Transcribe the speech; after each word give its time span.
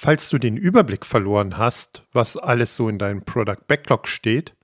Falls 0.00 0.28
du 0.28 0.38
den 0.38 0.56
Überblick 0.56 1.04
verloren 1.04 1.58
hast, 1.58 2.04
was 2.12 2.36
alles 2.36 2.76
so 2.76 2.88
in 2.88 2.98
deinem 2.98 3.22
Product 3.22 3.66
Backlog 3.66 4.06
steht, 4.06 4.54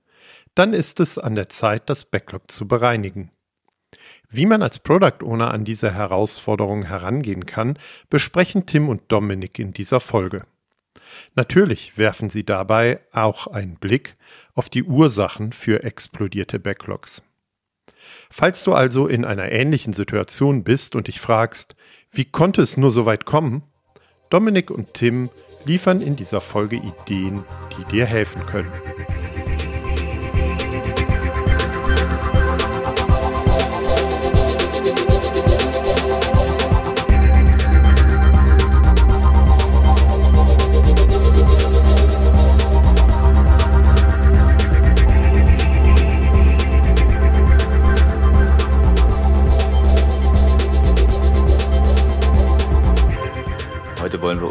dann 0.53 0.71
ist 0.71 1.01
es 1.01 1.17
an 1.19 1.35
der 1.35 1.49
Zeit, 1.49 1.89
das 1.89 2.05
Backlog 2.05 2.49
zu 2.49 2.69
bereinigen. 2.69 3.31
Wie 4.29 4.45
man 4.45 4.63
als 4.63 4.79
Product 4.79 5.21
Owner 5.25 5.53
an 5.53 5.65
diese 5.65 5.93
Herausforderung 5.93 6.83
herangehen 6.83 7.45
kann, 7.45 7.77
besprechen 8.09 8.65
Tim 8.65 8.87
und 8.87 9.11
Dominik 9.11 9.59
in 9.59 9.73
dieser 9.73 9.99
Folge. 9.99 10.45
Natürlich 11.35 11.97
werfen 11.97 12.29
sie 12.29 12.45
dabei 12.45 13.01
auch 13.11 13.47
einen 13.47 13.75
Blick 13.75 14.15
auf 14.53 14.69
die 14.69 14.83
Ursachen 14.85 15.51
für 15.51 15.83
explodierte 15.83 16.59
Backlogs. 16.59 17.21
Falls 18.29 18.63
du 18.63 18.73
also 18.73 19.05
in 19.05 19.25
einer 19.25 19.51
ähnlichen 19.51 19.91
Situation 19.91 20.63
bist 20.63 20.95
und 20.95 21.07
dich 21.07 21.19
fragst, 21.19 21.75
wie 22.09 22.23
konnte 22.23 22.61
es 22.61 22.77
nur 22.77 22.91
so 22.91 23.05
weit 23.05 23.25
kommen? 23.25 23.63
Dominik 24.29 24.71
und 24.71 24.93
Tim 24.93 25.29
liefern 25.65 26.01
in 26.01 26.15
dieser 26.15 26.41
Folge 26.41 26.77
Ideen, 26.77 27.43
die 27.77 27.85
dir 27.91 28.05
helfen 28.05 28.45
können. 28.45 28.71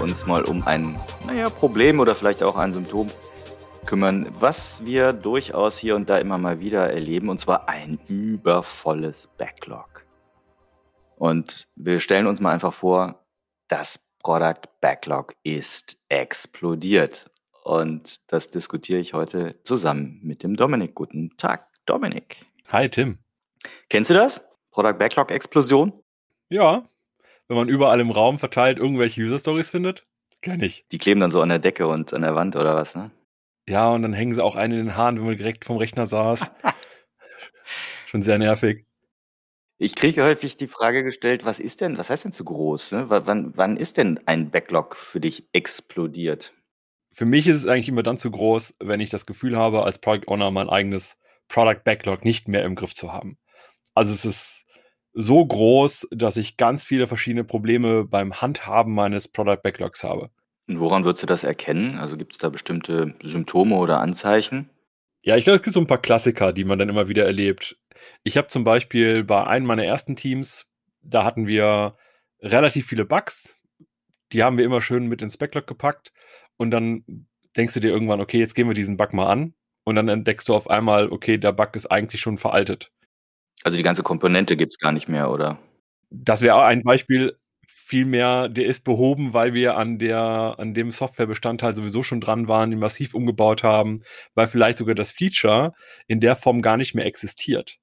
Uns 0.04 0.26
mal 0.26 0.44
um 0.44 0.62
ein 0.66 0.94
naja, 1.26 1.48
Problem 1.48 1.98
oder 1.98 2.14
vielleicht 2.14 2.42
auch 2.42 2.56
ein 2.56 2.74
Symptom 2.74 3.10
kümmern, 3.86 4.28
was 4.38 4.84
wir 4.84 5.14
durchaus 5.14 5.78
hier 5.78 5.96
und 5.96 6.10
da 6.10 6.18
immer 6.18 6.36
mal 6.36 6.60
wieder 6.60 6.92
erleben, 6.92 7.30
und 7.30 7.40
zwar 7.40 7.70
ein 7.70 7.98
übervolles 8.06 9.30
Backlog. 9.38 10.04
Und 11.16 11.68
wir 11.74 12.00
stellen 12.00 12.26
uns 12.26 12.38
mal 12.38 12.52
einfach 12.52 12.74
vor, 12.74 13.24
das 13.68 13.98
Product 14.22 14.68
Backlog 14.82 15.34
ist 15.42 15.96
explodiert. 16.10 17.30
Und 17.62 18.20
das 18.26 18.50
diskutiere 18.50 19.00
ich 19.00 19.14
heute 19.14 19.58
zusammen 19.64 20.20
mit 20.22 20.42
dem 20.42 20.54
Dominik. 20.54 20.94
Guten 20.94 21.34
Tag, 21.38 21.68
Dominik. 21.86 22.44
Hi, 22.68 22.90
Tim. 22.90 23.20
Kennst 23.88 24.10
du 24.10 24.14
das? 24.14 24.42
Product 24.70 24.98
Backlog 24.98 25.30
Explosion? 25.30 25.94
Ja, 26.50 26.86
wenn 27.48 27.56
man 27.56 27.68
überall 27.68 28.00
im 28.00 28.10
Raum 28.10 28.38
verteilt 28.38 28.78
irgendwelche 28.78 29.20
User 29.22 29.38
Stories 29.38 29.70
findet? 29.70 30.06
Kenn 30.40 30.60
ich. 30.62 30.84
Die 30.92 30.98
kleben 30.98 31.20
dann 31.20 31.30
so 31.30 31.40
an 31.40 31.48
der 31.48 31.58
Decke 31.58 31.86
und 31.86 32.12
an 32.12 32.22
der 32.22 32.34
Wand 32.34 32.56
oder 32.56 32.74
was, 32.74 32.94
ne? 32.94 33.10
Ja, 33.66 33.90
und 33.92 34.02
dann 34.02 34.12
hängen 34.12 34.32
sie 34.32 34.44
auch 34.44 34.56
einen 34.56 34.78
in 34.78 34.86
den 34.86 34.96
Haaren, 34.96 35.16
wenn 35.16 35.26
man 35.26 35.38
direkt 35.38 35.64
vom 35.64 35.78
Rechner 35.78 36.06
saß. 36.06 36.52
Schon 38.06 38.22
sehr 38.22 38.38
nervig. 38.38 38.84
Ich 39.78 39.94
kriege 39.96 40.22
häufig 40.22 40.56
die 40.56 40.68
Frage 40.68 41.02
gestellt, 41.02 41.44
was 41.44 41.58
ist 41.58 41.80
denn, 41.80 41.98
was 41.98 42.10
heißt 42.10 42.24
denn 42.24 42.32
zu 42.32 42.44
groß? 42.44 42.92
Ne? 42.92 43.06
Wann, 43.08 43.56
wann 43.56 43.76
ist 43.76 43.96
denn 43.96 44.20
ein 44.26 44.50
Backlog 44.50 44.96
für 44.96 45.20
dich 45.20 45.48
explodiert? 45.52 46.52
Für 47.10 47.24
mich 47.24 47.48
ist 47.48 47.56
es 47.56 47.66
eigentlich 47.66 47.88
immer 47.88 48.02
dann 48.02 48.18
zu 48.18 48.30
groß, 48.30 48.76
wenn 48.80 49.00
ich 49.00 49.10
das 49.10 49.26
Gefühl 49.26 49.56
habe, 49.56 49.82
als 49.84 49.98
Product 49.98 50.28
Owner 50.28 50.50
mein 50.50 50.68
eigenes 50.68 51.18
Product 51.48 51.82
Backlog 51.84 52.24
nicht 52.24 52.48
mehr 52.48 52.64
im 52.64 52.74
Griff 52.74 52.94
zu 52.94 53.12
haben. 53.12 53.38
Also 53.94 54.12
es 54.12 54.24
ist 54.24 54.63
so 55.14 55.44
groß, 55.44 56.08
dass 56.10 56.36
ich 56.36 56.56
ganz 56.56 56.84
viele 56.84 57.06
verschiedene 57.06 57.44
Probleme 57.44 58.04
beim 58.04 58.40
Handhaben 58.40 58.94
meines 58.94 59.28
Product 59.28 59.62
Backlogs 59.62 60.02
habe. 60.02 60.30
Und 60.66 60.80
woran 60.80 61.04
würdest 61.04 61.22
du 61.22 61.26
das 61.26 61.44
erkennen? 61.44 61.96
Also 61.96 62.16
gibt 62.16 62.32
es 62.32 62.38
da 62.38 62.48
bestimmte 62.48 63.14
Symptome 63.22 63.76
oder 63.76 64.00
Anzeichen? 64.00 64.70
Ja, 65.22 65.36
ich 65.36 65.44
glaube, 65.44 65.56
es 65.56 65.62
gibt 65.62 65.74
so 65.74 65.80
ein 65.80 65.86
paar 65.86 66.02
Klassiker, 66.02 66.52
die 66.52 66.64
man 66.64 66.78
dann 66.78 66.88
immer 66.88 67.08
wieder 67.08 67.24
erlebt. 67.24 67.78
Ich 68.24 68.36
habe 68.36 68.48
zum 68.48 68.64
Beispiel 68.64 69.24
bei 69.24 69.46
einem 69.46 69.66
meiner 69.66 69.84
ersten 69.84 70.16
Teams, 70.16 70.66
da 71.02 71.24
hatten 71.24 71.46
wir 71.46 71.96
relativ 72.40 72.86
viele 72.86 73.04
Bugs. 73.04 73.54
Die 74.32 74.42
haben 74.42 74.58
wir 74.58 74.64
immer 74.64 74.80
schön 74.80 75.06
mit 75.06 75.22
ins 75.22 75.36
Backlog 75.36 75.66
gepackt. 75.66 76.12
Und 76.56 76.70
dann 76.70 77.04
denkst 77.56 77.74
du 77.74 77.80
dir 77.80 77.90
irgendwann, 77.90 78.20
okay, 78.20 78.38
jetzt 78.38 78.54
gehen 78.54 78.68
wir 78.68 78.74
diesen 78.74 78.96
Bug 78.96 79.12
mal 79.12 79.30
an. 79.30 79.54
Und 79.84 79.96
dann 79.96 80.08
entdeckst 80.08 80.48
du 80.48 80.54
auf 80.54 80.68
einmal, 80.68 81.10
okay, 81.10 81.38
der 81.38 81.52
Bug 81.52 81.74
ist 81.74 81.86
eigentlich 81.86 82.20
schon 82.20 82.38
veraltet. 82.38 82.90
Also 83.64 83.76
die 83.78 83.82
ganze 83.82 84.02
Komponente 84.02 84.56
gibt 84.56 84.74
es 84.74 84.78
gar 84.78 84.92
nicht 84.92 85.08
mehr, 85.08 85.30
oder? 85.30 85.58
Das 86.10 86.42
wäre 86.42 86.62
ein 86.64 86.82
Beispiel. 86.82 87.36
Vielmehr, 87.66 88.48
der 88.48 88.66
ist 88.66 88.84
behoben, 88.84 89.32
weil 89.34 89.52
wir 89.52 89.76
an 89.76 89.98
der, 89.98 90.54
an 90.58 90.74
dem 90.74 90.90
Softwarebestandteil 90.90 91.74
sowieso 91.74 92.02
schon 92.02 92.20
dran 92.20 92.48
waren, 92.48 92.72
ihn 92.72 92.78
massiv 92.78 93.14
umgebaut 93.14 93.62
haben, 93.62 94.02
weil 94.34 94.46
vielleicht 94.46 94.78
sogar 94.78 94.94
das 94.94 95.12
Feature 95.12 95.74
in 96.06 96.20
der 96.20 96.36
Form 96.36 96.62
gar 96.62 96.76
nicht 96.76 96.94
mehr 96.94 97.04
existiert. 97.06 97.78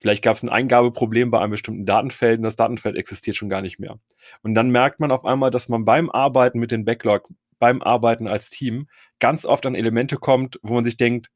Vielleicht 0.00 0.22
gab 0.22 0.36
es 0.36 0.42
ein 0.44 0.48
Eingabeproblem 0.48 1.30
bei 1.30 1.40
einem 1.40 1.50
bestimmten 1.50 1.86
Datenfeld 1.86 2.38
und 2.38 2.44
das 2.44 2.56
Datenfeld 2.56 2.96
existiert 2.96 3.36
schon 3.36 3.48
gar 3.48 3.62
nicht 3.62 3.80
mehr. 3.80 3.98
Und 4.42 4.54
dann 4.54 4.70
merkt 4.70 5.00
man 5.00 5.10
auf 5.10 5.24
einmal, 5.24 5.50
dass 5.50 5.68
man 5.68 5.84
beim 5.84 6.10
Arbeiten 6.10 6.60
mit 6.60 6.70
dem 6.70 6.84
Backlog, 6.84 7.28
beim 7.58 7.82
Arbeiten 7.82 8.28
als 8.28 8.50
Team 8.50 8.88
ganz 9.18 9.44
oft 9.44 9.66
an 9.66 9.74
Elemente 9.74 10.16
kommt, 10.16 10.60
wo 10.62 10.74
man 10.74 10.84
sich 10.84 10.96
denkt, 10.96 11.30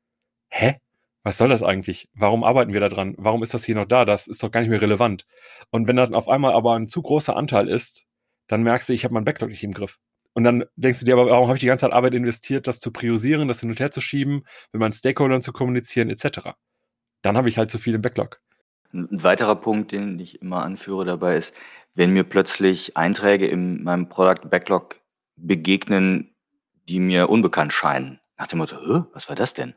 hä? 0.51 0.77
Was 1.23 1.39
soll 1.39 1.49
das 1.49 1.63
eigentlich? 1.63 2.09
Warum 2.15 2.43
arbeiten 2.43 2.73
wir 2.73 2.81
da 2.81 2.89
dran? 2.89 3.15
Warum 3.17 3.43
ist 3.43 3.55
das 3.55 3.65
hier 3.65 3.77
noch 3.77 3.87
da? 3.87 4.05
Das 4.05 4.27
ist 4.27 4.43
doch 4.43 4.51
gar 4.51 4.61
nicht 4.61 4.71
mehr 4.71 4.81
relevant. 4.81 5.27
Und 5.71 5.87
wenn 5.87 5.97
dann 5.97 6.15
auf 6.15 6.29
einmal 6.29 6.53
aber 6.53 6.75
ein 6.75 6.89
zu 6.89 7.03
großer 7.03 7.37
Anteil 7.37 7.69
ist, 7.69 8.07
dann 8.49 8.63
merkst 8.63 8.89
du, 8.89 8.93
ich 8.93 9.05
habe 9.05 9.15
meinen 9.15 9.25
Backlog 9.25 9.51
nicht 9.51 9.63
im 9.63 9.73
Griff. 9.73 9.99
Und 10.35 10.45
dann 10.45 10.65
denkst 10.77 11.01
du 11.01 11.05
dir 11.05 11.15
aber, 11.15 11.27
warum 11.27 11.47
habe 11.47 11.57
ich 11.57 11.61
die 11.61 11.67
ganze 11.67 11.87
Zeit 11.87 11.93
Arbeit 11.93 12.15
investiert, 12.15 12.67
das 12.67 12.81
zu 12.81 12.91
priorisieren, 12.91 13.49
das 13.49 13.61
hin 13.61 13.69
und 13.69 13.79
her 13.79 13.91
zu 13.91 14.01
schieben, 14.01 14.45
mit 14.73 14.81
meinen 14.81 14.93
Stakeholdern 14.93 15.43
zu 15.43 15.53
kommunizieren, 15.53 16.11
etc. 16.11 16.51
Dann 17.21 17.37
habe 17.37 17.49
ich 17.49 17.59
halt 17.59 17.71
zu 17.71 17.79
viel 17.79 17.95
im 17.95 18.03
Backlog. 18.03 18.41
Ein 18.93 19.09
weiterer 19.11 19.57
Punkt, 19.57 19.93
den 19.93 20.19
ich 20.19 20.43
immer 20.43 20.65
anführe 20.65 21.05
dabei 21.05 21.37
ist, 21.37 21.55
wenn 21.95 22.13
mir 22.13 22.25
plötzlich 22.25 22.97
Einträge 22.97 23.47
in 23.47 23.83
meinem 23.85 24.09
Product 24.09 24.49
Backlog 24.49 25.01
begegnen, 25.37 26.35
die 26.89 27.01
mir 27.01 27.29
unbekannt 27.31 27.73
scheinen. 27.73 28.21
Nach 28.39 28.47
dem 28.47 28.59
Motto, 28.59 29.07
was 29.13 29.29
war 29.29 29.37
das 29.37 29.55
denn? 29.55 29.75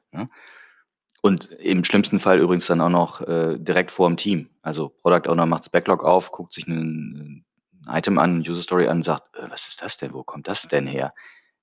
Und 1.26 1.46
im 1.54 1.84
schlimmsten 1.84 2.20
Fall 2.20 2.40
übrigens 2.40 2.68
dann 2.68 2.82
auch 2.82 2.90
noch 2.90 3.20
äh, 3.22 3.58
direkt 3.58 3.90
vor 3.90 4.08
dem 4.08 4.16
Team. 4.16 4.52
Also 4.62 4.90
Product 4.90 5.28
Owner 5.28 5.48
macht 5.48 5.64
das 5.64 5.70
Backlog 5.70 6.04
auf, 6.04 6.32
guckt 6.32 6.54
sich 6.54 6.68
ein, 6.68 7.44
ein 7.88 7.98
Item 7.98 8.20
an, 8.20 8.42
User 8.48 8.62
Story 8.62 8.88
an 8.88 8.98
und 8.98 9.06
sagt, 9.06 9.36
äh, 9.36 9.50
was 9.50 9.68
ist 9.68 9.82
das 9.82 9.98
denn? 9.98 10.14
Wo 10.14 10.22
kommt 10.22 10.48
das 10.48 10.68
denn 10.68 10.86
her? 10.86 11.16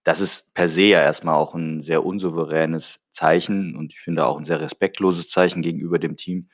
Das 0.03 0.21
ist 0.21 0.53
per 0.53 0.67
se 0.67 0.83
ja 0.83 1.01
erstmal 1.01 1.37
auch 1.37 1.55
ein 1.55 1.81
sehr 1.81 2.05
unsouveränes 2.05 2.99
Zeichen 3.12 3.77
und 3.77 3.93
ich 3.93 4.01
finde 4.01 4.27
auch 4.27 4.37
ein 4.37 4.45
sehr 4.45 4.61
respektloses 4.61 5.31
Zeichen 5.31 5.62
gegenüber 5.62 6.01
dem 6.01 6.17
Team, 6.17 6.49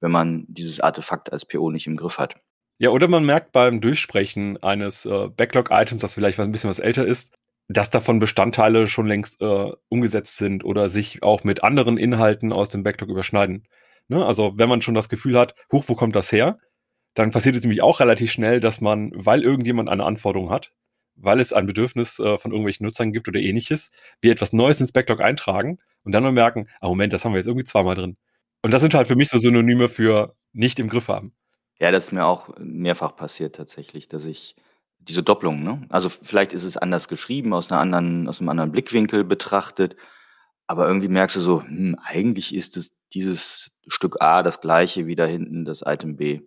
wenn 0.00 0.10
man 0.10 0.46
dieses 0.48 0.80
Artefakt 0.80 1.30
als 1.30 1.44
PO 1.44 1.70
nicht 1.70 1.86
im 1.86 1.98
Griff 1.98 2.16
hat. 2.16 2.36
Ja, 2.78 2.88
oder 2.88 3.08
man 3.08 3.26
merkt 3.26 3.52
beim 3.52 3.82
Durchsprechen 3.82 4.56
eines 4.62 5.04
äh, 5.04 5.28
Backlog-Items, 5.28 6.00
das 6.00 6.14
vielleicht 6.14 6.40
ein 6.40 6.50
bisschen 6.50 6.70
was 6.70 6.78
älter 6.78 7.04
ist, 7.04 7.36
dass 7.68 7.90
davon 7.90 8.18
Bestandteile 8.18 8.86
schon 8.86 9.06
längst 9.06 9.40
äh, 9.40 9.72
umgesetzt 9.88 10.36
sind 10.36 10.64
oder 10.64 10.88
sich 10.88 11.22
auch 11.22 11.44
mit 11.44 11.64
anderen 11.64 11.96
Inhalten 11.96 12.52
aus 12.52 12.68
dem 12.68 12.82
Backlog 12.82 13.08
überschneiden. 13.08 13.66
Ne? 14.08 14.24
Also 14.24 14.52
wenn 14.56 14.68
man 14.68 14.82
schon 14.82 14.94
das 14.94 15.08
Gefühl 15.08 15.38
hat, 15.38 15.54
huch, 15.72 15.84
wo 15.88 15.94
kommt 15.94 16.14
das 16.14 16.30
her? 16.30 16.58
Dann 17.14 17.30
passiert 17.30 17.56
es 17.56 17.62
nämlich 17.62 17.82
auch 17.82 18.00
relativ 18.00 18.30
schnell, 18.30 18.60
dass 18.60 18.80
man, 18.80 19.12
weil 19.14 19.42
irgendjemand 19.42 19.88
eine 19.88 20.04
Anforderung 20.04 20.50
hat, 20.50 20.72
weil 21.16 21.40
es 21.40 21.52
ein 21.52 21.66
Bedürfnis 21.66 22.18
äh, 22.18 22.36
von 22.36 22.50
irgendwelchen 22.50 22.84
Nutzern 22.84 23.12
gibt 23.12 23.28
oder 23.28 23.40
ähnliches, 23.40 23.92
wir 24.20 24.32
etwas 24.32 24.52
Neues 24.52 24.80
ins 24.80 24.92
Backlog 24.92 25.20
eintragen 25.20 25.78
und 26.02 26.12
dann 26.12 26.22
mal 26.22 26.32
merken, 26.32 26.68
ah 26.80 26.88
Moment, 26.88 27.12
das 27.12 27.24
haben 27.24 27.32
wir 27.32 27.38
jetzt 27.38 27.46
irgendwie 27.46 27.64
zweimal 27.64 27.94
drin. 27.94 28.16
Und 28.62 28.72
das 28.72 28.82
sind 28.82 28.94
halt 28.94 29.06
für 29.06 29.16
mich 29.16 29.28
so 29.28 29.38
Synonyme 29.38 29.88
für 29.88 30.34
nicht 30.52 30.80
im 30.80 30.88
Griff 30.88 31.08
haben. 31.08 31.34
Ja, 31.78 31.90
das 31.90 32.04
ist 32.04 32.12
mir 32.12 32.24
auch 32.24 32.50
mehrfach 32.58 33.16
passiert 33.16 33.56
tatsächlich, 33.56 34.08
dass 34.08 34.24
ich 34.24 34.56
diese 35.08 35.22
Doppelung, 35.22 35.62
ne? 35.62 35.82
Also 35.88 36.08
vielleicht 36.08 36.52
ist 36.52 36.64
es 36.64 36.76
anders 36.76 37.08
geschrieben, 37.08 37.52
aus 37.52 37.70
einer 37.70 37.80
anderen, 37.80 38.28
aus 38.28 38.40
einem 38.40 38.48
anderen 38.48 38.72
Blickwinkel 38.72 39.24
betrachtet, 39.24 39.96
aber 40.66 40.86
irgendwie 40.86 41.08
merkst 41.08 41.36
du 41.36 41.40
so, 41.40 41.62
hm, 41.62 41.98
eigentlich 42.02 42.54
ist 42.54 42.76
es 42.76 42.94
dieses 43.12 43.70
Stück 43.86 44.20
A 44.20 44.42
das 44.42 44.60
gleiche 44.60 45.06
wie 45.06 45.16
da 45.16 45.26
hinten 45.26 45.64
das 45.64 45.82
Item 45.86 46.16
B. 46.16 46.40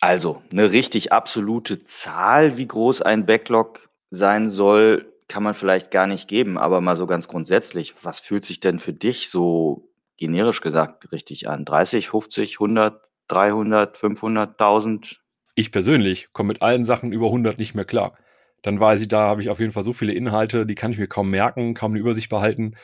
Also, 0.00 0.42
eine 0.50 0.72
richtig 0.72 1.12
absolute 1.12 1.84
Zahl, 1.84 2.56
wie 2.56 2.66
groß 2.66 3.02
ein 3.02 3.26
Backlog 3.26 3.90
sein 4.10 4.48
soll, 4.48 5.12
kann 5.28 5.42
man 5.42 5.54
vielleicht 5.54 5.90
gar 5.90 6.06
nicht 6.06 6.26
geben, 6.26 6.58
aber 6.58 6.80
mal 6.80 6.96
so 6.96 7.06
ganz 7.06 7.28
grundsätzlich, 7.28 7.94
was 8.02 8.18
fühlt 8.18 8.44
sich 8.44 8.60
denn 8.60 8.78
für 8.78 8.92
dich 8.92 9.30
so 9.30 9.90
generisch 10.16 10.60
gesagt 10.60 11.12
richtig 11.12 11.48
an? 11.48 11.64
30, 11.64 12.08
50, 12.08 12.54
100, 12.56 13.00
300, 13.28 13.96
500, 13.96 14.58
1000? 14.58 15.20
Ich 15.60 15.72
persönlich 15.72 16.28
komme 16.32 16.48
mit 16.48 16.62
allen 16.62 16.84
Sachen 16.84 17.12
über 17.12 17.26
100 17.26 17.58
nicht 17.58 17.74
mehr 17.74 17.84
klar. 17.84 18.18
Dann 18.62 18.80
weiß 18.80 19.00
ich, 19.02 19.08
da 19.08 19.20
habe 19.20 19.42
ich 19.42 19.48
auf 19.48 19.60
jeden 19.60 19.72
Fall 19.72 19.82
so 19.82 19.92
viele 19.92 20.12
Inhalte, 20.12 20.66
die 20.66 20.74
kann 20.74 20.92
ich 20.92 20.98
mir 20.98 21.06
kaum 21.06 21.30
merken, 21.30 21.74
kaum 21.74 21.92
eine 21.92 22.00
Übersicht 22.00 22.28
behalten. 22.28 22.76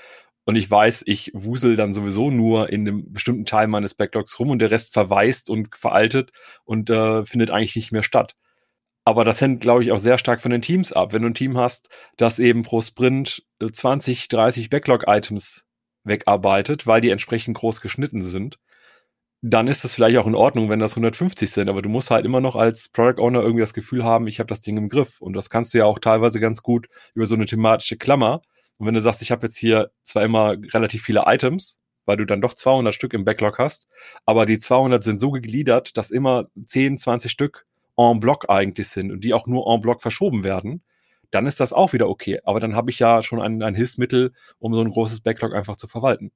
Und 0.45 0.57
ich 0.57 0.71
weiß, 0.71 1.03
ich 1.07 1.33
wusel 1.35 1.77
dann 1.77 1.93
sowieso 1.93 2.31
nur 2.31 2.71
in 2.71 2.87
einem 2.87 3.13
bestimmten 3.13 3.45
Teil 3.45 3.67
meines 3.67 3.95
Backlogs 3.95 4.39
rum 4.39 4.51
und 4.51 4.61
der 4.61 4.71
Rest 4.71 4.93
verweist 4.93 5.51
und 5.51 5.75
veraltet 5.77 6.31
und 6.65 6.89
äh, 6.89 7.25
findet 7.25 7.51
eigentlich 7.51 7.77
nicht 7.77 7.93
mehr 7.93 8.05
statt. 8.05 8.37
Aber 9.05 9.25
das 9.25 9.41
hängt, 9.41 9.61
glaube 9.61 9.83
ich, 9.83 9.93
auch 9.93 9.99
sehr 9.99 10.19
stark 10.19 10.41
von 10.41 10.51
den 10.51 10.63
Teams 10.63 10.93
ab. 10.93 11.13
Wenn 11.13 11.23
du 11.23 11.29
ein 11.29 11.35
Team 11.35 11.57
hast, 11.57 11.91
das 12.17 12.39
eben 12.39 12.63
pro 12.63 12.81
Sprint 12.81 13.45
20, 13.61 14.25
äh, 14.25 14.29
30 14.29 14.71
Backlog-Items 14.71 15.65
wegarbeitet, 16.05 16.87
weil 16.87 17.01
die 17.01 17.11
entsprechend 17.11 17.57
groß 17.57 17.81
geschnitten 17.81 18.23
sind, 18.23 18.59
dann 19.43 19.69
ist 19.69 19.85
das 19.85 19.95
vielleicht 19.95 20.19
auch 20.19 20.27
in 20.27 20.35
Ordnung, 20.35 20.71
wenn 20.71 20.81
das 20.81 20.93
150 20.93 21.51
sind. 21.51 21.69
Aber 21.69 21.83
du 21.83 21.89
musst 21.89 22.11
halt 22.11 22.25
immer 22.25 22.41
noch 22.41 22.57
als 22.57 22.89
Product 22.89 23.21
Owner 23.21 23.43
irgendwie 23.43 23.61
das 23.61 23.75
Gefühl 23.75 24.05
haben, 24.05 24.27
ich 24.27 24.39
habe 24.39 24.49
das 24.49 24.61
Ding 24.61 24.77
im 24.77 24.89
Griff. 24.89 25.21
Und 25.21 25.35
das 25.35 25.51
kannst 25.51 25.75
du 25.75 25.79
ja 25.79 25.85
auch 25.85 25.99
teilweise 25.99 26.41
ganz 26.41 26.63
gut 26.63 26.89
über 27.15 27.27
so 27.27 27.35
eine 27.35 27.47
thematische 27.47 27.97
Klammer. 27.97 28.43
Und 28.79 28.87
wenn 28.87 28.95
du 28.95 29.01
sagst, 29.01 29.23
ich 29.23 29.31
habe 29.31 29.47
jetzt 29.47 29.57
hier 29.57 29.91
zwar 30.03 30.25
immer 30.25 30.57
relativ 30.73 31.03
viele 31.03 31.25
Items, 31.27 31.81
weil 32.05 32.17
du 32.17 32.25
dann 32.25 32.41
doch 32.41 32.55
200 32.55 32.95
Stück 32.95 33.15
im 33.15 33.25
Backlog 33.25 33.59
hast, 33.59 33.89
aber 34.25 34.47
die 34.47 34.59
200 34.59 35.03
sind 35.03 35.21
so 35.21 35.31
gegliedert, 35.31 35.97
dass 35.97 36.11
immer 36.11 36.47
10, 36.67 36.99
20 36.99 37.31
Stück 37.31 37.67
en 37.97 38.21
bloc 38.21 38.49
eigentlich 38.49 38.89
sind 38.89 39.11
und 39.11 39.25
die 39.25 39.35
auch 39.35 39.47
nur 39.47 39.67
en 39.73 39.81
bloc 39.81 40.03
verschoben 40.03 40.45
werden, 40.45 40.83
dann 41.31 41.47
ist 41.47 41.61
das 41.61 41.73
auch 41.73 41.93
wieder 41.93 42.09
okay. 42.09 42.41
Aber 42.45 42.61
dann 42.61 42.77
habe 42.77 42.91
ich 42.91 42.99
ja 42.99 43.23
schon 43.23 43.41
ein, 43.41 43.63
ein 43.63 43.75
Hilfsmittel, 43.75 44.33
um 44.59 44.75
so 44.75 44.81
ein 44.81 44.91
großes 44.91 45.21
Backlog 45.21 45.53
einfach 45.53 45.77
zu 45.77 45.89
verwalten. 45.89 46.31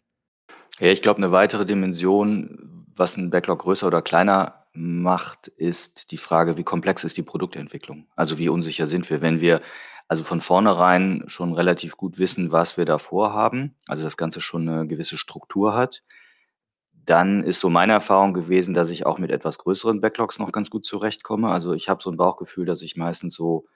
Ja, 0.79 0.89
ich 0.89 1.03
glaube, 1.03 1.19
eine 1.19 1.33
weitere 1.33 1.67
Dimension, 1.67 2.80
was 3.01 3.17
ein 3.17 3.31
Backlog 3.31 3.61
größer 3.63 3.89
oder 3.89 4.03
kleiner 4.03 4.67
macht, 4.73 5.49
ist 5.49 6.13
die 6.13 6.19
Frage, 6.19 6.57
wie 6.57 6.63
komplex 6.63 7.03
ist 7.03 7.17
die 7.17 7.25
Produktentwicklung? 7.25 8.07
Also 8.15 8.39
wie 8.39 8.49
unsicher 8.49 8.87
sind 8.87 9.11
wir, 9.11 9.21
wenn 9.21 9.41
wir 9.41 9.61
also 10.07 10.23
von 10.23 10.41
vornherein 10.41 11.25
schon 11.27 11.53
relativ 11.53 11.97
gut 11.97 12.19
wissen, 12.19 12.53
was 12.53 12.77
wir 12.77 12.85
da 12.85 12.99
vorhaben, 12.99 13.75
also 13.87 14.03
das 14.03 14.17
Ganze 14.17 14.41
schon 14.41 14.69
eine 14.69 14.87
gewisse 14.87 15.17
Struktur 15.17 15.75
hat, 15.75 16.03
dann 16.93 17.43
ist 17.43 17.61
so 17.61 17.71
meine 17.71 17.93
Erfahrung 17.95 18.35
gewesen, 18.35 18.75
dass 18.75 18.91
ich 18.91 19.07
auch 19.07 19.19
mit 19.19 19.31
etwas 19.31 19.59
größeren 19.59 20.01
Backlogs 20.01 20.39
noch 20.39 20.53
ganz 20.53 20.71
gut 20.71 20.85
zurechtkomme. 20.85 21.49
Also 21.49 21.73
ich 21.73 21.89
habe 21.89 22.03
so 22.03 22.11
ein 22.11 22.17
Bauchgefühl, 22.17 22.67
dass 22.67 22.83
ich 22.83 22.97
meistens 22.97 23.35
so 23.35 23.67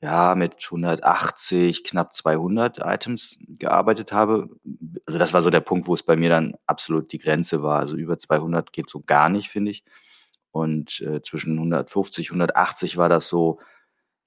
ja 0.00 0.34
mit 0.36 0.64
180, 0.64 1.84
knapp 1.84 2.14
200 2.14 2.78
Items 2.78 3.38
gearbeitet 3.48 4.12
habe. 4.12 4.48
Also 5.06 5.18
das 5.18 5.32
war 5.32 5.42
so 5.42 5.50
der 5.50 5.60
Punkt, 5.60 5.88
wo 5.88 5.94
es 5.94 6.02
bei 6.04 6.16
mir 6.16 6.30
dann 6.30 6.54
absolut 6.66 7.12
die 7.12 7.18
Grenze 7.18 7.62
war. 7.62 7.80
Also 7.80 7.96
über 7.96 8.18
200 8.18 8.72
geht 8.72 8.88
so 8.88 9.02
gar 9.04 9.28
nicht, 9.28 9.48
finde 9.48 9.72
ich. 9.72 9.84
Und 10.52 11.00
äh, 11.00 11.22
zwischen 11.22 11.54
150, 11.56 12.28
180 12.30 12.96
war 12.96 13.08
das 13.08 13.28
so, 13.28 13.60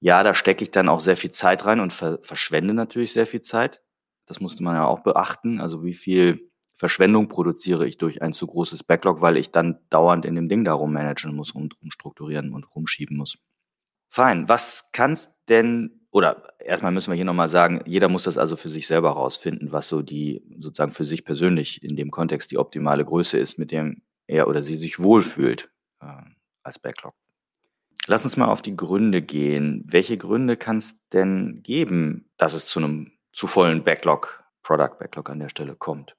ja, 0.02 0.24
da 0.24 0.34
stecke 0.36 0.64
ich 0.64 0.72
dann 0.72 0.90
auch 0.90 1.00
sehr 1.00 1.18
viel 1.18 1.32
Zeit 1.32 1.66
rein 1.66 1.80
und 1.80 1.94
ver 1.94 2.20
verschwende 2.22 2.74
natürlich 2.74 3.14
sehr 3.14 3.28
viel 3.28 3.42
Zeit. 3.42 3.82
Das 4.26 4.40
musste 4.42 4.64
man 4.64 4.76
ja 4.76 4.86
auch 4.86 5.02
beachten. 5.02 5.62
Also 5.62 5.84
wie 5.84 5.94
viel 5.94 6.50
Verschwendung 6.76 7.30
produziere 7.30 7.88
ich 7.88 7.98
durch 7.98 8.22
ein 8.22 8.34
zu 8.34 8.48
großes 8.48 8.84
Backlog, 8.84 9.22
weil 9.22 9.38
ich 9.38 9.52
dann 9.52 9.80
dauernd 9.90 10.26
in 10.26 10.36
dem 10.36 10.50
Ding 10.50 10.66
darum 10.66 10.94
managen 10.94 11.36
muss 11.36 11.52
und 11.52 11.80
rumstrukturieren 11.82 12.54
und 12.54 12.66
rumschieben 12.76 13.18
muss. 13.18 13.38
Fein. 14.12 14.50
Was 14.50 14.90
kannst 14.92 15.34
denn, 15.48 16.02
oder 16.12 16.54
erstmal 16.60 16.92
müssen 16.92 17.12
wir 17.12 17.16
hier 17.16 17.24
nochmal 17.24 17.48
sagen, 17.48 17.82
jeder 17.86 18.10
muss 18.10 18.24
das 18.24 18.38
also 18.38 18.58
für 18.58 18.68
sich 18.68 18.86
selber 18.86 19.12
rausfinden, 19.12 19.72
was 19.72 19.88
so 19.88 20.02
die, 20.02 20.44
sozusagen 20.60 20.92
für 20.92 21.06
sich 21.06 21.24
persönlich 21.24 21.82
in 21.82 21.96
dem 21.96 22.12
Kontext 22.12 22.52
die 22.52 22.58
optimale 22.58 23.06
Größe 23.06 23.38
ist, 23.38 23.58
mit 23.58 23.72
dem 23.72 24.02
er 24.28 24.50
oder 24.50 24.64
sie 24.64 24.76
sich 24.76 25.00
wohlfühlt 25.00 25.72
äh, 26.02 26.08
als 26.62 26.78
Backlog. 26.78 27.14
Lass 28.06 28.26
uns 28.26 28.36
mal 28.36 28.50
auf 28.50 28.62
die 28.62 28.76
Gründe 28.76 29.22
gehen. 29.22 29.86
Welche 29.88 30.18
Gründe 30.18 30.58
kann 30.58 30.76
es 30.76 31.00
denn 31.14 31.62
geben, 31.64 32.30
dass 32.36 32.54
es 32.54 32.66
zu 32.66 32.80
einem 32.80 33.14
zu 33.32 33.48
vollen 33.48 33.86
Backlog, 33.86 34.44
Product 34.62 35.00
Backlog 35.00 35.30
an 35.30 35.40
der 35.40 35.48
Stelle 35.48 35.78
kommt? 35.78 36.18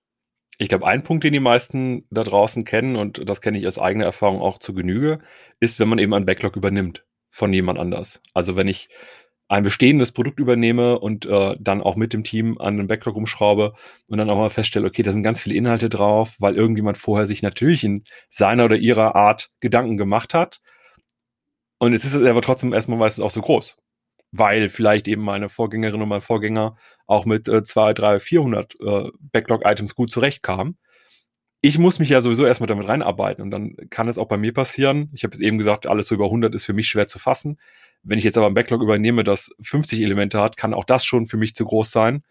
Ich 0.56 0.70
glaube, 0.70 0.86
ein 0.86 1.04
Punkt, 1.04 1.24
den 1.24 1.34
die 1.34 1.40
meisten 1.40 2.06
da 2.10 2.24
draußen 2.24 2.64
kennen, 2.64 2.96
und 2.96 3.28
das 3.28 3.42
kenne 3.42 3.58
ich 3.58 3.66
aus 3.66 3.78
eigener 3.78 4.06
Erfahrung 4.06 4.40
auch 4.40 4.58
zu 4.58 4.72
Genüge, 4.72 5.18
ist, 5.60 5.78
wenn 5.78 5.90
man 5.90 5.98
eben 5.98 6.14
einen 6.14 6.24
Backlog 6.24 6.56
übernimmt 6.56 7.04
von 7.32 7.52
jemand 7.52 7.80
anders. 7.80 8.22
Also 8.34 8.54
wenn 8.54 8.68
ich 8.68 8.88
ein 9.48 9.64
bestehendes 9.64 10.12
Produkt 10.12 10.38
übernehme 10.38 11.00
und 11.00 11.26
äh, 11.26 11.56
dann 11.58 11.82
auch 11.82 11.96
mit 11.96 12.12
dem 12.12 12.22
Team 12.22 12.58
an 12.58 12.76
den 12.76 12.86
Backlog 12.86 13.16
umschraube 13.16 13.74
und 14.06 14.18
dann 14.18 14.30
auch 14.30 14.38
mal 14.38 14.48
feststelle, 14.50 14.86
okay, 14.86 15.02
da 15.02 15.12
sind 15.12 15.24
ganz 15.24 15.42
viele 15.42 15.56
Inhalte 15.56 15.88
drauf, 15.88 16.36
weil 16.38 16.54
irgendjemand 16.56 16.96
vorher 16.96 17.26
sich 17.26 17.42
natürlich 17.42 17.82
in 17.82 18.04
seiner 18.30 18.66
oder 18.66 18.76
ihrer 18.76 19.16
Art 19.16 19.50
Gedanken 19.58 19.96
gemacht 19.96 20.32
hat. 20.32 20.60
Und 21.78 21.94
es 21.94 22.04
ist 22.04 22.14
aber 22.14 22.42
trotzdem 22.42 22.72
erstmal 22.72 22.98
meistens 22.98 23.24
auch 23.24 23.30
so 23.30 23.40
groß 23.40 23.76
weil 24.32 24.70
vielleicht 24.70 25.08
eben 25.08 25.22
meine 25.22 25.48
Vorgängerin 25.48 26.02
und 26.02 26.08
mein 26.08 26.22
Vorgänger 26.22 26.76
auch 27.06 27.26
mit 27.26 27.48
äh, 27.48 27.62
2, 27.62 27.92
3, 27.92 28.20
400 28.20 28.76
äh, 28.80 29.10
Backlog-Items 29.20 29.94
gut 29.94 30.10
zurechtkamen. 30.10 30.78
Ich 31.64 31.78
muss 31.78 32.00
mich 32.00 32.08
ja 32.08 32.20
sowieso 32.20 32.44
erstmal 32.44 32.66
damit 32.66 32.88
reinarbeiten 32.88 33.40
und 33.40 33.52
dann 33.52 33.76
kann 33.88 34.08
es 34.08 34.18
auch 34.18 34.26
bei 34.26 34.36
mir 34.36 34.52
passieren. 34.52 35.10
Ich 35.14 35.22
habe 35.22 35.32
es 35.32 35.40
eben 35.40 35.58
gesagt, 35.58 35.86
alles 35.86 36.08
so 36.08 36.16
über 36.16 36.24
100 36.24 36.52
ist 36.56 36.64
für 36.64 36.72
mich 36.72 36.88
schwer 36.88 37.06
zu 37.06 37.20
fassen. 37.20 37.58
Wenn 38.02 38.18
ich 38.18 38.24
jetzt 38.24 38.36
aber 38.36 38.48
ein 38.48 38.54
Backlog 38.54 38.82
übernehme, 38.82 39.22
das 39.22 39.54
50 39.62 40.00
Elemente 40.00 40.40
hat, 40.40 40.56
kann 40.56 40.74
auch 40.74 40.84
das 40.84 41.04
schon 41.04 41.26
für 41.26 41.36
mich 41.36 41.54
zu 41.54 41.64
groß 41.64 41.92
sein, 41.92 42.24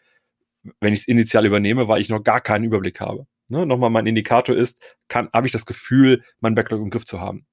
wenn 0.81 0.91
ich 0.91 0.99
es 0.99 1.07
initial 1.07 1.45
übernehme, 1.45 1.87
weil 1.87 2.01
ich 2.01 2.09
noch 2.09 2.21
gar 2.21 2.41
keinen 2.41 2.65
Überblick 2.65 2.99
habe. 2.99 3.25
Ne? 3.47 3.65
Nochmal 3.65 3.89
mein 3.89 4.05
Indikator 4.05 4.53
ist, 4.53 4.97
habe 5.09 5.47
ich 5.47 5.53
das 5.53 5.65
Gefühl, 5.65 6.23
mein 6.41 6.53
Backlog 6.53 6.81
im 6.81 6.89
Griff 6.89 7.05
zu 7.05 7.21
haben. 7.21 7.45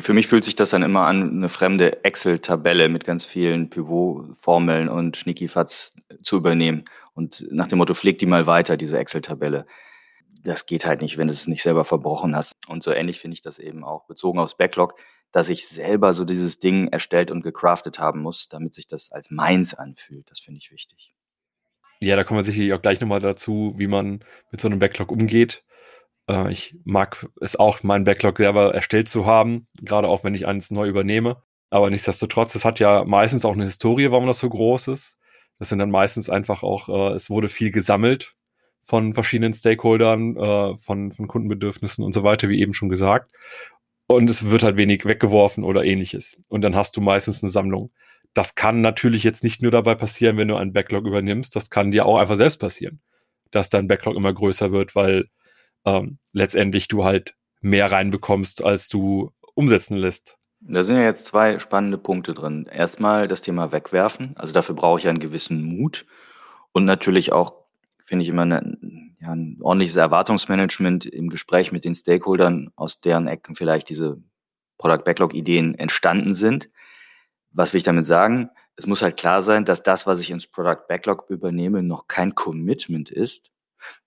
Für 0.00 0.12
mich 0.12 0.28
fühlt 0.28 0.44
sich 0.44 0.54
das 0.54 0.70
dann 0.70 0.82
immer 0.82 1.06
an, 1.06 1.30
eine 1.30 1.48
fremde 1.48 2.04
Excel-Tabelle 2.04 2.88
mit 2.88 3.04
ganz 3.04 3.24
vielen 3.24 3.70
Pivot-Formeln 3.70 4.88
und 4.88 5.16
Schnickifatz 5.16 5.92
zu 6.22 6.36
übernehmen. 6.36 6.84
Und 7.12 7.46
nach 7.50 7.66
dem 7.66 7.78
Motto, 7.78 7.94
pfleg 7.94 8.18
die 8.18 8.26
mal 8.26 8.46
weiter, 8.46 8.76
diese 8.76 8.98
Excel-Tabelle. 8.98 9.66
Das 10.42 10.66
geht 10.66 10.86
halt 10.86 11.00
nicht, 11.00 11.16
wenn 11.16 11.28
du 11.28 11.32
es 11.32 11.46
nicht 11.46 11.62
selber 11.62 11.84
verbrochen 11.84 12.34
hast. 12.34 12.56
Und 12.68 12.82
so 12.82 12.92
ähnlich 12.92 13.20
finde 13.20 13.34
ich 13.34 13.42
das 13.42 13.58
eben 13.58 13.84
auch 13.84 14.06
bezogen 14.06 14.38
aufs 14.38 14.56
Backlog, 14.56 14.94
dass 15.32 15.48
ich 15.48 15.66
selber 15.66 16.14
so 16.14 16.24
dieses 16.24 16.58
Ding 16.58 16.88
erstellt 16.88 17.30
und 17.30 17.42
gecraftet 17.42 17.98
haben 17.98 18.20
muss, 18.20 18.48
damit 18.48 18.74
sich 18.74 18.86
das 18.86 19.10
als 19.10 19.30
meins 19.30 19.74
anfühlt. 19.74 20.30
Das 20.30 20.40
finde 20.40 20.58
ich 20.58 20.70
wichtig. 20.70 21.14
Ja, 22.00 22.16
da 22.16 22.24
kommen 22.24 22.38
wir 22.38 22.44
sicherlich 22.44 22.72
auch 22.72 22.82
gleich 22.82 23.00
nochmal 23.00 23.20
dazu, 23.20 23.74
wie 23.76 23.86
man 23.86 24.24
mit 24.50 24.60
so 24.60 24.68
einem 24.68 24.78
Backlog 24.78 25.10
umgeht. 25.10 25.64
Äh, 26.28 26.52
ich 26.52 26.76
mag 26.84 27.26
es 27.40 27.56
auch, 27.56 27.82
meinen 27.82 28.04
Backlog 28.04 28.38
selber 28.38 28.74
erstellt 28.74 29.08
zu 29.08 29.26
haben, 29.26 29.66
gerade 29.80 30.08
auch 30.08 30.24
wenn 30.24 30.34
ich 30.34 30.46
eins 30.46 30.70
neu 30.70 30.88
übernehme. 30.88 31.42
Aber 31.70 31.90
nichtsdestotrotz, 31.90 32.54
es 32.54 32.64
hat 32.64 32.78
ja 32.78 33.04
meistens 33.04 33.44
auch 33.44 33.54
eine 33.54 33.64
Historie, 33.64 34.10
warum 34.10 34.26
das 34.26 34.38
so 34.38 34.48
groß 34.48 34.88
ist. 34.88 35.18
Das 35.58 35.68
sind 35.68 35.78
dann 35.78 35.90
meistens 35.90 36.30
einfach 36.30 36.62
auch, 36.62 36.88
äh, 36.88 37.14
es 37.14 37.30
wurde 37.30 37.48
viel 37.48 37.70
gesammelt 37.70 38.36
von 38.84 39.14
verschiedenen 39.14 39.54
Stakeholdern, 39.54 40.36
äh, 40.36 40.76
von, 40.76 41.12
von 41.12 41.26
Kundenbedürfnissen 41.26 42.04
und 42.04 42.12
so 42.12 42.22
weiter, 42.22 42.48
wie 42.48 42.60
eben 42.60 42.74
schon 42.74 42.88
gesagt. 42.88 43.34
Und 44.06 44.28
es 44.28 44.50
wird 44.50 44.62
halt 44.62 44.76
wenig 44.76 45.04
weggeworfen 45.06 45.64
oder 45.64 45.84
ähnliches. 45.84 46.36
Und 46.48 46.62
dann 46.62 46.76
hast 46.76 46.96
du 46.96 47.00
meistens 47.00 47.42
eine 47.42 47.50
Sammlung. 47.50 47.90
Das 48.34 48.54
kann 48.54 48.80
natürlich 48.80 49.24
jetzt 49.24 49.44
nicht 49.44 49.62
nur 49.62 49.70
dabei 49.70 49.94
passieren, 49.94 50.36
wenn 50.36 50.48
du 50.48 50.56
einen 50.56 50.72
Backlog 50.72 51.06
übernimmst, 51.06 51.56
das 51.56 51.70
kann 51.70 51.92
dir 51.92 52.04
auch 52.04 52.18
einfach 52.18 52.36
selbst 52.36 52.60
passieren, 52.60 53.00
dass 53.50 53.70
dein 53.70 53.88
Backlog 53.88 54.16
immer 54.16 54.32
größer 54.32 54.72
wird, 54.72 54.94
weil 54.94 55.28
ähm, 55.84 56.18
letztendlich 56.32 56.88
du 56.88 57.04
halt 57.04 57.34
mehr 57.60 57.90
reinbekommst, 57.90 58.62
als 58.62 58.88
du 58.88 59.32
umsetzen 59.54 59.96
lässt. 59.96 60.36
Da 60.60 60.82
sind 60.82 60.96
ja 60.96 61.02
jetzt 61.02 61.26
zwei 61.26 61.58
spannende 61.58 61.98
Punkte 61.98 62.34
drin. 62.34 62.66
Erstmal 62.70 63.28
das 63.28 63.42
Thema 63.42 63.70
Wegwerfen. 63.70 64.32
Also 64.36 64.52
dafür 64.52 64.74
brauche 64.74 64.98
ich 64.98 65.08
einen 65.08 65.18
gewissen 65.18 65.62
Mut 65.62 66.06
und 66.72 66.84
natürlich 66.84 67.32
auch, 67.32 67.63
finde 68.04 68.22
ich 68.22 68.28
immer, 68.28 68.42
eine, 68.42 68.76
ja, 69.20 69.32
ein 69.32 69.58
ordentliches 69.60 69.96
Erwartungsmanagement 69.96 71.06
im 71.06 71.30
Gespräch 71.30 71.72
mit 71.72 71.84
den 71.84 71.94
Stakeholdern, 71.94 72.70
aus 72.76 73.00
deren 73.00 73.26
Ecken 73.26 73.54
vielleicht 73.54 73.88
diese 73.88 74.22
Product 74.78 75.04
Backlog 75.04 75.34
Ideen 75.34 75.74
entstanden 75.74 76.34
sind. 76.34 76.70
Was 77.50 77.72
will 77.72 77.78
ich 77.78 77.84
damit 77.84 78.06
sagen? 78.06 78.50
Es 78.76 78.86
muss 78.86 79.02
halt 79.02 79.16
klar 79.16 79.42
sein, 79.42 79.64
dass 79.64 79.82
das, 79.82 80.06
was 80.06 80.20
ich 80.20 80.30
ins 80.30 80.46
Product 80.46 80.86
Backlog 80.88 81.26
übernehme, 81.28 81.82
noch 81.82 82.08
kein 82.08 82.34
Commitment 82.34 83.10
ist, 83.10 83.50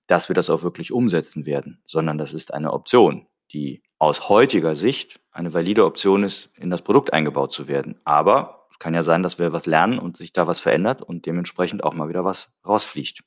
dass 0.07 0.29
wir 0.29 0.33
das 0.33 0.49
auch 0.49 0.63
wirklich 0.63 0.91
umsetzen 0.91 1.45
werden, 1.45 1.81
sondern 1.85 2.17
das 2.17 2.33
ist 2.33 2.53
eine 2.53 2.73
Option, 2.73 3.27
die 3.51 3.81
aus 3.99 4.29
heutiger 4.29 4.75
Sicht 4.75 5.19
eine 5.31 5.53
valide 5.53 5.85
Option 5.85 6.23
ist, 6.23 6.49
in 6.55 6.69
das 6.69 6.81
Produkt 6.81 7.13
eingebaut 7.13 7.53
zu 7.53 7.67
werden. 7.67 7.99
Aber 8.03 8.67
es 8.71 8.79
kann 8.79 8.93
ja 8.93 9.03
sein, 9.03 9.23
dass 9.23 9.39
wir 9.39 9.53
was 9.53 9.65
lernen 9.65 9.99
und 9.99 10.17
sich 10.17 10.33
da 10.33 10.47
was 10.47 10.59
verändert 10.59 11.01
und 11.01 11.25
dementsprechend 11.25 11.83
auch 11.83 11.93
mal 11.93 12.09
wieder 12.09 12.25
was 12.25 12.49
rausfliegt. 12.65 13.23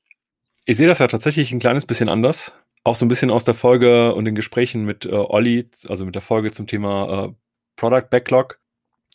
Ich 0.70 0.76
sehe 0.76 0.86
das 0.86 1.00
ja 1.00 1.08
tatsächlich 1.08 1.50
ein 1.50 1.58
kleines 1.58 1.84
bisschen 1.84 2.08
anders. 2.08 2.52
Auch 2.84 2.94
so 2.94 3.04
ein 3.04 3.08
bisschen 3.08 3.32
aus 3.32 3.42
der 3.42 3.54
Folge 3.54 4.14
und 4.14 4.24
den 4.24 4.36
Gesprächen 4.36 4.84
mit 4.84 5.04
äh, 5.04 5.08
Olli, 5.08 5.68
also 5.88 6.04
mit 6.04 6.14
der 6.14 6.22
Folge 6.22 6.52
zum 6.52 6.68
Thema 6.68 7.24
äh, 7.24 7.34
Product 7.74 8.08
Backlog. 8.08 8.60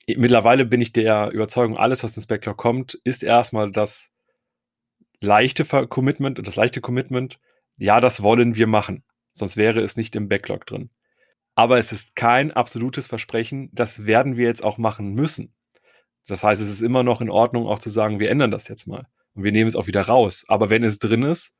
Mittlerweile 0.05 0.65
bin 0.65 0.81
ich 0.81 0.91
der 0.91 1.31
Überzeugung, 1.31 1.77
alles, 1.77 2.03
was 2.03 2.17
ins 2.17 2.27
Backlog 2.27 2.57
kommt, 2.57 2.95
ist 3.05 3.23
erstmal 3.23 3.71
das 3.71 4.11
leichte 5.21 5.63
Commitment 5.87 6.39
und 6.39 6.45
das 6.45 6.57
leichte 6.57 6.81
Commitment 6.81 7.39
ja, 7.77 8.01
das 8.01 8.21
wollen 8.21 8.57
wir 8.57 8.67
machen. 8.67 9.05
Sonst 9.31 9.55
wäre 9.55 9.79
es 9.79 9.95
nicht 9.95 10.17
im 10.17 10.27
Backlog 10.27 10.65
drin. 10.65 10.89
Aber 11.55 11.77
es 11.77 11.93
ist 11.93 12.17
kein 12.17 12.51
absolutes 12.51 13.07
Versprechen, 13.07 13.69
das 13.71 14.05
werden 14.05 14.35
wir 14.35 14.45
jetzt 14.45 14.61
auch 14.61 14.77
machen 14.77 15.13
müssen. 15.13 15.55
Das 16.27 16.43
heißt, 16.43 16.61
es 16.61 16.69
ist 16.69 16.81
immer 16.81 17.03
noch 17.03 17.21
in 17.21 17.29
Ordnung, 17.29 17.65
auch 17.65 17.79
zu 17.79 17.91
sagen, 17.91 18.19
wir 18.19 18.29
ändern 18.29 18.51
das 18.51 18.67
jetzt 18.67 18.87
mal. 18.87 19.07
Und 19.35 19.43
wir 19.43 19.51
nehmen 19.51 19.67
es 19.67 19.75
auch 19.75 19.87
wieder 19.87 20.01
raus. 20.01 20.45
Aber 20.47 20.69
wenn 20.69 20.83
es 20.83 20.97
drin 20.97 21.23
ist, 21.23 21.53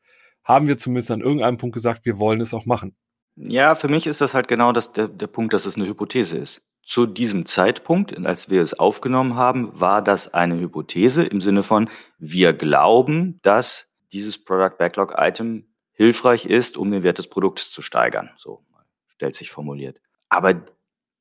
haben 0.44 0.68
wir 0.68 0.78
zumindest 0.78 1.12
an 1.12 1.22
irgendeinem 1.22 1.58
Punkt 1.58 1.74
gesagt, 1.74 2.06
wir 2.06 2.20
wollen 2.20 2.42
es 2.42 2.54
auch 2.54 2.66
machen. 2.66 2.96
Ja, 3.36 3.76
für 3.76 3.90
mich 3.90 4.08
ist 4.08 4.22
das 4.22 4.34
halt 4.34 4.48
genau 4.48 4.72
das, 4.72 4.94
der, 4.94 5.08
der 5.10 5.28
Punkt, 5.28 5.54
dass 5.54 5.66
es 5.66 5.76
eine 5.76 5.88
Hypothese 5.88 6.38
ist. 6.38 6.62
zu 6.86 7.08
diesem 7.08 7.48
Zeitpunkt, 7.48 8.16
als 8.26 8.50
wir 8.50 8.62
es 8.62 8.76
aufgenommen 8.76 9.36
haben, 9.36 9.78
war 9.80 10.04
das 10.04 10.34
eine 10.34 10.60
Hypothese 10.60 11.24
im 11.24 11.42
Sinne 11.42 11.64
von, 11.64 11.90
wir 12.20 12.54
glauben, 12.54 13.40
dass 13.42 13.88
dieses 14.14 14.38
Product 14.38 14.78
Backlog 14.78 15.16
Item 15.18 15.66
hilfreich 15.94 16.46
ist, 16.46 16.78
um 16.78 16.92
den 16.92 17.02
Wert 17.04 17.18
des 17.18 17.28
Produkts 17.28 17.72
zu 17.72 17.82
steigern. 17.82 18.30
So 18.38 18.64
stellt 19.08 19.36
sich 19.36 19.50
formuliert. 19.50 20.00
Aber 20.30 20.54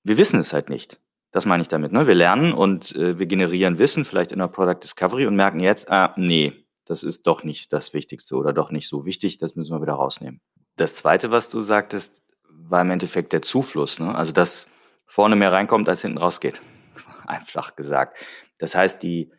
wir 0.03 0.19
wissen 0.19 0.41
es 0.41 0.53
halt 0.53 0.69
nicht. 0.69 1.01
Das 1.35 1.47
meine 1.47 1.63
ich 1.63 1.69
damit. 1.69 1.91
Ne? 1.91 2.07
Wir 2.07 2.15
lernen 2.15 2.53
und 2.53 2.95
äh, 2.95 3.19
wir 3.19 3.27
generieren 3.27 3.81
Wissen, 3.81 4.05
vielleicht 4.05 4.31
in 4.31 4.39
der 4.39 4.47
Product 4.47 4.79
Discovery 4.81 5.27
und 5.27 5.35
merken 5.35 5.59
jetzt, 5.59 5.91
ah, 5.91 6.15
nee, 6.17 6.65
das 6.85 7.03
ist 7.03 7.27
doch 7.27 7.43
nicht 7.43 7.73
das 7.73 7.93
Wichtigste 7.93 8.37
oder 8.37 8.53
doch 8.53 8.71
nicht 8.71 8.89
so 8.89 9.05
wichtig, 9.05 9.39
das 9.39 9.57
müssen 9.57 9.75
wir 9.75 9.83
wieder 9.83 9.95
rausnehmen. 9.95 10.41
Das 10.77 10.95
Zweite, 10.95 11.33
was 11.33 11.49
du 11.49 11.61
sagtest, 11.61 12.23
war 12.49 12.83
im 12.83 12.93
Endeffekt 12.93 13.33
der 13.33 13.43
Zufluss. 13.43 13.99
Ne? 13.99 14.15
Also, 14.15 14.33
dass 14.33 14.69
vorne 15.07 15.35
mehr 15.35 15.51
reinkommt, 15.51 15.89
als 15.89 16.03
hinten 16.03 16.19
rausgeht. 16.19 16.63
Einfach 17.27 17.75
gesagt. 17.75 18.17
Das 18.61 18.77
heißt, 18.77 19.03
die, 19.03 19.33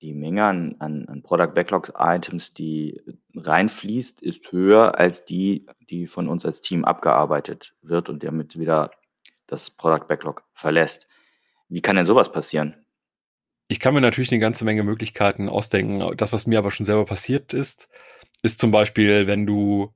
die 0.00 0.14
Menge 0.14 0.44
an, 0.44 0.76
an, 0.78 1.08
an 1.08 1.22
Product 1.24 1.54
Backlog 1.56 1.92
Items, 1.98 2.54
die 2.54 3.02
reinfließt, 3.34 4.22
ist 4.22 4.52
höher 4.52 4.96
als 4.96 5.24
die, 5.24 5.66
die 5.90 6.06
von 6.06 6.28
uns 6.28 6.46
als 6.46 6.60
Team 6.60 6.84
abgearbeitet 6.84 7.74
wird 7.82 8.08
und 8.08 8.22
damit 8.22 8.56
wieder 8.56 8.92
das 9.48 9.70
Product 9.70 10.06
Backlog 10.06 10.44
verlässt. 10.54 11.08
Wie 11.72 11.80
kann 11.80 11.96
denn 11.96 12.04
sowas 12.04 12.30
passieren? 12.30 12.84
Ich 13.66 13.80
kann 13.80 13.94
mir 13.94 14.02
natürlich 14.02 14.30
eine 14.30 14.40
ganze 14.40 14.66
Menge 14.66 14.82
Möglichkeiten 14.82 15.48
ausdenken. 15.48 16.14
Das, 16.18 16.34
was 16.34 16.46
mir 16.46 16.58
aber 16.58 16.70
schon 16.70 16.84
selber 16.84 17.06
passiert 17.06 17.54
ist, 17.54 17.88
ist 18.42 18.60
zum 18.60 18.70
Beispiel, 18.70 19.26
wenn 19.26 19.46
du 19.46 19.94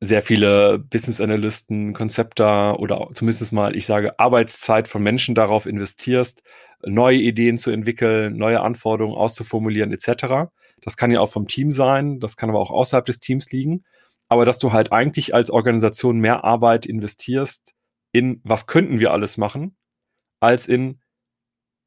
sehr 0.00 0.22
viele 0.22 0.80
Business 0.80 1.20
Analysten, 1.20 1.92
Konzepter 1.92 2.80
oder 2.80 3.08
zumindest 3.14 3.52
mal, 3.52 3.76
ich 3.76 3.86
sage, 3.86 4.18
Arbeitszeit 4.18 4.88
von 4.88 5.04
Menschen 5.04 5.36
darauf 5.36 5.66
investierst, 5.66 6.42
neue 6.84 7.18
Ideen 7.18 7.58
zu 7.58 7.70
entwickeln, 7.70 8.36
neue 8.36 8.60
Anforderungen 8.60 9.16
auszuformulieren 9.16 9.92
etc. 9.92 10.50
Das 10.80 10.96
kann 10.96 11.12
ja 11.12 11.20
auch 11.20 11.30
vom 11.30 11.46
Team 11.46 11.70
sein, 11.70 12.18
das 12.18 12.36
kann 12.36 12.50
aber 12.50 12.58
auch 12.58 12.72
außerhalb 12.72 13.04
des 13.04 13.20
Teams 13.20 13.52
liegen. 13.52 13.84
Aber 14.28 14.44
dass 14.44 14.58
du 14.58 14.72
halt 14.72 14.90
eigentlich 14.90 15.32
als 15.32 15.52
Organisation 15.52 16.18
mehr 16.18 16.42
Arbeit 16.42 16.86
investierst 16.86 17.74
in, 18.10 18.40
was 18.42 18.66
könnten 18.66 18.98
wir 18.98 19.12
alles 19.12 19.36
machen, 19.36 19.76
als 20.42 20.68
in, 20.68 21.00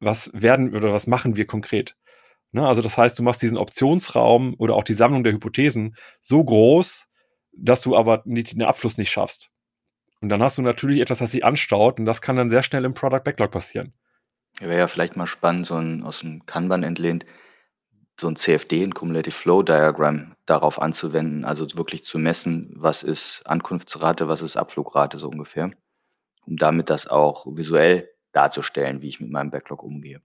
was 0.00 0.30
werden 0.32 0.74
oder 0.74 0.92
was 0.92 1.06
machen 1.06 1.36
wir 1.36 1.46
konkret. 1.46 1.96
Ne? 2.52 2.66
Also 2.66 2.82
das 2.82 2.96
heißt, 2.96 3.18
du 3.18 3.22
machst 3.22 3.42
diesen 3.42 3.58
Optionsraum 3.58 4.54
oder 4.58 4.74
auch 4.74 4.84
die 4.84 4.94
Sammlung 4.94 5.24
der 5.24 5.32
Hypothesen 5.32 5.96
so 6.20 6.42
groß, 6.42 7.06
dass 7.52 7.82
du 7.82 7.96
aber 7.96 8.22
nicht, 8.24 8.52
den 8.52 8.62
Abfluss 8.62 8.98
nicht 8.98 9.10
schaffst. 9.10 9.50
Und 10.20 10.30
dann 10.30 10.42
hast 10.42 10.58
du 10.58 10.62
natürlich 10.62 11.00
etwas, 11.00 11.18
das 11.18 11.32
sich 11.32 11.44
anstaut 11.44 11.98
und 11.98 12.06
das 12.06 12.22
kann 12.22 12.36
dann 12.36 12.50
sehr 12.50 12.62
schnell 12.62 12.84
im 12.84 12.94
Product 12.94 13.20
Backlog 13.22 13.50
passieren. 13.50 13.92
Wäre 14.58 14.78
ja 14.78 14.86
vielleicht 14.86 15.16
mal 15.16 15.26
spannend, 15.26 15.66
so 15.66 15.76
ein 15.76 16.02
aus 16.02 16.20
dem 16.20 16.46
Kanban 16.46 16.82
entlehnt, 16.82 17.26
so 18.18 18.28
ein 18.28 18.36
CFD, 18.36 18.82
ein 18.82 18.94
Cumulative 18.94 19.34
Flow 19.34 19.62
Diagram, 19.62 20.34
darauf 20.46 20.80
anzuwenden, 20.80 21.44
also 21.44 21.66
wirklich 21.76 22.06
zu 22.06 22.18
messen, 22.18 22.72
was 22.74 23.02
ist 23.02 23.42
Ankunftsrate, 23.44 24.28
was 24.28 24.40
ist 24.40 24.56
Abflugrate 24.56 25.18
so 25.18 25.28
ungefähr, 25.28 25.70
um 26.46 26.56
damit 26.56 26.88
das 26.88 27.06
auch 27.06 27.46
visuell 27.54 28.08
darzustellen, 28.36 29.02
wie 29.02 29.08
ich 29.08 29.20
mit 29.20 29.30
meinem 29.30 29.50
Backlog 29.50 29.82
umgehe 29.82 30.20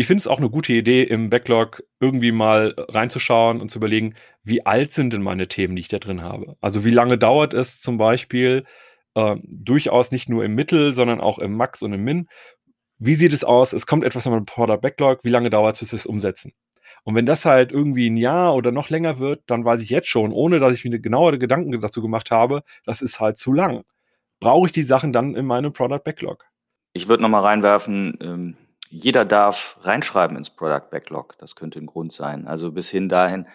ich 0.00 0.06
finde 0.06 0.20
es 0.20 0.28
auch 0.28 0.38
eine 0.38 0.48
gute 0.48 0.72
Idee, 0.72 1.02
im 1.02 1.28
Backlog 1.28 1.82
irgendwie 1.98 2.30
mal 2.30 2.72
reinzuschauen 2.78 3.60
und 3.60 3.68
zu 3.68 3.80
überlegen, 3.80 4.14
wie 4.44 4.64
alt 4.64 4.92
sind 4.92 5.12
denn 5.12 5.22
meine 5.22 5.48
Themen, 5.48 5.74
die 5.74 5.80
ich 5.80 5.88
da 5.88 5.98
drin 5.98 6.22
habe. 6.22 6.56
Also 6.60 6.84
wie 6.84 6.92
lange 6.92 7.18
dauert 7.18 7.52
es 7.52 7.80
zum 7.80 7.98
Beispiel 7.98 8.64
äh, 9.16 9.34
durchaus 9.42 10.12
nicht 10.12 10.28
nur 10.28 10.44
im 10.44 10.54
Mittel, 10.54 10.94
sondern 10.94 11.20
auch 11.20 11.40
im 11.40 11.52
Max 11.56 11.82
und 11.82 11.92
im 11.92 12.04
Min. 12.04 12.28
Wie 12.98 13.16
sieht 13.16 13.32
es 13.32 13.42
aus? 13.42 13.72
Es 13.72 13.88
kommt 13.88 14.04
etwas 14.04 14.22
von 14.22 14.34
meinem 14.34 14.44
Product 14.44 14.80
Backlog. 14.80 15.24
Wie 15.24 15.30
lange 15.30 15.50
dauert 15.50 15.74
es, 15.74 15.80
bis 15.80 15.92
wir 15.92 15.96
es 15.96 16.06
umsetzen? 16.06 16.52
Und 17.02 17.16
wenn 17.16 17.26
das 17.26 17.44
halt 17.44 17.72
irgendwie 17.72 18.08
ein 18.08 18.16
Jahr 18.16 18.54
oder 18.54 18.70
noch 18.70 18.90
länger 18.90 19.18
wird, 19.18 19.42
dann 19.48 19.64
weiß 19.64 19.80
ich 19.82 19.90
jetzt 19.90 20.08
schon, 20.08 20.30
ohne 20.30 20.60
dass 20.60 20.74
ich 20.74 20.84
mir 20.84 21.00
genauere 21.00 21.40
Gedanken 21.40 21.72
dazu 21.80 22.02
gemacht 22.02 22.30
habe, 22.30 22.62
das 22.84 23.02
ist 23.02 23.18
halt 23.18 23.36
zu 23.36 23.52
lang. 23.52 23.82
Brauche 24.38 24.66
ich 24.66 24.72
die 24.72 24.84
Sachen 24.84 25.12
dann 25.12 25.34
in 25.34 25.44
meinem 25.44 25.72
Product 25.72 26.04
Backlog? 26.04 26.47
Ich 26.92 27.08
würde 27.08 27.22
nochmal 27.22 27.42
reinwerfen, 27.42 28.18
ähm 28.20 28.56
jeder 28.90 29.24
darf 29.24 29.78
reinschreiben 29.82 30.36
ins 30.36 30.50
Product 30.50 30.90
Backlog. 30.90 31.36
Das 31.38 31.54
könnte 31.56 31.78
ein 31.78 31.86
Grund 31.86 32.12
sein. 32.12 32.46
Also 32.46 32.72
bis 32.72 32.88
hin 32.88 33.08
dahin, 33.08 33.46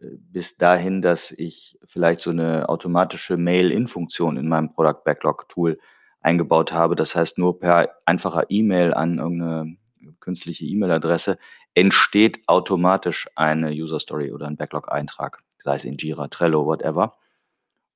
äh, 0.00 0.06
bis 0.18 0.56
dahin, 0.56 1.02
dass 1.02 1.30
ich 1.30 1.78
vielleicht 1.84 2.20
so 2.20 2.30
eine 2.30 2.68
automatische 2.68 3.36
Mail-In-Funktion 3.36 4.36
in 4.36 4.48
meinem 4.48 4.72
Product 4.72 5.02
Backlog 5.04 5.48
Tool 5.48 5.78
eingebaut 6.20 6.72
habe. 6.72 6.96
Das 6.96 7.14
heißt, 7.14 7.38
nur 7.38 7.58
per 7.60 7.90
einfacher 8.04 8.46
E-Mail 8.48 8.92
an 8.92 9.18
irgendeine 9.18 9.76
künstliche 10.18 10.64
E-Mail-Adresse 10.64 11.38
entsteht 11.74 12.40
automatisch 12.48 13.28
eine 13.36 13.70
User 13.70 14.00
Story 14.00 14.32
oder 14.32 14.48
ein 14.48 14.56
Backlog-Eintrag, 14.56 15.38
sei 15.60 15.76
es 15.76 15.84
in 15.84 15.96
Jira, 15.96 16.28
Trello, 16.28 16.66
whatever. 16.66 17.16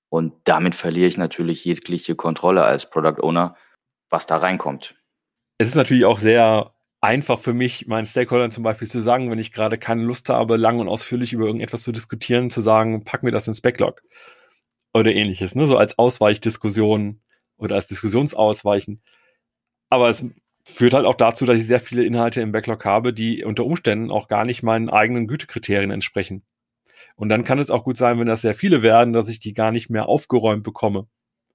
Und 0.08 0.32
damit 0.44 0.76
verliere 0.76 1.08
ich 1.08 1.18
natürlich 1.18 1.64
jegliche 1.64 2.14
Kontrolle 2.14 2.62
als 2.62 2.88
Product 2.88 3.20
Owner, 3.20 3.56
was 4.14 4.26
da 4.26 4.38
reinkommt. 4.38 4.94
Es 5.58 5.68
ist 5.68 5.74
natürlich 5.74 6.06
auch 6.06 6.20
sehr 6.20 6.72
einfach 7.00 7.38
für 7.38 7.52
mich, 7.52 7.86
meinen 7.86 8.06
Stakeholdern 8.06 8.50
zum 8.50 8.64
Beispiel 8.64 8.88
zu 8.88 9.00
sagen, 9.00 9.30
wenn 9.30 9.38
ich 9.38 9.52
gerade 9.52 9.76
keine 9.76 10.02
Lust 10.02 10.30
habe, 10.30 10.56
lang 10.56 10.78
und 10.78 10.88
ausführlich 10.88 11.34
über 11.34 11.44
irgendetwas 11.44 11.82
zu 11.82 11.92
diskutieren, 11.92 12.48
zu 12.48 12.62
sagen, 12.62 13.04
pack 13.04 13.22
mir 13.22 13.30
das 13.30 13.46
ins 13.46 13.60
Backlog 13.60 14.00
oder 14.94 15.12
ähnliches, 15.12 15.54
ne? 15.54 15.66
so 15.66 15.76
als 15.76 15.98
Ausweichdiskussion 15.98 17.20
oder 17.58 17.74
als 17.74 17.88
Diskussionsausweichen. 17.88 19.02
Aber 19.90 20.08
es 20.08 20.24
führt 20.64 20.94
halt 20.94 21.04
auch 21.04 21.14
dazu, 21.14 21.44
dass 21.44 21.58
ich 21.58 21.66
sehr 21.66 21.80
viele 21.80 22.04
Inhalte 22.04 22.40
im 22.40 22.52
Backlog 22.52 22.84
habe, 22.86 23.12
die 23.12 23.44
unter 23.44 23.66
Umständen 23.66 24.10
auch 24.10 24.28
gar 24.28 24.46
nicht 24.46 24.62
meinen 24.62 24.88
eigenen 24.88 25.26
Gütekriterien 25.26 25.90
entsprechen. 25.90 26.42
Und 27.16 27.28
dann 27.28 27.44
kann 27.44 27.58
es 27.58 27.70
auch 27.70 27.84
gut 27.84 27.96
sein, 27.96 28.18
wenn 28.18 28.26
das 28.26 28.40
sehr 28.40 28.54
viele 28.54 28.82
werden, 28.82 29.12
dass 29.12 29.28
ich 29.28 29.40
die 29.40 29.52
gar 29.52 29.72
nicht 29.72 29.90
mehr 29.90 30.08
aufgeräumt 30.08 30.62
bekomme, 30.62 31.06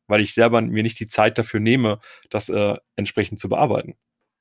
weil 0.10 0.22
ich 0.22 0.34
selber 0.34 0.62
mir 0.62 0.84
nicht 0.84 1.00
die 1.00 1.08
Zeit 1.08 1.38
dafür 1.38 1.60
nehme, 1.60 2.00
das 2.30 2.50
äh, 2.50 2.76
entsprechend 2.96 3.40
zu 3.40 3.50
bearbeiten. 3.50 3.96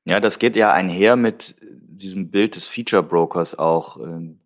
Ja, 0.05 0.21
das 0.21 0.39
geht 0.39 0.57
ja 0.57 0.73
einher 0.73 1.17
mit 1.17 1.57
diesem 1.61 2.31
Bild 2.31 2.57
des 2.57 2.67
Feature 2.67 3.03
Brokers 3.03 3.59
auch, 3.59 4.01
ähm, 4.01 4.41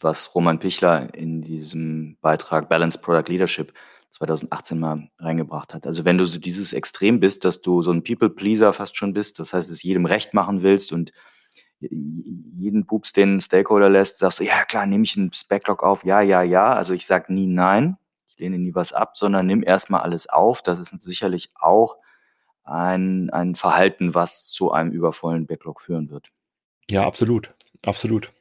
was 0.00 0.34
Roman 0.34 0.58
Pichler 0.58 1.14
in 1.14 1.42
diesem 1.42 2.16
Beitrag 2.20 2.68
Balanced 2.68 3.02
Product 3.02 3.30
Leadership 3.30 3.72
2018 4.12 4.78
mal 4.78 5.08
reingebracht 5.18 5.74
hat. 5.74 5.86
Also 5.86 6.04
wenn 6.04 6.18
du 6.18 6.24
so 6.24 6.38
dieses 6.38 6.72
Extrem 6.72 7.18
bist, 7.20 7.44
dass 7.44 7.62
du 7.62 7.82
so 7.82 7.90
ein 7.90 8.04
People-Pleaser 8.04 8.72
fast 8.72 8.96
schon 8.96 9.12
bist, 9.12 9.38
das 9.38 9.52
heißt, 9.52 9.70
es 9.70 9.82
jedem 9.82 10.06
recht 10.06 10.34
machen 10.34 10.62
willst 10.62 10.92
und 10.92 11.12
jeden 11.80 12.86
Pups 12.86 13.12
den 13.12 13.40
Stakeholder 13.40 13.90
lässt, 13.90 14.18
sagst 14.18 14.40
du, 14.40 14.44
ja 14.44 14.64
klar, 14.64 14.86
nehme 14.86 15.04
ich 15.04 15.16
ein 15.16 15.30
Backlog 15.48 15.82
auf, 15.82 16.04
ja, 16.04 16.20
ja, 16.20 16.42
ja. 16.42 16.72
Also 16.72 16.94
ich 16.94 17.06
sage 17.06 17.32
nie 17.32 17.46
nein, 17.46 17.96
ich 18.34 18.40
lehne 18.40 18.58
nie 18.58 18.74
was 18.74 18.92
ab, 18.92 19.16
sondern 19.16 19.46
nimm 19.46 19.62
erstmal 19.62 20.02
alles 20.02 20.28
auf. 20.28 20.62
Das 20.62 20.78
ist 20.78 20.92
sicherlich 21.02 21.50
auch 21.54 21.96
ein, 22.64 23.30
ein 23.30 23.54
Verhalten, 23.54 24.14
was 24.14 24.46
zu 24.46 24.72
einem 24.72 24.90
übervollen 24.90 25.46
Backlog 25.46 25.80
führen 25.80 26.10
wird. 26.10 26.30
Ja, 26.90 27.06
absolut. 27.06 27.54
Absolut. 27.84 28.32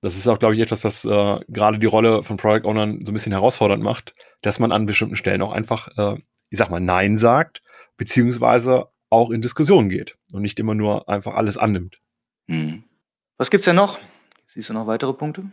Das 0.00 0.16
ist 0.16 0.28
auch, 0.28 0.38
glaube 0.38 0.54
ich, 0.54 0.60
etwas, 0.60 0.80
das 0.82 1.04
äh, 1.04 1.40
gerade 1.48 1.78
die 1.78 1.86
Rolle 1.86 2.22
von 2.22 2.36
Product 2.36 2.66
Ownern 2.66 3.00
so 3.04 3.10
ein 3.10 3.14
bisschen 3.14 3.32
herausfordernd 3.32 3.82
macht, 3.82 4.14
dass 4.40 4.58
man 4.58 4.72
an 4.72 4.86
bestimmten 4.86 5.16
Stellen 5.16 5.42
auch 5.42 5.52
einfach, 5.52 5.88
äh, 5.96 6.18
ich 6.48 6.58
sag 6.58 6.70
mal, 6.70 6.80
Nein 6.80 7.18
sagt, 7.18 7.62
beziehungsweise 7.96 8.88
auch 9.10 9.30
in 9.30 9.42
Diskussionen 9.42 9.88
geht 9.88 10.16
und 10.32 10.42
nicht 10.42 10.58
immer 10.58 10.74
nur 10.74 11.08
einfach 11.08 11.34
alles 11.34 11.58
annimmt. 11.58 12.00
Hm. 12.46 12.84
Was 13.36 13.50
gibt's 13.50 13.64
denn 13.64 13.76
noch? 13.76 13.98
Siehst 14.46 14.70
du 14.70 14.74
noch 14.74 14.86
weitere 14.86 15.12
Punkte? 15.12 15.50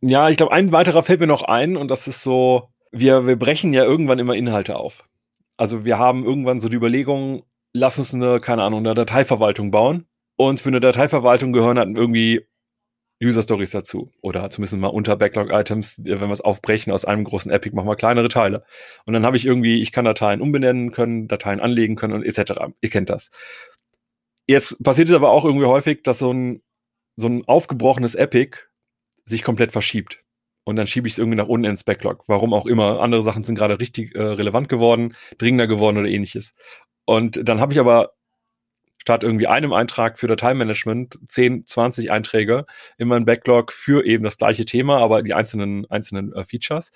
Ja, 0.00 0.28
ich 0.28 0.36
glaube, 0.36 0.52
ein 0.52 0.72
weiterer 0.72 1.02
fällt 1.02 1.20
mir 1.20 1.26
noch 1.26 1.42
ein 1.42 1.76
und 1.76 1.90
das 1.90 2.06
ist 2.06 2.22
so, 2.22 2.68
wir, 2.98 3.26
wir 3.26 3.36
brechen 3.36 3.72
ja 3.72 3.84
irgendwann 3.84 4.18
immer 4.18 4.34
Inhalte 4.34 4.76
auf. 4.76 5.08
Also 5.56 5.84
wir 5.84 5.98
haben 5.98 6.24
irgendwann 6.24 6.60
so 6.60 6.68
die 6.68 6.76
Überlegung, 6.76 7.44
lass 7.72 7.98
uns 7.98 8.14
eine, 8.14 8.40
keine 8.40 8.62
Ahnung, 8.62 8.80
eine 8.80 8.94
Dateiverwaltung 8.94 9.70
bauen. 9.70 10.06
Und 10.36 10.60
für 10.60 10.68
eine 10.68 10.80
Dateiverwaltung 10.80 11.52
gehören 11.52 11.78
halt 11.78 11.96
irgendwie 11.96 12.46
User 13.22 13.42
Stories 13.42 13.70
dazu. 13.70 14.12
Oder 14.20 14.50
zumindest 14.50 14.78
mal 14.78 14.88
unter 14.88 15.16
Backlog-Items, 15.16 16.02
wenn 16.04 16.20
wir 16.20 16.30
es 16.30 16.42
aufbrechen 16.42 16.92
aus 16.92 17.06
einem 17.06 17.24
großen 17.24 17.50
Epic, 17.50 17.74
machen 17.74 17.88
wir 17.88 17.96
kleinere 17.96 18.28
Teile. 18.28 18.64
Und 19.06 19.14
dann 19.14 19.24
habe 19.24 19.36
ich 19.36 19.46
irgendwie, 19.46 19.80
ich 19.80 19.92
kann 19.92 20.04
Dateien 20.04 20.42
umbenennen 20.42 20.92
können, 20.92 21.28
Dateien 21.28 21.60
anlegen 21.60 21.96
können 21.96 22.12
und 22.12 22.24
etc. 22.24 22.52
Ihr 22.82 22.90
kennt 22.90 23.08
das. 23.08 23.30
Jetzt 24.46 24.82
passiert 24.82 25.08
es 25.08 25.14
aber 25.14 25.30
auch 25.30 25.44
irgendwie 25.44 25.66
häufig, 25.66 26.02
dass 26.02 26.18
so 26.18 26.32
ein, 26.32 26.62
so 27.16 27.28
ein 27.28 27.44
aufgebrochenes 27.46 28.14
Epic 28.14 28.58
sich 29.24 29.42
komplett 29.42 29.72
verschiebt 29.72 30.25
und 30.66 30.74
dann 30.74 30.88
schiebe 30.88 31.06
ich 31.06 31.14
es 31.14 31.18
irgendwie 31.18 31.36
nach 31.36 31.46
unten 31.46 31.64
ins 31.64 31.84
Backlog. 31.84 32.24
Warum 32.26 32.52
auch 32.52 32.66
immer. 32.66 33.00
Andere 33.00 33.22
Sachen 33.22 33.44
sind 33.44 33.56
gerade 33.56 33.78
richtig 33.78 34.16
äh, 34.16 34.20
relevant 34.20 34.68
geworden, 34.68 35.14
dringender 35.38 35.68
geworden 35.68 35.96
oder 35.96 36.08
ähnliches. 36.08 36.54
Und 37.04 37.48
dann 37.48 37.60
habe 37.60 37.72
ich 37.72 37.78
aber 37.78 38.14
statt 39.00 39.22
irgendwie 39.22 39.46
einem 39.46 39.72
Eintrag 39.72 40.18
für 40.18 40.26
Dateimanagement 40.26 41.20
10, 41.28 41.66
20 41.66 42.10
Einträge 42.10 42.66
in 42.98 43.06
meinem 43.06 43.24
Backlog 43.24 43.72
für 43.72 44.04
eben 44.04 44.24
das 44.24 44.38
gleiche 44.38 44.64
Thema, 44.64 44.98
aber 44.98 45.22
die 45.22 45.34
einzelnen, 45.34 45.88
einzelnen 45.88 46.32
äh, 46.32 46.42
Features. 46.42 46.90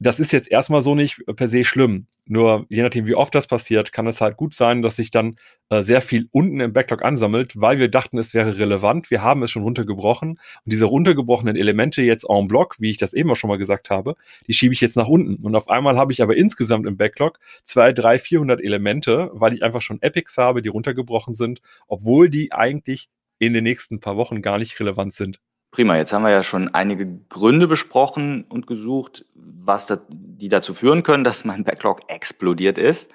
Das 0.00 0.18
ist 0.18 0.32
jetzt 0.32 0.50
erstmal 0.50 0.80
so 0.80 0.94
nicht 0.94 1.22
per 1.36 1.46
se 1.46 1.62
schlimm. 1.62 2.06
Nur 2.26 2.64
je 2.70 2.82
nachdem, 2.82 3.06
wie 3.06 3.14
oft 3.14 3.34
das 3.34 3.46
passiert, 3.46 3.92
kann 3.92 4.06
es 4.06 4.22
halt 4.22 4.38
gut 4.38 4.54
sein, 4.54 4.80
dass 4.80 4.96
sich 4.96 5.10
dann 5.10 5.36
äh, 5.68 5.82
sehr 5.82 6.00
viel 6.00 6.28
unten 6.32 6.60
im 6.60 6.72
Backlog 6.72 7.04
ansammelt, 7.04 7.60
weil 7.60 7.78
wir 7.78 7.88
dachten, 7.88 8.16
es 8.16 8.32
wäre 8.32 8.56
relevant. 8.58 9.10
Wir 9.10 9.22
haben 9.22 9.42
es 9.42 9.50
schon 9.50 9.62
runtergebrochen. 9.62 10.30
Und 10.30 10.40
diese 10.64 10.86
runtergebrochenen 10.86 11.54
Elemente 11.54 12.00
jetzt 12.00 12.24
en 12.28 12.48
bloc, 12.48 12.76
wie 12.78 12.90
ich 12.90 12.96
das 12.96 13.12
eben 13.12 13.30
auch 13.30 13.36
schon 13.36 13.48
mal 13.48 13.58
gesagt 13.58 13.90
habe, 13.90 14.14
die 14.46 14.54
schiebe 14.54 14.72
ich 14.72 14.80
jetzt 14.80 14.96
nach 14.96 15.08
unten. 15.08 15.44
Und 15.44 15.54
auf 15.54 15.68
einmal 15.68 15.98
habe 15.98 16.12
ich 16.12 16.22
aber 16.22 16.34
insgesamt 16.34 16.86
im 16.86 16.96
Backlog 16.96 17.38
zwei, 17.64 17.92
drei, 17.92 18.18
400 18.18 18.62
Elemente, 18.62 19.30
weil 19.34 19.52
ich 19.52 19.62
einfach 19.62 19.82
schon 19.82 20.00
Epics 20.00 20.38
habe, 20.38 20.62
die 20.62 20.70
runtergebrochen 20.70 21.34
sind, 21.34 21.60
obwohl 21.88 22.30
die 22.30 22.52
eigentlich 22.52 23.10
in 23.38 23.52
den 23.52 23.64
nächsten 23.64 24.00
paar 24.00 24.16
Wochen 24.16 24.40
gar 24.40 24.56
nicht 24.56 24.80
relevant 24.80 25.12
sind. 25.12 25.40
Prima, 25.70 25.96
jetzt 25.96 26.12
haben 26.12 26.22
wir 26.22 26.30
ja 26.30 26.42
schon 26.42 26.68
einige 26.74 27.06
Gründe 27.28 27.68
besprochen 27.68 28.44
und 28.48 28.66
gesucht, 28.66 29.24
was 29.34 29.86
da, 29.86 29.98
die 30.08 30.48
dazu 30.48 30.74
führen 30.74 31.02
können, 31.02 31.24
dass 31.24 31.44
mein 31.44 31.64
Backlog 31.64 32.00
explodiert 32.08 32.78
ist. 32.78 33.08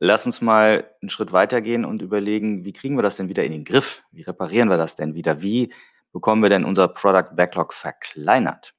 Lass 0.00 0.26
uns 0.26 0.42
mal 0.42 0.90
einen 1.00 1.08
Schritt 1.08 1.32
weitergehen 1.32 1.84
und 1.84 2.02
überlegen, 2.02 2.64
wie 2.64 2.72
kriegen 2.72 2.96
wir 2.96 3.02
das 3.02 3.16
denn 3.16 3.28
wieder 3.28 3.44
in 3.44 3.52
den 3.52 3.64
Griff? 3.64 4.02
Wie 4.12 4.22
reparieren 4.22 4.68
wir 4.68 4.76
das 4.76 4.96
denn 4.96 5.14
wieder? 5.14 5.40
Wie 5.40 5.72
bekommen 6.12 6.42
wir 6.42 6.50
denn 6.50 6.64
unser 6.64 6.88
Product 6.88 7.34
Backlog 7.36 7.72
verkleinert? 7.72 8.74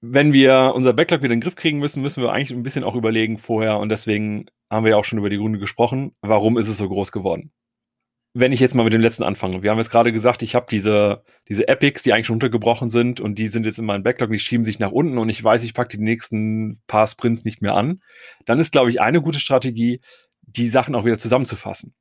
Wenn 0.00 0.32
wir 0.32 0.72
unser 0.74 0.92
Backlog 0.92 1.22
wieder 1.22 1.32
in 1.32 1.40
den 1.40 1.44
Griff 1.44 1.56
kriegen 1.56 1.78
müssen, 1.78 2.02
müssen 2.02 2.22
wir 2.22 2.32
eigentlich 2.32 2.50
ein 2.50 2.62
bisschen 2.62 2.84
auch 2.84 2.94
überlegen 2.94 3.38
vorher 3.38 3.78
und 3.78 3.88
deswegen 3.88 4.46
haben 4.70 4.84
wir 4.84 4.90
ja 4.90 4.96
auch 4.96 5.04
schon 5.04 5.18
über 5.18 5.30
die 5.30 5.38
Gründe 5.38 5.58
gesprochen. 5.58 6.14
Warum 6.22 6.58
ist 6.58 6.68
es 6.68 6.76
so 6.76 6.88
groß 6.88 7.12
geworden? 7.12 7.52
Wenn 8.36 8.52
ich 8.52 8.58
jetzt 8.58 8.74
mal 8.74 8.82
mit 8.82 8.92
dem 8.92 9.00
letzten 9.00 9.22
anfange, 9.22 9.62
wir 9.62 9.70
haben 9.70 9.78
jetzt 9.78 9.90
gerade 9.90 10.12
gesagt, 10.12 10.42
ich 10.42 10.56
habe 10.56 10.66
diese, 10.68 11.22
diese 11.48 11.68
Epics, 11.68 12.02
die 12.02 12.12
eigentlich 12.12 12.26
schon 12.26 12.34
untergebrochen 12.34 12.90
sind 12.90 13.20
und 13.20 13.38
die 13.38 13.46
sind 13.46 13.64
jetzt 13.64 13.78
in 13.78 13.84
meinem 13.84 14.02
Backlog, 14.02 14.30
die 14.30 14.40
schieben 14.40 14.64
sich 14.64 14.80
nach 14.80 14.90
unten 14.90 15.18
und 15.18 15.28
ich 15.28 15.42
weiß, 15.42 15.62
ich 15.62 15.72
packe 15.72 15.96
die 15.96 16.02
nächsten 16.02 16.82
paar 16.88 17.06
Sprints 17.06 17.44
nicht 17.44 17.62
mehr 17.62 17.76
an, 17.76 18.02
dann 18.44 18.58
ist, 18.58 18.72
glaube 18.72 18.90
ich, 18.90 19.00
eine 19.00 19.22
gute 19.22 19.38
Strategie, 19.38 20.00
die 20.42 20.68
Sachen 20.68 20.96
auch 20.96 21.04
wieder 21.04 21.18
zusammenzufassen. 21.18 21.94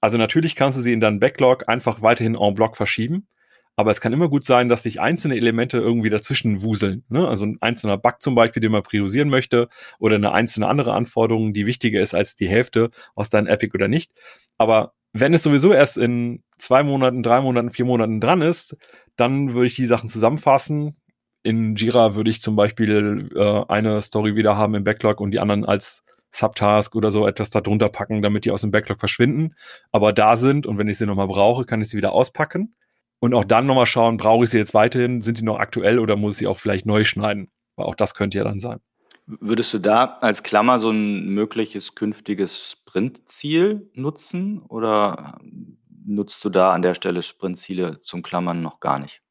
Also 0.00 0.16
natürlich 0.16 0.54
kannst 0.54 0.78
du 0.78 0.82
sie 0.82 0.92
in 0.92 1.00
deinen 1.00 1.18
Backlog 1.18 1.68
einfach 1.68 2.02
weiterhin 2.02 2.36
en 2.36 2.54
bloc 2.54 2.76
verschieben, 2.76 3.26
aber 3.74 3.90
es 3.90 4.00
kann 4.00 4.12
immer 4.12 4.28
gut 4.28 4.44
sein, 4.44 4.68
dass 4.68 4.84
sich 4.84 5.00
einzelne 5.00 5.36
Elemente 5.36 5.78
irgendwie 5.78 6.10
dazwischen 6.10 6.62
wuseln. 6.62 7.04
Ne? 7.08 7.26
Also 7.26 7.46
ein 7.46 7.58
einzelner 7.60 7.98
Bug 7.98 8.20
zum 8.20 8.36
Beispiel, 8.36 8.60
den 8.60 8.72
man 8.72 8.84
priorisieren 8.84 9.28
möchte, 9.28 9.68
oder 9.98 10.14
eine 10.14 10.32
einzelne 10.32 10.68
andere 10.68 10.92
Anforderung, 10.92 11.52
die 11.52 11.66
wichtiger 11.66 12.00
ist 12.00 12.14
als 12.14 12.36
die 12.36 12.48
Hälfte 12.48 12.90
aus 13.16 13.28
deinem 13.28 13.48
Epic 13.48 13.74
oder 13.74 13.88
nicht. 13.88 14.12
Aber 14.56 14.92
wenn 15.12 15.34
es 15.34 15.42
sowieso 15.42 15.72
erst 15.72 15.98
in 15.98 16.42
zwei 16.56 16.82
Monaten, 16.82 17.22
drei 17.22 17.40
Monaten, 17.40 17.70
vier 17.70 17.84
Monaten 17.84 18.20
dran 18.20 18.42
ist, 18.42 18.76
dann 19.16 19.52
würde 19.52 19.66
ich 19.66 19.74
die 19.74 19.86
Sachen 19.86 20.08
zusammenfassen. 20.08 20.96
In 21.42 21.74
Jira 21.74 22.14
würde 22.14 22.30
ich 22.30 22.42
zum 22.42 22.54
Beispiel 22.54 23.30
äh, 23.34 23.64
eine 23.68 24.02
Story 24.02 24.36
wieder 24.36 24.56
haben 24.56 24.74
im 24.74 24.84
Backlog 24.84 25.20
und 25.20 25.32
die 25.32 25.40
anderen 25.40 25.64
als 25.64 26.04
Subtask 26.30 26.94
oder 26.94 27.10
so 27.10 27.26
etwas 27.26 27.50
darunter 27.50 27.88
packen, 27.88 28.22
damit 28.22 28.44
die 28.44 28.50
aus 28.50 28.60
dem 28.60 28.70
Backlog 28.70 29.00
verschwinden, 29.00 29.54
aber 29.90 30.12
da 30.12 30.36
sind 30.36 30.66
und 30.66 30.78
wenn 30.78 30.88
ich 30.88 30.98
sie 30.98 31.06
nochmal 31.06 31.26
brauche, 31.26 31.64
kann 31.64 31.80
ich 31.82 31.88
sie 31.88 31.96
wieder 31.96 32.12
auspacken 32.12 32.76
und 33.18 33.34
auch 33.34 33.44
dann 33.44 33.66
nochmal 33.66 33.86
schauen, 33.86 34.16
brauche 34.16 34.44
ich 34.44 34.50
sie 34.50 34.58
jetzt 34.58 34.74
weiterhin, 34.74 35.20
sind 35.20 35.40
die 35.40 35.44
noch 35.44 35.58
aktuell 35.58 35.98
oder 35.98 36.16
muss 36.16 36.34
ich 36.34 36.38
sie 36.38 36.46
auch 36.46 36.58
vielleicht 36.58 36.86
neu 36.86 37.04
schneiden, 37.04 37.50
weil 37.76 37.86
auch 37.86 37.94
das 37.94 38.14
könnte 38.14 38.38
ja 38.38 38.44
dann 38.44 38.60
sein. 38.60 38.80
Würdest 39.38 39.72
du 39.72 39.78
da 39.78 40.18
als 40.20 40.42
Klammer 40.42 40.78
so 40.78 40.90
ein 40.90 41.26
mögliches 41.26 41.94
künftiges 41.94 42.70
Sprintziel 42.72 43.88
nutzen 43.94 44.60
oder 44.62 45.38
nutzt 46.04 46.44
du 46.44 46.50
da 46.50 46.72
an 46.72 46.82
der 46.82 46.94
Stelle 46.94 47.22
Sprintziele 47.22 48.00
zum 48.00 48.22
Klammern 48.22 48.62
noch 48.62 48.80
gar 48.80 48.98
nicht? 48.98 49.22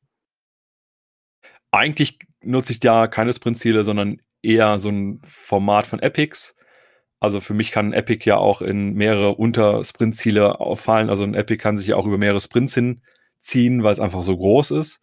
Eigentlich 1.72 2.20
nutze 2.42 2.72
ich 2.72 2.80
da 2.80 3.08
keine 3.08 3.34
Sprintziele, 3.34 3.84
sondern 3.84 4.22
eher 4.42 4.80
so 4.80 4.90
ein 4.90 5.22
Format 5.26 5.86
von 5.86 6.00
Epics. 6.00 6.56
Also 7.20 7.42
für 7.42 7.54
mich 7.54 7.72
kann 7.72 7.88
ein 7.88 7.94
Epic 7.94 8.26
ja 8.26 8.38
auch 8.38 8.62
in 8.62 8.94
mehrere 8.94 9.36
Unter-Sprintziele 9.36 10.62
auffallen. 10.62 11.10
Also 11.10 11.24
ein 11.24 11.34
Epic 11.34 11.62
kann 11.62 11.78
sich 11.78 11.88
ja 11.88 11.98
auch 11.98 12.08
über 12.08 12.18
mehrere 12.18 12.40
Sprints 12.40 12.74
hinziehen, 12.76 13.84
weil 13.84 13.92
es 13.92 14.00
einfach 14.00 14.22
so 14.22 14.38
groß 14.38 14.72
ist. 14.72 15.02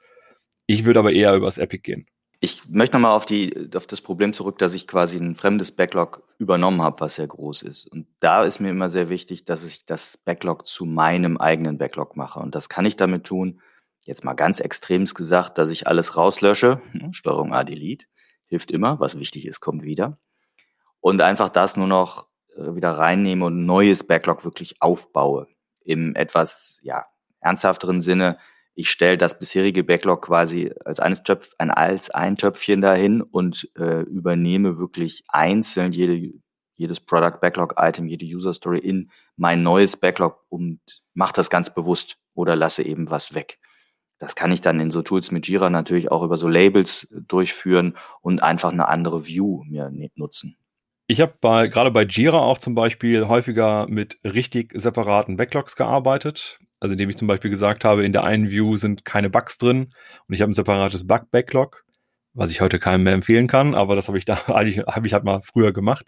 Ich 0.67 0.85
würde 0.85 1.01
aber 1.01 1.13
eher 1.13 1.35
über 1.35 1.47
das 1.47 1.59
Epic 1.59 1.83
gehen. 1.83 2.07
Ich 2.41 2.69
möchte 2.69 2.97
nochmal 2.97 3.13
auf, 3.13 3.27
auf 3.75 3.87
das 3.87 4.01
Problem 4.01 4.33
zurück, 4.33 4.59
dass 4.59 4.75
ich 4.75 4.87
quasi 4.87 5.17
ein 5.17 5.37
fremdes 5.37 5.73
Backlog 5.73 6.23
übernommen 6.39 6.83
habe, 6.83 7.01
was 7.01 7.15
sehr 7.15 7.27
groß 7.27 7.63
ist. 7.63 7.87
Und 7.87 8.07
da 8.21 8.45
ist 8.45 8.61
mir 8.61 8.71
immer 8.71 8.91
sehr 8.91 9.09
wichtig, 9.09 9.45
dass 9.45 9.65
ich 9.65 9.87
das 9.87 10.19
Backlog 10.19 10.67
zu 10.67 10.85
meinem 10.85 11.39
eigenen 11.39 11.79
Backlog 11.79 12.17
mache. 12.17 12.41
Und 12.41 12.55
das 12.55 12.69
kann 12.69 12.85
ich 12.85 12.97
damit 12.97 13.25
tun, 13.25 13.61
jetzt 14.05 14.25
mal 14.25 14.35
ganz 14.35 14.61
extremst 14.61 15.15
gesagt, 15.15 15.59
dass 15.59 15.71
ich 15.71 15.87
alles 15.87 16.17
rauslösche. 16.17 16.81
Hm, 16.93 17.13
Steuerung 17.13 17.55
A 17.55 17.65
Delete 17.65 18.07
hilft 18.47 18.71
immer, 18.71 19.01
was 19.01 19.19
wichtig 19.19 19.47
ist, 19.47 19.61
kommt 19.61 19.83
wieder. 19.83 20.19
Und 21.01 21.23
einfach 21.23 21.49
das 21.49 21.77
nur 21.77 21.87
noch 21.87 22.27
äh, 22.57 22.75
wieder 22.75 22.93
reinnehme 22.93 23.45
und 23.45 23.63
ein 23.63 23.67
neues 23.67 24.05
Backlog 24.05 24.45
wirklich 24.45 24.81
aufbaue. 24.81 25.49
Im 25.81 26.15
etwas 26.15 26.79
ja, 26.83 27.07
ernsthafteren 27.41 28.01
Sinne, 28.01 28.39
ich 28.77 28.91
stelle 28.91 29.17
das 29.17 29.39
bisherige 29.39 29.83
Backlog 29.83 30.27
quasi 30.27 30.71
als, 30.85 31.01
eines 31.01 31.23
Töpf, 31.23 31.55
ein, 31.59 31.71
als 31.71 32.11
ein 32.11 32.37
Töpfchen 32.37 32.83
dahin 32.83 33.23
und 33.23 33.69
äh, 33.77 34.03
übernehme 34.03 34.79
wirklich 34.79 35.25
einzeln 35.29 35.93
jede, 35.93 36.35
jedes 36.77 37.01
Product 37.01 37.41
Backlog 37.41 37.75
Item, 37.79 38.07
jede 38.07 38.27
User 38.27 38.53
Story 38.53 38.79
in 38.79 39.11
mein 39.37 39.63
neues 39.63 39.97
Backlog 39.97 40.45
und 40.51 40.81
mache 41.15 41.33
das 41.33 41.49
ganz 41.49 41.75
bewusst 41.75 42.19
oder 42.35 42.55
lasse 42.55 42.83
eben 42.83 43.11
was 43.11 43.35
weg. 43.35 43.59
Das 44.19 44.35
kann 44.35 44.53
ich 44.53 44.61
dann 44.61 44.79
in 44.79 44.91
so 44.91 45.03
Tools 45.03 45.31
mit 45.31 45.49
Jira 45.49 45.71
natürlich 45.71 46.11
auch 46.11 46.23
über 46.23 46.37
so 46.37 46.49
Labels 46.49 47.09
durchführen 47.11 47.97
und 48.21 48.43
einfach 48.43 48.73
eine 48.73 48.89
andere 48.89 49.27
View 49.27 49.65
mir 49.65 49.91
nutzen. 50.15 50.57
Ich 51.07 51.21
habe 51.21 51.35
bei, 51.41 51.69
gerade 51.69 51.91
bei 51.91 52.03
Jira 52.03 52.39
auch 52.39 52.59
zum 52.59 52.75
Beispiel 52.75 53.29
häufiger 53.29 53.87
mit 53.89 54.19
richtig 54.25 54.73
separaten 54.75 55.37
Backlogs 55.37 55.77
gearbeitet. 55.77 56.59
Also 56.81 56.93
indem 56.93 57.09
ich 57.11 57.17
zum 57.17 57.29
Beispiel 57.29 57.51
gesagt 57.51 57.85
habe, 57.85 58.05
in 58.05 58.13
der 58.13 58.25
einen 58.25 58.51
View 58.51 58.77
sind 58.77 59.05
keine 59.05 59.31
Bugs 59.31 59.59
drin 59.59 59.93
und 60.29 60.35
ich 60.35 60.43
habe 60.43 60.51
ein 60.51 60.55
separates 60.55 61.07
Bug-Backlog, 61.07 61.85
was 62.35 62.51
ich 62.51 62.61
heute 62.61 62.79
keinem 62.79 63.05
mehr 63.05 63.15
empfehlen 63.15 63.47
kann, 63.47 63.75
aber 63.75 63.97
das 63.97 64.09
habe 64.09 64.19
ich 64.19 64.25
da 64.25 64.35
eigentlich, 64.49 64.79
habe 64.87 65.07
ich 65.07 65.15
halt 65.15 65.25
mal 65.25 65.41
früher 65.41 65.73
gemacht. 65.73 66.07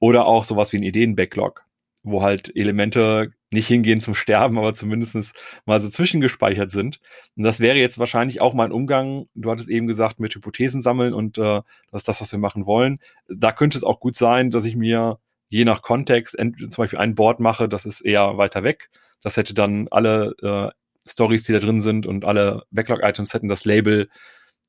Oder 0.00 0.26
auch 0.26 0.44
sowas 0.44 0.72
wie 0.72 0.78
ein 0.78 0.82
Ideen-Backlog, 0.82 1.62
wo 2.02 2.22
halt 2.22 2.54
Elemente 2.54 3.32
nicht 3.50 3.68
hingehen 3.68 4.00
zum 4.00 4.16
Sterben, 4.16 4.58
aber 4.58 4.74
zumindest 4.74 5.32
mal 5.64 5.80
so 5.80 5.88
zwischengespeichert 5.88 6.70
sind. 6.70 7.00
Und 7.36 7.44
das 7.44 7.60
wäre 7.60 7.78
jetzt 7.78 7.98
wahrscheinlich 8.00 8.40
auch 8.40 8.52
mein 8.52 8.72
Umgang, 8.72 9.26
du 9.34 9.50
hattest 9.50 9.68
eben 9.68 9.86
gesagt, 9.86 10.18
mit 10.18 10.34
Hypothesen 10.34 10.82
sammeln 10.82 11.14
und 11.14 11.38
äh, 11.38 11.62
das 11.92 12.02
ist 12.02 12.08
das, 12.08 12.20
was 12.20 12.32
wir 12.32 12.40
machen 12.40 12.66
wollen. 12.66 12.98
Da 13.28 13.52
könnte 13.52 13.78
es 13.78 13.84
auch 13.84 14.00
gut 14.00 14.16
sein, 14.16 14.50
dass 14.50 14.64
ich 14.64 14.74
mir 14.74 15.20
je 15.48 15.64
nach 15.64 15.82
Kontext 15.82 16.36
zum 16.36 16.70
Beispiel 16.76 16.98
ein 16.98 17.14
Board 17.14 17.38
mache, 17.38 17.68
das 17.68 17.86
ist 17.86 18.00
eher 18.00 18.36
weiter 18.36 18.64
weg 18.64 18.90
das 19.24 19.36
hätte 19.36 19.54
dann 19.54 19.88
alle 19.90 20.34
äh, 20.42 21.08
Stories, 21.08 21.44
die 21.44 21.52
da 21.52 21.58
drin 21.58 21.80
sind 21.80 22.06
und 22.06 22.24
alle 22.24 22.62
Backlog-Items 22.70 23.34
hätten 23.34 23.48
das 23.48 23.64
Label 23.64 24.08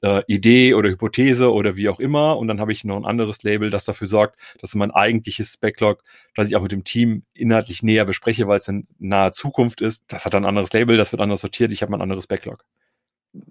äh, 0.02 0.24
Idee 0.28 0.74
oder 0.74 0.90
Hypothese 0.90 1.52
oder 1.52 1.76
wie 1.76 1.90
auch 1.90 2.00
immer. 2.00 2.38
Und 2.38 2.48
dann 2.48 2.60
habe 2.60 2.72
ich 2.72 2.84
noch 2.84 2.98
ein 2.98 3.06
anderes 3.06 3.44
Label, 3.44 3.70
das 3.70 3.86
dafür 3.86 4.08
sorgt, 4.08 4.40
dass 4.62 4.76
mein 4.76 4.92
eigentliches 4.92 5.58
Backlog, 5.58 6.04
das 6.36 6.48
ich 6.48 6.56
auch 6.56 6.62
mit 6.62 6.72
dem 6.72 6.84
Team 6.84 7.24
inhaltlich 7.34 7.84
näher 7.84 8.06
bespreche, 8.06 8.48
weil 8.48 8.58
es 8.58 8.68
in 8.68 8.88
naher 8.98 9.32
Zukunft 9.32 9.82
ist, 9.82 10.06
das 10.08 10.26
hat 10.26 10.34
dann 10.34 10.44
ein 10.44 10.50
anderes 10.50 10.74
Label, 10.74 10.98
das 10.98 11.12
wird 11.12 11.22
anders 11.22 11.42
sortiert, 11.42 11.72
ich 11.72 11.82
habe 11.82 11.94
ein 11.94 12.02
anderes 12.02 12.28
Backlog. 12.28 12.64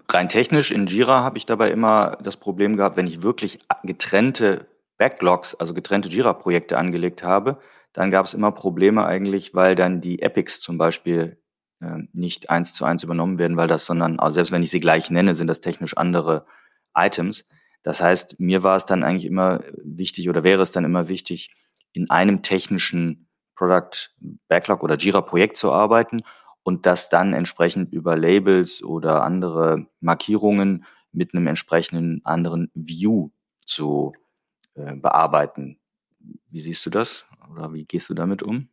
Rein 0.09 0.29
technisch 0.29 0.71
in 0.71 0.87
Jira 0.87 1.21
habe 1.21 1.37
ich 1.37 1.45
dabei 1.45 1.69
immer 1.69 2.17
das 2.23 2.37
Problem 2.37 2.75
gehabt, 2.75 2.97
wenn 2.97 3.05
ich 3.05 3.21
wirklich 3.21 3.59
getrennte 3.83 4.65
Backlogs, 4.97 5.53
also 5.55 5.73
getrennte 5.73 6.09
Jira-Projekte 6.09 6.77
angelegt 6.77 7.21
habe, 7.21 7.59
dann 7.95 8.11
gab 8.11 8.25
es 8.25 8.33
immer 8.33 8.51
Probleme 8.51 9.05
eigentlich, 9.05 9.55
weil 9.55 9.73
dann 9.73 10.01
die 10.01 10.21
Epics 10.21 10.59
zum 10.59 10.77
Beispiel 10.77 11.41
äh, 11.79 11.99
nicht 12.11 12.49
eins 12.49 12.73
zu 12.73 12.83
eins 12.83 13.03
übernommen 13.03 13.39
werden, 13.39 13.55
weil 13.55 13.69
das, 13.69 13.85
sondern, 13.85 14.19
also 14.19 14.35
selbst 14.35 14.51
wenn 14.51 14.63
ich 14.63 14.69
sie 14.69 14.81
gleich 14.81 15.09
nenne, 15.09 15.33
sind 15.33 15.47
das 15.47 15.61
technisch 15.61 15.95
andere 15.95 16.45
Items. 16.93 17.47
Das 17.83 18.01
heißt, 18.01 18.37
mir 18.37 18.63
war 18.63 18.75
es 18.75 18.85
dann 18.85 19.03
eigentlich 19.03 19.25
immer 19.25 19.63
wichtig 19.81 20.27
oder 20.27 20.43
wäre 20.43 20.61
es 20.61 20.71
dann 20.71 20.83
immer 20.83 21.07
wichtig, 21.07 21.51
in 21.93 22.09
einem 22.09 22.43
technischen 22.43 23.29
Product 23.55 24.11
Backlog 24.49 24.83
oder 24.83 24.97
Jira 24.97 25.21
Projekt 25.21 25.55
zu 25.55 25.71
arbeiten 25.71 26.23
und 26.63 26.85
das 26.85 27.07
dann 27.07 27.31
entsprechend 27.31 27.93
über 27.93 28.17
Labels 28.17 28.83
oder 28.83 29.23
andere 29.23 29.87
Markierungen 30.01 30.83
mit 31.13 31.33
einem 31.33 31.47
entsprechenden 31.47 32.25
anderen 32.25 32.69
View 32.73 33.29
zu 33.65 34.11
äh, 34.73 34.97
bearbeiten. 34.97 35.79
Wie 36.49 36.59
siehst 36.59 36.85
du 36.85 36.89
das? 36.89 37.25
Oder 37.51 37.73
wie 37.73 37.85
gehst 37.85 38.09
du 38.09 38.13
damit 38.13 38.43
um? 38.43 38.69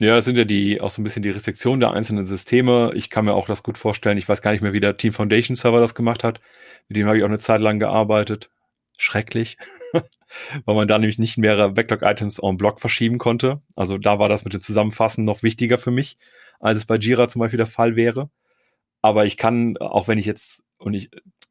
Ja, 0.00 0.14
das 0.14 0.26
sind 0.26 0.38
ja 0.38 0.44
die 0.44 0.80
auch 0.80 0.90
so 0.90 1.00
ein 1.00 1.04
bisschen 1.04 1.24
die 1.24 1.30
Restriktionen 1.30 1.80
der 1.80 1.90
einzelnen 1.90 2.24
Systeme. 2.24 2.92
Ich 2.94 3.10
kann 3.10 3.24
mir 3.24 3.34
auch 3.34 3.48
das 3.48 3.64
gut 3.64 3.78
vorstellen. 3.78 4.16
Ich 4.16 4.28
weiß 4.28 4.42
gar 4.42 4.52
nicht 4.52 4.60
mehr, 4.60 4.72
wie 4.72 4.80
der 4.80 4.96
Team 4.96 5.12
Foundation 5.12 5.56
Server 5.56 5.80
das 5.80 5.96
gemacht 5.96 6.22
hat. 6.22 6.40
Mit 6.86 6.96
dem 6.96 7.06
habe 7.08 7.18
ich 7.18 7.24
auch 7.24 7.28
eine 7.28 7.40
Zeit 7.40 7.60
lang 7.60 7.80
gearbeitet. 7.80 8.48
Schrecklich, 8.96 9.58
weil 10.64 10.74
man 10.76 10.86
da 10.86 10.98
nämlich 10.98 11.18
nicht 11.18 11.36
mehrere 11.36 11.72
Backlog-Items 11.72 12.38
en 12.38 12.56
bloc 12.56 12.80
verschieben 12.80 13.18
konnte. 13.18 13.60
Also 13.74 13.98
da 13.98 14.20
war 14.20 14.28
das 14.28 14.44
mit 14.44 14.54
dem 14.54 14.60
Zusammenfassen 14.60 15.24
noch 15.24 15.42
wichtiger 15.42 15.78
für 15.78 15.90
mich, 15.90 16.16
als 16.60 16.78
es 16.78 16.86
bei 16.86 16.96
Jira 16.96 17.28
zum 17.28 17.40
Beispiel 17.40 17.58
der 17.58 17.66
Fall 17.66 17.96
wäre. 17.96 18.30
Aber 19.02 19.26
ich 19.26 19.36
kann, 19.36 19.76
auch 19.78 20.08
wenn 20.08 20.18
ich 20.18 20.26
jetzt, 20.26 20.62
und 20.78 20.94
ich 20.94 21.10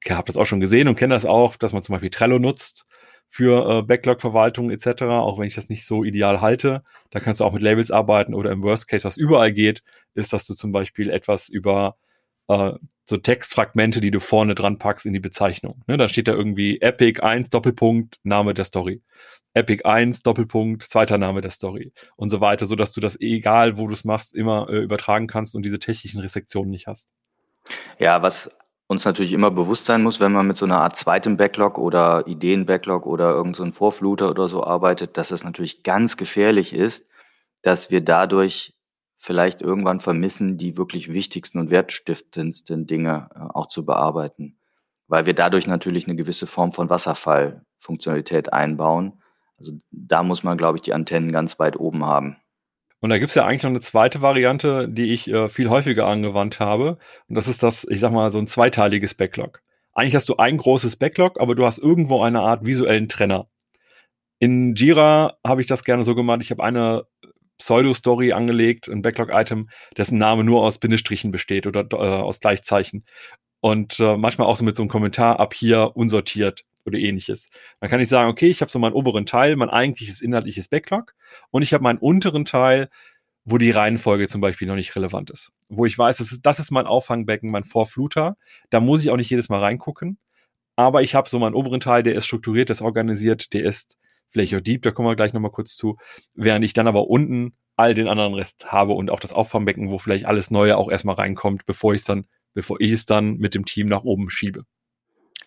habe 0.10 0.28
das 0.28 0.38
auch 0.38 0.46
schon 0.46 0.62
gesehen 0.62 0.88
und 0.88 0.96
kenne 0.96 1.14
das 1.14 1.26
auch, 1.26 1.58
dass 1.58 1.74
man 1.74 1.84
zum 1.84 1.94
Beispiel 1.94 2.12
Trello 2.12 2.40
nutzt 2.40 2.86
für 3.30 3.70
äh, 3.70 3.82
Backlog-Verwaltung 3.84 4.72
etc., 4.72 5.04
auch 5.04 5.38
wenn 5.40 5.48
ich 5.48 5.56
das 5.56 5.70
nicht 5.70 5.86
so 5.86 6.04
ideal 6.04 6.42
halte. 6.42 6.84
Da 7.10 7.20
kannst 7.20 7.40
du 7.40 7.46
auch 7.46 7.54
mit 7.54 7.62
Labels 7.62 7.92
arbeiten 7.92 8.34
oder 8.34 8.52
im 8.52 8.64
Worst 8.64 8.88
Case, 8.88 9.04
was 9.04 9.18
überall 9.18 9.52
geht, 9.52 9.84
ist, 10.14 10.34
dass 10.34 10.46
du 10.46 10.54
zum 10.54 10.72
Beispiel 10.72 11.10
etwas 11.10 11.50
über 11.50 11.98
äh, 12.48 12.74
so 13.04 13.18
Textfragmente, 13.18 14.02
die 14.02 14.12
du 14.12 14.20
vorne 14.20 14.56
dran 14.56 14.80
packst 14.80 15.06
in 15.06 15.14
die 15.14 15.20
Bezeichnung. 15.20 15.84
Ne, 15.88 15.98
da 15.98 16.08
steht 16.08 16.28
da 16.28 16.34
irgendwie 16.34 16.82
Epic 16.82 17.22
1 17.22 17.50
Doppelpunkt 17.50 18.20
Name 18.24 18.54
der 18.54 18.66
Story. 18.66 19.02
Epic 19.54 19.84
1 19.86 20.24
Doppelpunkt 20.24 20.84
zweiter 20.84 21.18
Name 21.18 21.42
der 21.42 21.52
Story 21.52 21.92
und 22.16 22.30
so 22.30 22.42
weiter, 22.42 22.66
so 22.66 22.76
dass 22.76 22.92
du 22.92 23.02
das 23.02 23.20
egal, 23.20 23.78
wo 23.78 23.88
du 23.88 23.94
es 23.94 24.04
machst, 24.04 24.36
immer 24.36 24.70
äh, 24.70 24.78
übertragen 24.78 25.28
kannst 25.28 25.56
und 25.56 25.66
diese 25.66 25.80
technischen 25.80 26.22
Restriktionen 26.22 26.70
nicht 26.70 26.88
hast. 26.88 27.10
Ja, 28.00 28.22
was 28.22 28.50
uns 28.88 29.04
natürlich 29.04 29.34
immer 29.34 29.52
bewusst 29.52 29.86
sein 29.86 30.02
muss, 30.02 30.20
wenn 30.20 30.32
man 30.32 30.48
mit 30.48 30.58
so 30.58 30.66
einer 30.66 30.80
Art 30.80 30.96
zweitem 30.96 31.38
Backlog 31.38 31.78
oder 31.78 32.26
Ideen-Backlog 32.26 33.06
oder 33.06 33.32
irgendein 33.32 33.72
so 33.72 33.78
Vorfluter 33.78 34.30
oder 34.30 34.48
so 34.48 34.64
arbeitet, 34.64 35.18
dass 35.18 35.32
es 35.32 35.44
natürlich 35.44 35.84
ganz 35.84 36.16
gefährlich 36.16 36.74
ist, 36.74 37.06
dass 37.62 37.92
wir 37.92 38.02
dadurch 38.02 38.74
vielleicht 39.18 39.62
irgendwann 39.62 40.00
vermissen, 40.00 40.58
die 40.58 40.78
wirklich 40.78 41.12
wichtigsten 41.12 41.60
und 41.60 41.70
wertstiftendsten 41.70 42.86
Dinge 42.86 43.30
äh, 43.36 43.40
auch 43.54 43.68
zu 43.68 43.86
bearbeiten, 43.86 44.58
weil 45.08 45.26
wir 45.26 45.34
dadurch 45.34 45.68
natürlich 45.68 46.08
eine 46.08 46.16
gewisse 46.16 46.48
Form 46.48 46.72
von 46.72 46.90
Wasserfallfunktionalität 46.90 48.54
einbauen. 48.54 49.22
Also 49.58 49.74
da 49.92 50.24
muss 50.24 50.44
man, 50.44 50.58
glaube 50.58 50.78
ich, 50.78 50.84
die 50.84 50.94
Antennen 50.94 51.32
ganz 51.32 51.60
weit 51.60 51.80
oben 51.80 52.06
haben. 52.06 52.38
Und 53.00 53.10
da 53.10 53.20
gibt's 53.20 53.36
ja 53.36 53.46
eigentlich 53.46 53.64
noch 53.64 53.70
eine 53.70 53.80
zweite 53.80 54.22
Variante, 54.22 54.90
die 54.90 55.14
ich 55.14 55.28
äh, 55.28 55.50
viel 55.50 55.70
häufiger 55.70 56.08
angewandt 56.08 56.60
habe. 56.60 56.98
Und 57.28 57.36
das 57.36 57.48
ist 57.48 57.62
das, 57.62 57.86
ich 57.90 58.00
sag 58.00 58.12
mal, 58.12 58.32
so 58.32 58.40
ein 58.40 58.48
zweiteiliges 58.48 59.14
Backlog. 59.14 59.62
Eigentlich 59.94 60.16
hast 60.16 60.30
du 60.30 60.38
ein 60.38 60.58
großes 60.58 60.96
Backlog, 60.96 61.40
aber 61.40 61.56
du 61.56 61.66
hast 61.66 61.78
irgendwo 61.78 62.22
eine 62.22 62.42
Art 62.42 62.66
visuellen 62.66 63.10
Trenner. 63.10 63.48
In 64.40 64.76
Jira 64.76 65.38
habe 65.46 65.62
ich 65.62 65.68
das 65.68 65.84
gerne 65.84 66.04
so 66.04 66.16
gemacht. 66.16 66.42
Ich 66.42 66.52
habe 66.52 66.64
eine 66.64 67.06
Pseudo-Story 67.58 68.34
angelegt, 68.34 68.88
ein 68.88 69.02
Backlog-Item, 69.02 69.70
dessen 69.98 70.18
Name 70.18 70.44
nur 70.44 70.64
aus 70.64 70.78
Bindestrichen 70.78 71.32
besteht 71.32 71.66
oder 71.66 71.88
äh, 71.92 71.96
aus 71.96 72.40
Gleichzeichen. 72.40 73.06
Und 73.60 74.00
äh, 74.00 74.18
manchmal 74.18 74.48
auch 74.48 74.58
so 74.58 74.64
mit 74.64 74.76
so 74.76 74.84
einem 74.84 74.90
Kommentar 74.90 75.40
ab 75.40 75.54
hier 75.54 75.96
unsortiert 75.96 76.64
oder 76.86 76.98
ähnliches. 77.00 77.50
Dann 77.80 77.90
kann 77.90 78.00
ich 78.00 78.08
sagen, 78.08 78.30
okay, 78.30 78.48
ich 78.48 78.62
habe 78.62 78.72
so 78.72 78.80
meinen 78.80 78.94
oberen 78.94 79.26
Teil, 79.26 79.56
mein 79.56 79.70
eigentliches 79.70 80.22
inhaltliches 80.22 80.68
Backlog 80.68 81.14
und 81.52 81.62
ich 81.62 81.74
habe 81.74 81.84
meinen 81.84 82.00
unteren 82.00 82.46
Teil, 82.46 82.90
wo 83.46 83.58
die 83.58 83.72
Reihenfolge 83.72 84.28
zum 84.28 84.42
Beispiel 84.42 84.68
noch 84.68 84.76
nicht 84.76 84.96
relevant 84.96 85.30
ist. 85.30 85.52
Wo 85.70 85.86
ich 85.86 85.98
weiß, 85.98 86.18
das 86.18 86.32
ist, 86.34 86.46
das 86.46 86.60
ist 86.60 86.72
mein 86.72 86.86
Auffangbecken, 86.86 87.50
mein 87.50 87.64
Vorfluter. 87.64 88.36
Da 88.70 88.82
muss 88.82 89.02
ich 89.02 89.10
auch 89.10 89.16
nicht 89.16 89.30
jedes 89.30 89.48
Mal 89.48 89.60
reingucken. 89.60 90.18
Aber 90.76 91.02
ich 91.02 91.16
habe 91.16 91.30
so 91.30 91.40
meinen 91.40 91.56
oberen 91.56 91.80
Teil, 91.80 92.04
der 92.04 92.16
ist 92.16 92.26
strukturiert, 92.26 92.70
der 92.70 92.76
ist 92.76 92.82
organisiert, 92.82 93.54
der 93.54 93.64
ist 93.64 93.98
vielleicht 94.30 94.54
auch 94.54 94.62
deep, 94.62 94.82
da 94.82 94.92
kommen 94.92 95.08
wir 95.08 95.16
gleich 95.16 95.34
nochmal 95.34 95.52
kurz 95.52 95.76
zu. 95.76 95.98
Während 96.34 96.66
ich 96.66 96.74
dann 96.74 96.88
aber 96.88 97.08
unten 97.08 97.56
all 97.78 97.94
den 97.94 98.08
anderen 98.08 98.34
Rest 98.34 98.72
habe 98.72 98.94
und 98.94 99.10
auch 99.10 99.20
das 99.20 99.34
Auffangbecken, 99.34 99.90
wo 99.90 99.98
vielleicht 99.98 100.26
alles 100.26 100.52
Neue 100.52 100.78
auch 100.78 100.90
erstmal 100.90 101.16
reinkommt, 101.16 101.66
bevor 101.66 101.94
ich 101.94 102.02
es 102.02 102.06
dann, 102.06 102.28
bevor 102.54 102.82
ich 102.82 102.92
es 102.92 103.06
dann 103.06 103.38
mit 103.38 103.56
dem 103.56 103.66
Team 103.66 103.88
nach 103.88 104.04
oben 104.04 104.30
schiebe. 104.30 104.64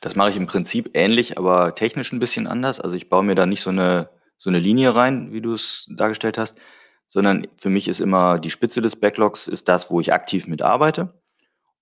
Das 0.00 0.16
mache 0.16 0.30
ich 0.30 0.36
im 0.36 0.46
Prinzip 0.46 0.90
ähnlich, 0.94 1.36
aber 1.36 1.74
technisch 1.74 2.12
ein 2.12 2.20
bisschen 2.20 2.46
anders. 2.46 2.80
Also 2.80 2.96
ich 2.96 3.08
baue 3.08 3.24
mir 3.24 3.34
da 3.34 3.46
nicht 3.46 3.60
so 3.60 3.70
eine, 3.70 4.08
so 4.40 4.48
eine 4.48 4.58
Linie 4.58 4.94
rein, 4.94 5.32
wie 5.32 5.42
du 5.42 5.52
es 5.52 5.86
dargestellt 5.94 6.38
hast, 6.38 6.58
sondern 7.06 7.46
für 7.58 7.68
mich 7.68 7.88
ist 7.88 8.00
immer 8.00 8.38
die 8.38 8.50
Spitze 8.50 8.80
des 8.80 8.96
Backlogs 8.96 9.46
ist 9.46 9.68
das, 9.68 9.90
wo 9.90 10.00
ich 10.00 10.14
aktiv 10.14 10.46
mitarbeite. 10.46 11.20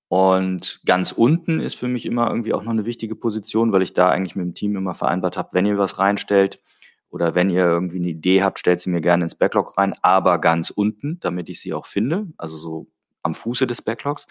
Und 0.09 0.81
ganz 0.85 1.12
unten 1.12 1.61
ist 1.61 1.77
für 1.77 1.87
mich 1.87 2.05
immer 2.05 2.29
irgendwie 2.29 2.53
auch 2.55 2.64
noch 2.64 2.73
eine 2.73 2.85
wichtige 2.85 3.14
Position, 3.14 3.71
weil 3.71 3.83
ich 3.83 3.92
da 3.92 4.11
eigentlich 4.11 4.35
mit 4.35 4.44
dem 4.44 4.55
Team 4.55 4.75
immer 4.75 4.94
vereinbart 4.94 5.37
habe, 5.37 5.51
wenn 5.53 5.66
ihr 5.66 5.79
was 5.79 5.99
reinstellt 5.99 6.61
oder 7.11 7.37
wenn 7.37 7.49
ihr 7.49 7.64
irgendwie 7.64 7.99
eine 7.99 8.09
Idee 8.09 8.42
habt, 8.42 8.59
stellt 8.59 8.81
sie 8.81 8.90
mir 8.90 9.03
gerne 9.03 9.25
ins 9.25 9.37
Backlog 9.37 9.79
rein, 9.79 9.94
aber 10.03 10.40
ganz 10.40 10.71
unten, 10.71 11.21
damit 11.21 11.49
ich 11.49 11.61
sie 11.61 11.75
auch 11.75 11.87
finde, 11.87 12.27
also 12.38 12.57
so 12.57 12.88
am 13.23 13.35
Fuße 13.35 13.68
des 13.68 13.83
Backlogs. 13.83 14.27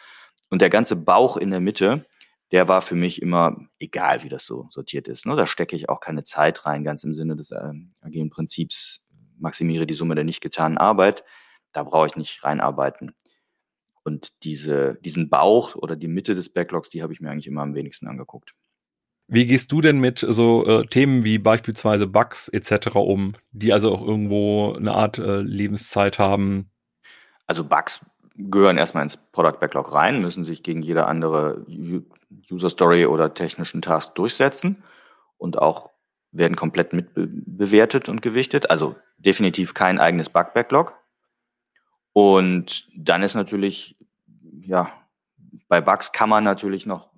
Und 0.49 0.61
der 0.61 0.69
ganze 0.69 0.97
Bauch 0.97 1.37
in 1.37 1.51
der 1.51 1.61
Mitte, 1.61 2.05
der 2.51 2.67
war 2.67 2.81
für 2.81 2.95
mich 2.95 3.21
immer, 3.21 3.57
egal 3.79 4.23
wie 4.23 4.29
das 4.29 4.45
so 4.45 4.67
sortiert 4.69 5.07
ist. 5.07 5.25
Ne? 5.25 5.35
Da 5.35 5.47
stecke 5.47 5.75
ich 5.75 5.89
auch 5.89 5.99
keine 5.99 6.23
Zeit 6.23 6.65
rein, 6.65 6.83
ganz 6.83 7.03
im 7.03 7.13
Sinne 7.13 7.35
des 7.35 7.51
äh, 7.51 7.73
agilen 8.01 8.29
Prinzips, 8.29 9.05
maximiere 9.37 9.85
die 9.85 9.93
Summe 9.93 10.15
der 10.15 10.23
nicht 10.23 10.41
getanen 10.41 10.77
Arbeit. 10.77 11.23
Da 11.73 11.83
brauche 11.83 12.07
ich 12.07 12.15
nicht 12.15 12.43
reinarbeiten. 12.43 13.13
Und 14.03 14.43
diese, 14.45 14.97
diesen 15.03 15.29
Bauch 15.29 15.75
oder 15.75 15.97
die 15.97 16.07
Mitte 16.07 16.33
des 16.33 16.49
Backlogs, 16.49 16.89
die 16.89 17.03
habe 17.03 17.11
ich 17.11 17.19
mir 17.19 17.29
eigentlich 17.29 17.47
immer 17.47 17.61
am 17.61 17.75
wenigsten 17.75 18.07
angeguckt. 18.07 18.53
Wie 19.27 19.45
gehst 19.45 19.73
du 19.73 19.81
denn 19.81 19.99
mit 19.99 20.19
so 20.25 20.65
äh, 20.65 20.85
Themen 20.85 21.25
wie 21.25 21.37
beispielsweise 21.37 22.07
Bugs 22.07 22.47
etc. 22.47 22.95
um, 22.95 23.35
die 23.51 23.73
also 23.73 23.93
auch 23.93 24.01
irgendwo 24.01 24.73
eine 24.73 24.93
Art 24.93 25.17
äh, 25.17 25.41
Lebenszeit 25.41 26.17
haben? 26.17 26.71
Also 27.45 27.65
Bugs 27.65 28.05
gehören 28.37 28.77
erstmal 28.77 29.03
ins 29.03 29.17
Product 29.17 29.59
Backlog 29.59 29.91
rein, 29.91 30.21
müssen 30.21 30.45
sich 30.45 30.63
gegen 30.63 30.81
jede 30.81 31.07
andere 31.07 31.65
User 32.51 32.69
Story 32.69 33.05
oder 33.05 33.33
technischen 33.33 33.81
Task 33.81 34.15
durchsetzen 34.15 34.83
und 35.37 35.57
auch 35.57 35.91
werden 36.31 36.55
komplett 36.55 36.93
mitbewertet 36.93 38.09
und 38.09 38.21
gewichtet. 38.21 38.69
Also 38.69 38.95
definitiv 39.17 39.73
kein 39.73 39.99
eigenes 39.99 40.29
Bug 40.29 40.53
Backlog. 40.53 40.93
Und 42.13 42.87
dann 42.95 43.23
ist 43.23 43.35
natürlich, 43.35 43.97
ja, 44.61 44.91
bei 45.67 45.81
Bugs 45.81 46.11
kann 46.11 46.29
man 46.29 46.43
natürlich 46.43 46.85
noch 46.85 47.11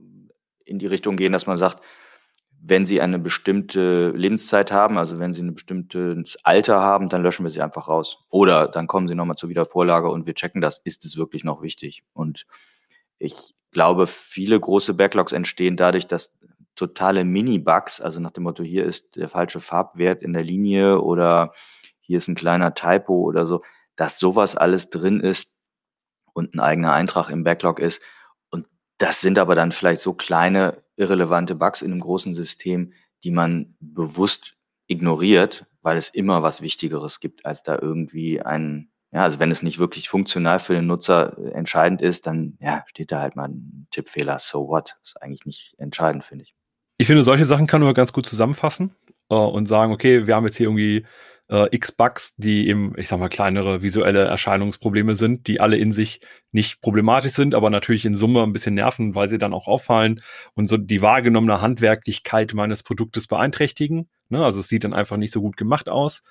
in 0.66 0.80
die 0.80 0.88
Richtung 0.88 1.16
gehen, 1.16 1.34
dass 1.34 1.48
man 1.48 1.58
sagt, 1.58 1.84
wenn 2.62 2.86
sie 2.86 3.00
eine 3.00 3.20
bestimmte 3.20 4.10
Lebenszeit 4.10 4.72
haben, 4.72 4.98
also 4.98 5.18
wenn 5.18 5.34
sie 5.34 5.42
ein 5.42 5.54
bestimmtes 5.54 6.38
Alter 6.44 6.82
haben, 6.82 7.08
dann 7.08 7.24
löschen 7.24 7.46
wir 7.46 7.50
sie 7.50 7.62
einfach 7.62 7.88
raus. 7.88 8.26
Oder 8.30 8.68
dann 8.68 8.88
kommen 8.88 9.08
sie 9.08 9.16
nochmal 9.16 9.38
zur 9.38 9.50
Wiedervorlage 9.50 10.10
und 10.10 10.26
wir 10.26 10.34
checken 10.34 10.60
das, 10.60 10.80
ist 10.84 11.06
es 11.06 11.16
wirklich 11.16 11.44
noch 11.44 11.62
wichtig? 11.62 12.04
Und 12.14 12.46
ich 13.18 13.56
glaube, 13.72 14.08
viele 14.08 14.60
große 14.60 14.94
Backlogs 14.94 15.32
entstehen 15.32 15.78
dadurch, 15.78 16.08
dass 16.08 16.34
totale 16.76 17.26
Mini-Bugs, 17.26 18.02
also 18.02 18.20
nach 18.20 18.32
dem 18.32 18.44
Motto, 18.44 18.64
hier 18.64 18.86
ist 18.86 19.16
der 19.16 19.30
falsche 19.30 19.60
Farbwert 19.60 20.24
in 20.24 20.34
der 20.34 20.44
Linie 20.44 21.02
oder 21.02 21.54
hier 22.00 22.18
ist 22.18 22.28
ein 22.28 22.36
kleiner 22.36 22.74
Typo 22.74 23.22
oder 23.22 23.46
so, 23.46 23.64
dass 23.96 24.18
sowas 24.18 24.56
alles 24.56 24.90
drin 24.90 25.20
ist 25.20 25.52
und 26.34 26.56
ein 26.56 26.60
eigener 26.60 26.94
Eintrag 26.94 27.30
im 27.30 27.44
Backlog 27.44 27.80
ist. 27.80 28.02
Und 28.50 28.68
das 28.98 29.22
sind 29.22 29.38
aber 29.38 29.56
dann 29.56 29.72
vielleicht 29.72 30.02
so 30.02 30.14
kleine 30.14 30.82
irrelevante 30.96 31.56
Bugs 31.56 31.82
in 31.82 31.92
einem 31.92 32.02
großen 32.02 32.34
System, 32.34 32.94
die 33.24 33.32
man 33.32 33.76
bewusst 33.80 34.56
ignoriert, 34.88 35.66
weil 35.82 35.98
es 35.98 36.10
immer 36.10 36.42
was 36.44 36.62
Wichtigeres 36.62 37.20
gibt, 37.20 37.46
als 37.46 37.64
da 37.64 37.78
irgendwie 37.80 38.42
ein, 38.42 38.90
ja, 39.12 39.24
also 39.24 39.40
wenn 39.40 39.52
es 39.52 39.64
nicht 39.64 39.80
wirklich 39.80 40.08
funktional 40.08 40.60
für 40.60 40.74
den 40.74 40.88
Nutzer 40.88 41.38
äh, 41.38 41.52
entscheidend 41.52 42.02
ist, 42.02 42.28
dann 42.28 42.58
ja, 42.60 42.84
steht 42.88 43.12
da 43.12 43.22
halt 43.22 43.36
mal 43.36 43.48
ein 43.48 43.88
Tippfehler. 43.92 44.38
So 44.40 44.68
what? 44.68 44.98
Ist 45.04 45.22
eigentlich 45.22 45.46
nicht 45.46 45.76
entscheidend, 45.78 46.24
finde 46.24 46.44
ich. 46.44 46.54
Ich 46.98 47.08
finde, 47.08 47.24
solche 47.24 47.46
Sachen 47.46 47.66
kann 47.66 47.82
man 47.82 47.94
ganz 47.94 48.14
gut 48.14 48.28
zusammenfassen 48.28 48.96
äh, 49.30 49.36
und 49.36 49.68
sagen, 49.68 49.94
okay, 49.94 50.28
wir 50.28 50.36
haben 50.36 50.46
jetzt 50.46 50.58
hier 50.58 50.68
irgendwie 50.68 51.06
äh, 51.50 51.76
X-Bugs, 51.76 52.36
die 52.36 52.68
eben, 52.68 52.94
ich 52.98 53.08
sag 53.08 53.20
mal, 53.20 53.30
kleinere 53.30 53.82
visuelle 53.82 54.26
Erscheinungsprobleme 54.26 55.16
sind, 55.16 55.48
die 55.48 55.60
alle 55.60 55.78
in 55.78 55.92
sich 55.92 56.22
nicht 56.52 56.82
problematisch 56.82 57.32
sind, 57.32 57.56
aber 57.56 57.70
natürlich 57.70 58.06
in 58.06 58.16
Summe 58.16 58.44
ein 58.44 58.54
bisschen 58.54 58.76
nerven, 58.76 59.16
weil 59.16 59.28
sie 59.28 59.40
dann 59.40 59.54
auch 59.54 59.68
auffallen 59.68 60.22
und 60.54 60.68
so 60.68 60.78
die 60.78 61.02
wahrgenommene 61.02 61.62
Handwerklichkeit 61.62 62.54
meines 62.54 62.84
Produktes 62.84 63.28
beeinträchtigen. 63.28 64.10
Ne? 64.30 64.44
Also 64.44 64.60
es 64.60 64.68
sieht 64.68 64.84
dann 64.84 64.94
einfach 64.94 65.18
nicht 65.18 65.34
so 65.34 65.42
gut 65.42 65.58
gemacht 65.58 65.90
aus. 65.90 66.24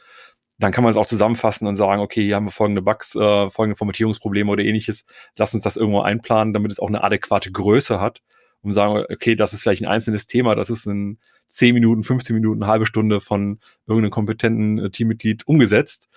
Dann 0.59 0.73
kann 0.73 0.83
man 0.83 0.91
es 0.91 0.97
auch 0.97 1.07
zusammenfassen 1.07 1.69
und 1.69 1.77
sagen, 1.77 2.03
okay, 2.03 2.25
hier 2.25 2.37
haben 2.37 2.47
wir 2.47 2.51
folgende 2.51 2.83
Bugs, 2.83 3.15
äh, 3.15 3.51
folgende 3.51 3.77
Formatierungsprobleme 3.77 4.51
oder 4.51 4.65
ähnliches. 4.65 5.05
Lass 5.37 5.55
uns 5.55 5.63
das 5.63 5.77
irgendwo 5.77 6.01
einplanen, 6.01 6.53
damit 6.53 6.73
es 6.73 6.81
auch 6.81 6.89
eine 6.89 7.05
adäquate 7.05 7.53
Größe 7.53 8.01
hat 8.01 8.23
um 8.63 8.73
sagen, 8.73 9.05
okay, 9.11 9.35
das 9.35 9.53
ist 9.53 9.63
vielleicht 9.63 9.83
ein 9.83 9.89
einzelnes 9.89 10.27
Thema, 10.27 10.55
das 10.55 10.71
ist 10.71 10.87
in 10.87 11.19
10 11.49 11.75
Minuten, 11.75 12.03
15 12.03 12.35
Minuten, 12.35 12.63
eine 12.63 12.71
halbe 12.71 12.87
Stunde 12.87 13.21
von 13.21 13.61
irgendeinem 13.87 14.11
kompetenten 14.11 14.79
äh, 14.79 14.91
Teammitglied 14.91 15.47
umgesetzt. 15.47 16.09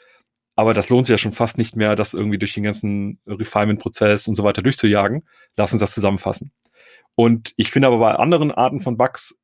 Aber 0.55 0.73
das 0.73 0.89
lohnt 0.89 1.05
sich 1.05 1.13
ja 1.13 1.17
schon 1.17 1.31
fast 1.31 1.57
nicht 1.57 1.75
mehr, 1.75 1.95
das 1.95 2.13
irgendwie 2.13 2.37
durch 2.37 2.53
den 2.53 2.63
ganzen 2.63 3.19
Refinement-Prozess 3.25 4.27
und 4.27 4.35
so 4.35 4.43
weiter 4.43 4.61
durchzujagen. 4.61 5.23
Lass 5.55 5.71
uns 5.71 5.79
das 5.79 5.93
zusammenfassen. 5.93 6.51
Und 7.15 7.53
ich 7.55 7.71
finde 7.71 7.87
aber 7.87 7.99
bei 7.99 8.15
anderen 8.15 8.51
Arten 8.51 8.81
von 8.81 8.97
Bugs, 8.97 9.39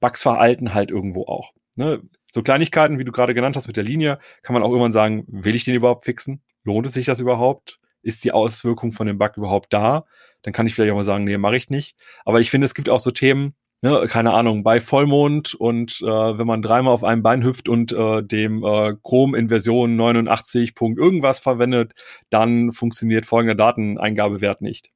Bugs 0.00 0.22
veralten 0.22 0.74
halt 0.74 0.90
irgendwo 0.90 1.26
auch. 1.26 1.52
Ne? 1.76 2.02
So 2.32 2.42
Kleinigkeiten, 2.42 2.98
wie 2.98 3.04
du 3.04 3.12
gerade 3.12 3.34
genannt 3.34 3.56
hast 3.56 3.66
mit 3.66 3.76
der 3.76 3.84
Linie, 3.84 4.18
kann 4.42 4.54
man 4.54 4.62
auch 4.62 4.70
irgendwann 4.70 4.92
sagen, 4.92 5.24
will 5.28 5.54
ich 5.54 5.64
den 5.64 5.74
überhaupt 5.74 6.04
fixen? 6.04 6.42
Lohnt 6.64 6.86
es 6.86 6.94
sich 6.94 7.06
das 7.06 7.20
überhaupt? 7.20 7.80
Ist 8.02 8.24
die 8.24 8.32
Auswirkung 8.32 8.92
von 8.92 9.06
dem 9.06 9.18
Bug 9.18 9.36
überhaupt 9.36 9.72
da? 9.72 10.04
dann 10.42 10.52
kann 10.52 10.66
ich 10.66 10.74
vielleicht 10.74 10.92
auch 10.92 10.96
mal 10.96 11.04
sagen, 11.04 11.24
nee, 11.24 11.38
mache 11.38 11.56
ich 11.56 11.70
nicht. 11.70 11.96
Aber 12.24 12.40
ich 12.40 12.50
finde, 12.50 12.64
es 12.64 12.74
gibt 12.74 12.88
auch 12.88 12.98
so 12.98 13.10
Themen, 13.10 13.54
ne, 13.82 14.06
keine 14.08 14.32
Ahnung, 14.32 14.62
bei 14.62 14.80
Vollmond 14.80 15.54
und 15.54 16.00
äh, 16.02 16.06
wenn 16.38 16.46
man 16.46 16.62
dreimal 16.62 16.92
auf 16.92 17.04
einem 17.04 17.22
Bein 17.22 17.44
hüpft 17.44 17.68
und 17.68 17.92
äh, 17.92 18.22
dem 18.22 18.64
äh, 18.64 18.94
Chrome 19.02 19.36
in 19.38 19.48
Version 19.48 19.96
89. 19.96 20.74
irgendwas 20.80 21.38
verwendet, 21.38 21.92
dann 22.30 22.72
funktioniert 22.72 23.26
folgender 23.26 23.54
Dateneingabewert 23.54 24.62
nicht. 24.62 24.90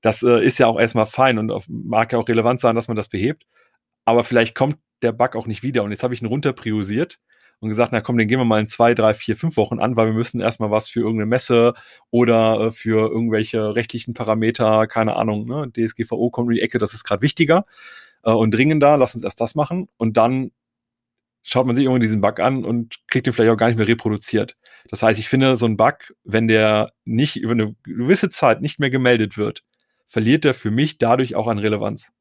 Das 0.00 0.22
äh, 0.22 0.44
ist 0.44 0.58
ja 0.58 0.66
auch 0.66 0.78
erstmal 0.78 1.06
fein 1.06 1.38
und 1.38 1.50
auf, 1.50 1.66
mag 1.68 2.12
ja 2.12 2.18
auch 2.18 2.28
relevant 2.28 2.60
sein, 2.60 2.74
dass 2.74 2.88
man 2.88 2.96
das 2.96 3.08
behebt. 3.08 3.44
Aber 4.04 4.22
vielleicht 4.24 4.54
kommt 4.54 4.76
der 5.04 5.12
Bug 5.12 5.36
auch 5.36 5.46
nicht 5.46 5.62
wieder. 5.62 5.82
Und 5.84 5.90
jetzt 5.90 6.02
habe 6.02 6.14
ich 6.14 6.22
ihn 6.22 6.26
runter 6.26 6.52
priorisiert 6.52 7.20
und 7.60 7.68
gesagt, 7.68 7.92
na 7.92 8.00
komm, 8.00 8.18
den 8.18 8.28
gehen 8.28 8.38
wir 8.38 8.44
mal 8.44 8.60
in 8.60 8.66
zwei, 8.66 8.94
drei, 8.94 9.14
vier, 9.14 9.36
fünf 9.36 9.56
Wochen 9.56 9.78
an, 9.78 9.96
weil 9.96 10.06
wir 10.06 10.12
müssen 10.12 10.40
erstmal 10.40 10.70
was 10.70 10.88
für 10.88 11.00
irgendeine 11.00 11.26
Messe 11.26 11.74
oder 12.10 12.60
äh, 12.60 12.70
für 12.70 13.10
irgendwelche 13.10 13.74
rechtlichen 13.74 14.14
Parameter, 14.14 14.86
keine 14.86 15.16
Ahnung, 15.16 15.46
ne, 15.46 15.70
DSGVO 15.72 16.30
kommt 16.30 16.50
in 16.50 16.56
die 16.56 16.62
Ecke, 16.62 16.78
das 16.78 16.94
ist 16.94 17.04
gerade 17.04 17.22
wichtiger 17.22 17.64
äh, 18.24 18.32
und 18.32 18.52
dringender, 18.52 18.96
lass 18.96 19.14
uns 19.14 19.24
erst 19.24 19.40
das 19.40 19.54
machen 19.54 19.88
und 19.96 20.16
dann 20.16 20.50
schaut 21.42 21.66
man 21.66 21.76
sich 21.76 21.84
irgendwann 21.84 22.00
diesen 22.00 22.20
Bug 22.20 22.40
an 22.40 22.64
und 22.64 22.96
kriegt 23.06 23.26
den 23.26 23.32
vielleicht 23.32 23.52
auch 23.52 23.56
gar 23.56 23.68
nicht 23.68 23.76
mehr 23.76 23.86
reproduziert. 23.86 24.56
Das 24.88 25.02
heißt, 25.02 25.18
ich 25.18 25.28
finde, 25.28 25.56
so 25.56 25.66
ein 25.66 25.76
Bug, 25.76 25.96
wenn 26.24 26.48
der 26.48 26.92
nicht 27.04 27.36
über 27.36 27.52
eine 27.52 27.76
gewisse 27.84 28.30
Zeit 28.30 28.62
nicht 28.62 28.80
mehr 28.80 28.90
gemeldet 28.90 29.36
wird, 29.36 29.62
verliert 30.06 30.44
der 30.44 30.54
für 30.54 30.70
mich 30.70 30.98
dadurch 30.98 31.34
auch 31.34 31.46
an 31.46 31.58
Relevanz. 31.58 32.12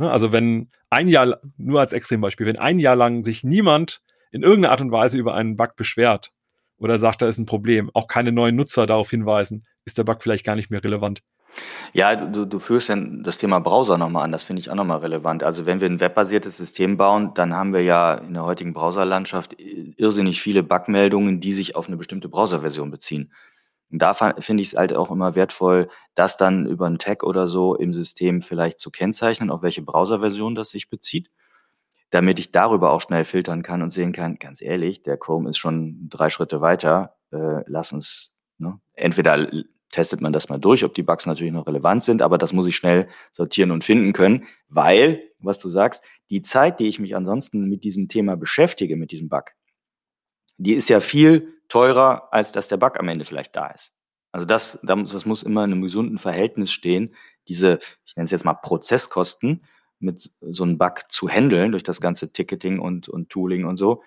Ne, 0.00 0.10
also 0.10 0.32
wenn 0.32 0.70
ein 0.88 1.08
Jahr, 1.08 1.40
nur 1.58 1.78
als 1.78 1.92
Extrembeispiel, 1.92 2.46
wenn 2.46 2.58
ein 2.58 2.78
Jahr 2.78 2.96
lang 2.96 3.22
sich 3.22 3.44
niemand 3.44 4.00
in 4.30 4.42
irgendeiner 4.42 4.72
Art 4.72 4.80
und 4.80 4.90
Weise 4.90 5.18
über 5.18 5.34
einen 5.34 5.56
Bug 5.56 5.76
beschwert 5.76 6.32
oder 6.78 6.98
sagt, 6.98 7.20
da 7.20 7.26
ist 7.26 7.36
ein 7.36 7.44
Problem, 7.44 7.90
auch 7.92 8.08
keine 8.08 8.32
neuen 8.32 8.56
Nutzer 8.56 8.86
darauf 8.86 9.10
hinweisen, 9.10 9.66
ist 9.84 9.98
der 9.98 10.04
Bug 10.04 10.22
vielleicht 10.22 10.46
gar 10.46 10.56
nicht 10.56 10.70
mehr 10.70 10.82
relevant. 10.82 11.22
Ja, 11.92 12.16
du, 12.16 12.46
du 12.46 12.58
führst 12.60 12.88
ja 12.88 12.96
das 12.96 13.36
Thema 13.36 13.58
Browser 13.58 13.98
nochmal 13.98 14.24
an, 14.24 14.32
das 14.32 14.42
finde 14.42 14.60
ich 14.60 14.70
auch 14.70 14.74
nochmal 14.74 15.00
relevant. 15.00 15.42
Also 15.42 15.66
wenn 15.66 15.82
wir 15.82 15.90
ein 15.90 16.00
webbasiertes 16.00 16.56
System 16.56 16.96
bauen, 16.96 17.32
dann 17.34 17.54
haben 17.54 17.74
wir 17.74 17.82
ja 17.82 18.14
in 18.14 18.32
der 18.32 18.44
heutigen 18.46 18.72
Browserlandschaft 18.72 19.54
irrsinnig 19.58 20.40
viele 20.40 20.62
Bugmeldungen, 20.62 21.42
die 21.42 21.52
sich 21.52 21.76
auf 21.76 21.88
eine 21.88 21.98
bestimmte 21.98 22.30
Browserversion 22.30 22.90
beziehen. 22.90 23.32
Und 23.90 24.00
da 24.00 24.14
finde 24.14 24.62
ich 24.62 24.68
es 24.68 24.76
halt 24.76 24.94
auch 24.94 25.10
immer 25.10 25.34
wertvoll, 25.34 25.88
das 26.14 26.36
dann 26.36 26.66
über 26.66 26.86
einen 26.86 26.98
Tag 26.98 27.24
oder 27.24 27.48
so 27.48 27.74
im 27.74 27.92
System 27.92 28.40
vielleicht 28.40 28.78
zu 28.78 28.90
kennzeichnen, 28.90 29.50
auf 29.50 29.62
welche 29.62 29.82
Browserversion 29.82 30.54
das 30.54 30.70
sich 30.70 30.88
bezieht, 30.88 31.30
damit 32.10 32.38
ich 32.38 32.52
darüber 32.52 32.92
auch 32.92 33.00
schnell 33.00 33.24
filtern 33.24 33.62
kann 33.62 33.82
und 33.82 33.90
sehen 33.90 34.12
kann, 34.12 34.36
ganz 34.36 34.62
ehrlich, 34.62 35.02
der 35.02 35.16
Chrome 35.16 35.50
ist 35.50 35.58
schon 35.58 36.08
drei 36.08 36.30
Schritte 36.30 36.60
weiter, 36.60 37.16
äh, 37.32 37.62
lass 37.66 37.92
uns, 37.92 38.32
ne? 38.58 38.80
entweder 38.94 39.48
testet 39.90 40.20
man 40.20 40.32
das 40.32 40.48
mal 40.48 40.58
durch, 40.58 40.84
ob 40.84 40.94
die 40.94 41.02
Bugs 41.02 41.26
natürlich 41.26 41.52
noch 41.52 41.66
relevant 41.66 42.04
sind, 42.04 42.22
aber 42.22 42.38
das 42.38 42.52
muss 42.52 42.68
ich 42.68 42.76
schnell 42.76 43.08
sortieren 43.32 43.72
und 43.72 43.84
finden 43.84 44.12
können, 44.12 44.46
weil, 44.68 45.22
was 45.40 45.58
du 45.58 45.68
sagst, 45.68 46.04
die 46.30 46.42
Zeit, 46.42 46.78
die 46.78 46.88
ich 46.88 47.00
mich 47.00 47.16
ansonsten 47.16 47.68
mit 47.68 47.82
diesem 47.82 48.06
Thema 48.06 48.36
beschäftige, 48.36 48.96
mit 48.96 49.10
diesem 49.10 49.28
Bug, 49.28 49.50
die 50.58 50.74
ist 50.74 50.88
ja 50.88 51.00
viel 51.00 51.59
teurer, 51.70 52.28
als 52.32 52.52
dass 52.52 52.68
der 52.68 52.76
Bug 52.76 52.98
am 52.98 53.08
Ende 53.08 53.24
vielleicht 53.24 53.56
da 53.56 53.68
ist. 53.68 53.92
Also 54.32 54.46
das, 54.46 54.78
das 54.82 55.26
muss 55.26 55.42
immer 55.42 55.64
in 55.64 55.72
einem 55.72 55.82
gesunden 55.82 56.18
Verhältnis 56.18 56.70
stehen, 56.70 57.14
diese, 57.48 57.78
ich 58.04 58.14
nenne 58.16 58.26
es 58.26 58.30
jetzt 58.30 58.44
mal 58.44 58.54
Prozesskosten, 58.54 59.64
mit 59.98 60.32
so 60.40 60.62
einem 60.62 60.78
Bug 60.78 61.00
zu 61.10 61.28
handeln 61.28 61.72
durch 61.72 61.82
das 61.82 62.00
ganze 62.00 62.32
Ticketing 62.32 62.78
und, 62.78 63.08
und 63.08 63.28
Tooling 63.28 63.64
und 63.64 63.76
so, 63.76 64.02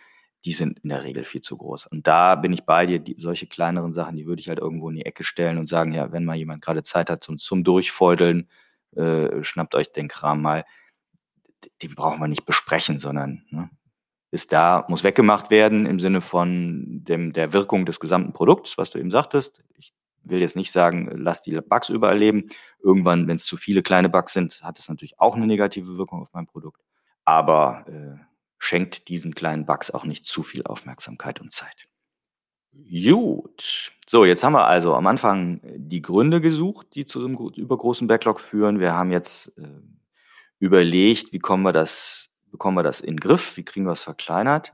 die 0.46 0.54
sind 0.54 0.80
in 0.80 0.90
der 0.90 1.04
Regel 1.04 1.24
viel 1.24 1.42
zu 1.42 1.56
groß. 1.56 1.88
Und 1.88 2.08
da 2.08 2.36
bin 2.36 2.52
ich 2.52 2.66
bei 2.66 2.86
dir, 2.86 3.00
die, 3.00 3.16
solche 3.18 3.48
kleineren 3.48 3.94
Sachen, 3.94 4.18
die 4.18 4.26
würde 4.26 4.42
ich 4.42 4.50
halt 4.50 4.60
irgendwo 4.60 4.90
in 4.90 4.96
die 4.96 5.06
Ecke 5.06 5.24
stellen 5.24 5.58
und 5.58 5.68
sagen, 5.68 5.94
ja, 5.94 6.12
wenn 6.12 6.26
mal 6.26 6.36
jemand 6.36 6.62
gerade 6.62 6.84
Zeit 6.84 7.10
hat 7.10 7.24
zum, 7.24 7.38
zum 7.38 7.64
Durchfeudeln, 7.64 8.50
äh, 8.96 9.44
schnappt 9.44 9.76
euch 9.76 9.92
den 9.92 10.08
Kram 10.08 10.42
mal. 10.42 10.66
Den 11.82 11.96
brauchen 11.96 12.20
wir 12.20 12.28
nicht 12.28 12.46
besprechen, 12.46 13.00
sondern 13.00 13.46
ne, 13.52 13.70
ist 14.34 14.52
da, 14.52 14.84
muss 14.88 15.04
weggemacht 15.04 15.52
werden 15.52 15.86
im 15.86 16.00
Sinne 16.00 16.20
von 16.20 17.04
dem, 17.04 17.34
der 17.34 17.54
Wirkung 17.54 17.86
des 17.86 18.00
gesamten 18.00 18.34
Produkts, 18.34 18.80
was 18.80 18.90
du 18.90 18.98
eben 18.98 19.12
sagtest. 19.12 19.64
Ich 19.78 19.94
will 20.24 20.40
jetzt 20.40 20.56
nicht 20.56 20.72
sagen, 20.72 21.08
lass 21.14 21.44
die 21.44 21.52
Bugs 21.62 21.90
überall 21.90 22.18
leben. 22.18 22.50
Irgendwann, 22.82 23.28
wenn 23.28 23.36
es 23.36 23.46
zu 23.46 23.58
viele 23.58 23.84
kleine 23.84 24.10
Bugs 24.10 24.34
sind, 24.34 24.64
hat 24.64 24.80
es 24.80 24.90
natürlich 24.90 25.20
auch 25.20 25.36
eine 25.36 25.46
negative 25.46 25.98
Wirkung 25.98 26.24
auf 26.24 26.30
mein 26.34 26.48
Produkt. 26.48 26.82
Aber 27.26 27.86
äh, 27.88 28.20
schenkt 28.58 29.08
diesen 29.08 29.36
kleinen 29.36 29.68
Bugs 29.68 29.92
auch 29.92 30.04
nicht 30.04 30.26
zu 30.26 30.42
viel 30.42 30.64
Aufmerksamkeit 30.64 31.40
und 31.40 31.52
Zeit. 31.52 31.88
Gut. 32.72 33.92
So, 34.08 34.26
jetzt 34.26 34.44
haben 34.44 34.54
wir 34.54 34.66
also 34.66 34.96
am 34.96 35.06
Anfang 35.06 35.62
die 35.76 36.02
Gründe 36.02 36.42
gesucht, 36.42 36.88
die 36.96 37.06
zu 37.06 37.24
einem 37.24 37.38
übergroßen 37.38 38.08
Backlog 38.08 38.40
führen. 38.40 38.80
Wir 38.80 38.94
haben 38.94 39.12
jetzt 39.12 39.56
äh, 39.60 39.68
überlegt, 40.58 41.34
wie 41.34 41.40
kommen 41.40 41.62
wir 41.62 41.72
das 41.72 42.23
bekommen 42.54 42.78
wir 42.78 42.84
das 42.84 43.02
in 43.02 43.16
den 43.16 43.20
Griff? 43.20 43.58
Wie 43.58 43.66
kriegen 43.66 43.86
wir 43.86 43.92
es 43.92 44.04
verkleinert? 44.04 44.74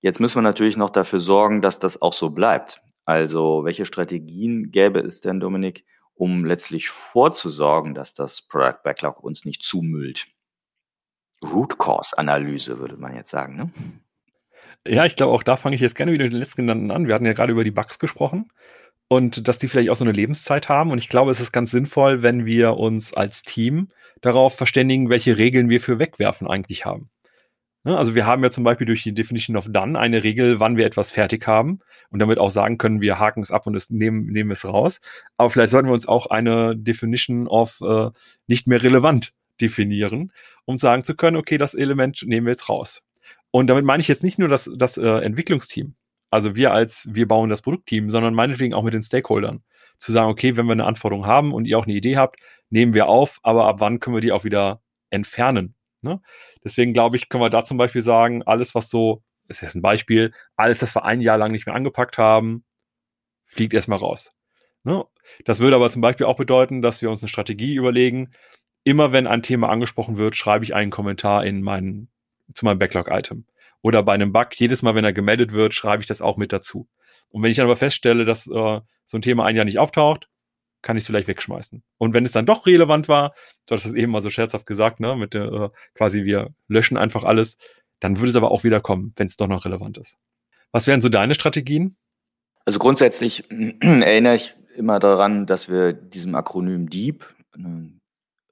Jetzt 0.00 0.20
müssen 0.20 0.38
wir 0.38 0.42
natürlich 0.42 0.78
noch 0.78 0.90
dafür 0.90 1.20
sorgen, 1.20 1.60
dass 1.60 1.78
das 1.78 2.00
auch 2.00 2.14
so 2.14 2.30
bleibt. 2.30 2.80
Also, 3.04 3.64
welche 3.64 3.84
Strategien 3.84 4.70
gäbe 4.70 5.00
es 5.00 5.20
denn, 5.20 5.40
Dominik, 5.40 5.84
um 6.14 6.44
letztlich 6.44 6.88
vorzusorgen, 6.88 7.94
dass 7.94 8.14
das 8.14 8.40
Product 8.40 8.78
Backlog 8.84 9.22
uns 9.22 9.44
nicht 9.44 9.62
zumüllt? 9.62 10.28
Root 11.44 11.78
Cause 11.78 12.16
Analyse, 12.16 12.78
würde 12.78 12.96
man 12.96 13.14
jetzt 13.14 13.30
sagen, 13.30 13.56
ne? 13.56 13.70
Ja, 14.86 15.04
ich 15.04 15.16
glaube, 15.16 15.32
auch 15.32 15.42
da 15.42 15.56
fange 15.56 15.74
ich 15.74 15.82
jetzt 15.82 15.96
gerne 15.96 16.12
wieder 16.12 16.24
mit 16.24 16.32
den 16.32 16.38
letztgenannten 16.38 16.90
an. 16.90 17.06
Wir 17.06 17.14
hatten 17.14 17.26
ja 17.26 17.34
gerade 17.34 17.52
über 17.52 17.64
die 17.64 17.70
Bugs 17.70 17.98
gesprochen 17.98 18.50
und 19.08 19.48
dass 19.48 19.58
die 19.58 19.68
vielleicht 19.68 19.90
auch 19.90 19.96
so 19.96 20.04
eine 20.04 20.12
Lebenszeit 20.12 20.68
haben. 20.68 20.90
Und 20.90 20.98
ich 20.98 21.08
glaube, 21.08 21.32
es 21.32 21.40
ist 21.40 21.52
ganz 21.52 21.72
sinnvoll, 21.72 22.22
wenn 22.22 22.46
wir 22.46 22.76
uns 22.76 23.12
als 23.12 23.42
Team 23.42 23.90
darauf 24.20 24.56
verständigen, 24.56 25.08
welche 25.08 25.38
Regeln 25.38 25.68
wir 25.68 25.80
für 25.80 25.98
Wegwerfen 25.98 26.46
eigentlich 26.46 26.84
haben. 26.84 27.10
Ne, 27.82 27.96
also 27.96 28.14
wir 28.14 28.26
haben 28.26 28.42
ja 28.42 28.50
zum 28.50 28.62
Beispiel 28.62 28.86
durch 28.86 29.02
die 29.02 29.14
Definition 29.14 29.56
of 29.56 29.66
Done 29.70 29.98
eine 29.98 30.22
Regel, 30.22 30.60
wann 30.60 30.76
wir 30.76 30.84
etwas 30.84 31.10
fertig 31.10 31.46
haben 31.46 31.80
und 32.10 32.18
damit 32.18 32.38
auch 32.38 32.50
sagen 32.50 32.76
können, 32.76 33.00
wir 33.00 33.18
haken 33.18 33.40
es 33.40 33.50
ab 33.50 33.66
und 33.66 33.74
es 33.74 33.88
nehmen, 33.88 34.26
nehmen 34.26 34.50
es 34.50 34.68
raus. 34.68 35.00
Aber 35.38 35.48
vielleicht 35.48 35.70
sollten 35.70 35.88
wir 35.88 35.94
uns 35.94 36.06
auch 36.06 36.26
eine 36.26 36.76
Definition 36.76 37.48
of 37.48 37.80
äh, 37.80 38.10
nicht 38.46 38.66
mehr 38.66 38.82
relevant 38.82 39.32
definieren, 39.60 40.32
um 40.66 40.76
sagen 40.76 41.04
zu 41.04 41.14
können, 41.16 41.36
okay, 41.38 41.56
das 41.56 41.72
Element 41.72 42.22
nehmen 42.26 42.46
wir 42.46 42.52
jetzt 42.52 42.68
raus. 42.68 43.02
Und 43.50 43.68
damit 43.68 43.84
meine 43.84 44.02
ich 44.02 44.08
jetzt 44.08 44.22
nicht 44.22 44.38
nur 44.38 44.48
das, 44.48 44.70
das 44.76 44.98
äh, 44.98 45.06
Entwicklungsteam, 45.06 45.94
also 46.30 46.56
wir 46.56 46.72
als, 46.72 47.08
wir 47.10 47.26
bauen 47.26 47.50
das 47.50 47.62
Produktteam, 47.62 48.10
sondern 48.10 48.34
meinetwegen 48.34 48.74
auch 48.74 48.82
mit 48.82 48.94
den 48.94 49.02
Stakeholdern. 49.02 49.62
Zu 49.98 50.12
sagen, 50.12 50.30
okay, 50.30 50.56
wenn 50.56 50.66
wir 50.66 50.72
eine 50.72 50.86
Anforderung 50.86 51.26
haben 51.26 51.52
und 51.52 51.66
ihr 51.66 51.78
auch 51.78 51.84
eine 51.84 51.94
Idee 51.94 52.16
habt, 52.16 52.40
nehmen 52.70 52.94
wir 52.94 53.08
auf, 53.08 53.40
aber 53.42 53.66
ab 53.66 53.80
wann 53.80 54.00
können 54.00 54.16
wir 54.16 54.20
die 54.20 54.32
auch 54.32 54.44
wieder 54.44 54.80
entfernen? 55.10 55.74
Ne? 56.02 56.20
Deswegen 56.64 56.92
glaube 56.92 57.16
ich, 57.16 57.28
können 57.28 57.42
wir 57.42 57.50
da 57.50 57.64
zum 57.64 57.76
Beispiel 57.76 58.02
sagen, 58.02 58.42
alles, 58.44 58.74
was 58.74 58.88
so, 58.88 59.22
ist 59.48 59.60
jetzt 59.62 59.74
ein 59.74 59.82
Beispiel, 59.82 60.32
alles, 60.56 60.78
das 60.78 60.94
wir 60.94 61.04
ein 61.04 61.20
Jahr 61.20 61.36
lang 61.36 61.52
nicht 61.52 61.66
mehr 61.66 61.74
angepackt 61.74 62.18
haben, 62.18 62.64
fliegt 63.44 63.74
erstmal 63.74 63.98
raus. 63.98 64.30
Ne? 64.84 65.04
Das 65.44 65.60
würde 65.60 65.76
aber 65.76 65.90
zum 65.90 66.02
Beispiel 66.02 66.26
auch 66.26 66.36
bedeuten, 66.36 66.82
dass 66.82 67.02
wir 67.02 67.10
uns 67.10 67.22
eine 67.22 67.28
Strategie 67.28 67.74
überlegen. 67.74 68.30
Immer 68.84 69.12
wenn 69.12 69.26
ein 69.26 69.42
Thema 69.42 69.68
angesprochen 69.68 70.16
wird, 70.16 70.36
schreibe 70.36 70.64
ich 70.64 70.74
einen 70.74 70.90
Kommentar 70.90 71.44
in 71.44 71.62
meinen, 71.62 72.08
zu 72.54 72.64
meinem 72.64 72.78
Backlog-Item. 72.78 73.44
Oder 73.82 74.02
bei 74.02 74.14
einem 74.14 74.32
Bug, 74.32 74.48
jedes 74.54 74.82
Mal, 74.82 74.94
wenn 74.94 75.04
er 75.04 75.12
gemeldet 75.12 75.52
wird, 75.52 75.74
schreibe 75.74 76.02
ich 76.02 76.06
das 76.06 76.22
auch 76.22 76.36
mit 76.36 76.52
dazu. 76.52 76.88
Und 77.30 77.42
wenn 77.42 77.50
ich 77.50 77.56
dann 77.56 77.66
aber 77.66 77.76
feststelle, 77.76 78.24
dass 78.24 78.46
äh, 78.46 78.80
so 79.04 79.18
ein 79.18 79.22
Thema 79.22 79.44
ein 79.44 79.56
Jahr 79.56 79.64
nicht 79.64 79.78
auftaucht, 79.78 80.28
kann 80.82 80.96
ich 80.96 81.02
es 81.02 81.06
vielleicht 81.06 81.28
wegschmeißen. 81.28 81.82
Und 81.98 82.14
wenn 82.14 82.24
es 82.24 82.32
dann 82.32 82.46
doch 82.46 82.66
relevant 82.66 83.08
war, 83.08 83.34
du 83.66 83.74
hast 83.74 83.84
es 83.84 83.94
eben 83.94 84.12
mal 84.12 84.20
so 84.20 84.30
scherzhaft 84.30 84.66
gesagt, 84.66 85.00
ne, 85.00 85.16
mit 85.16 85.34
der, 85.34 85.44
äh, 85.52 85.68
quasi 85.94 86.24
wir 86.24 86.54
löschen 86.68 86.96
einfach 86.96 87.24
alles, 87.24 87.58
dann 88.00 88.18
würde 88.18 88.30
es 88.30 88.36
aber 88.36 88.50
auch 88.50 88.64
wieder 88.64 88.80
kommen, 88.80 89.12
wenn 89.16 89.26
es 89.26 89.36
doch 89.36 89.48
noch 89.48 89.64
relevant 89.64 89.98
ist. 89.98 90.18
Was 90.72 90.86
wären 90.86 91.00
so 91.00 91.08
deine 91.08 91.34
Strategien? 91.34 91.96
Also 92.64 92.78
grundsätzlich 92.78 93.44
erinnere 93.80 94.36
ich 94.36 94.54
immer 94.76 94.98
daran, 94.98 95.46
dass 95.46 95.68
wir 95.68 95.92
diesem 95.92 96.34
Akronym 96.34 96.88
DEEP 96.88 97.24
äh, 97.56 97.60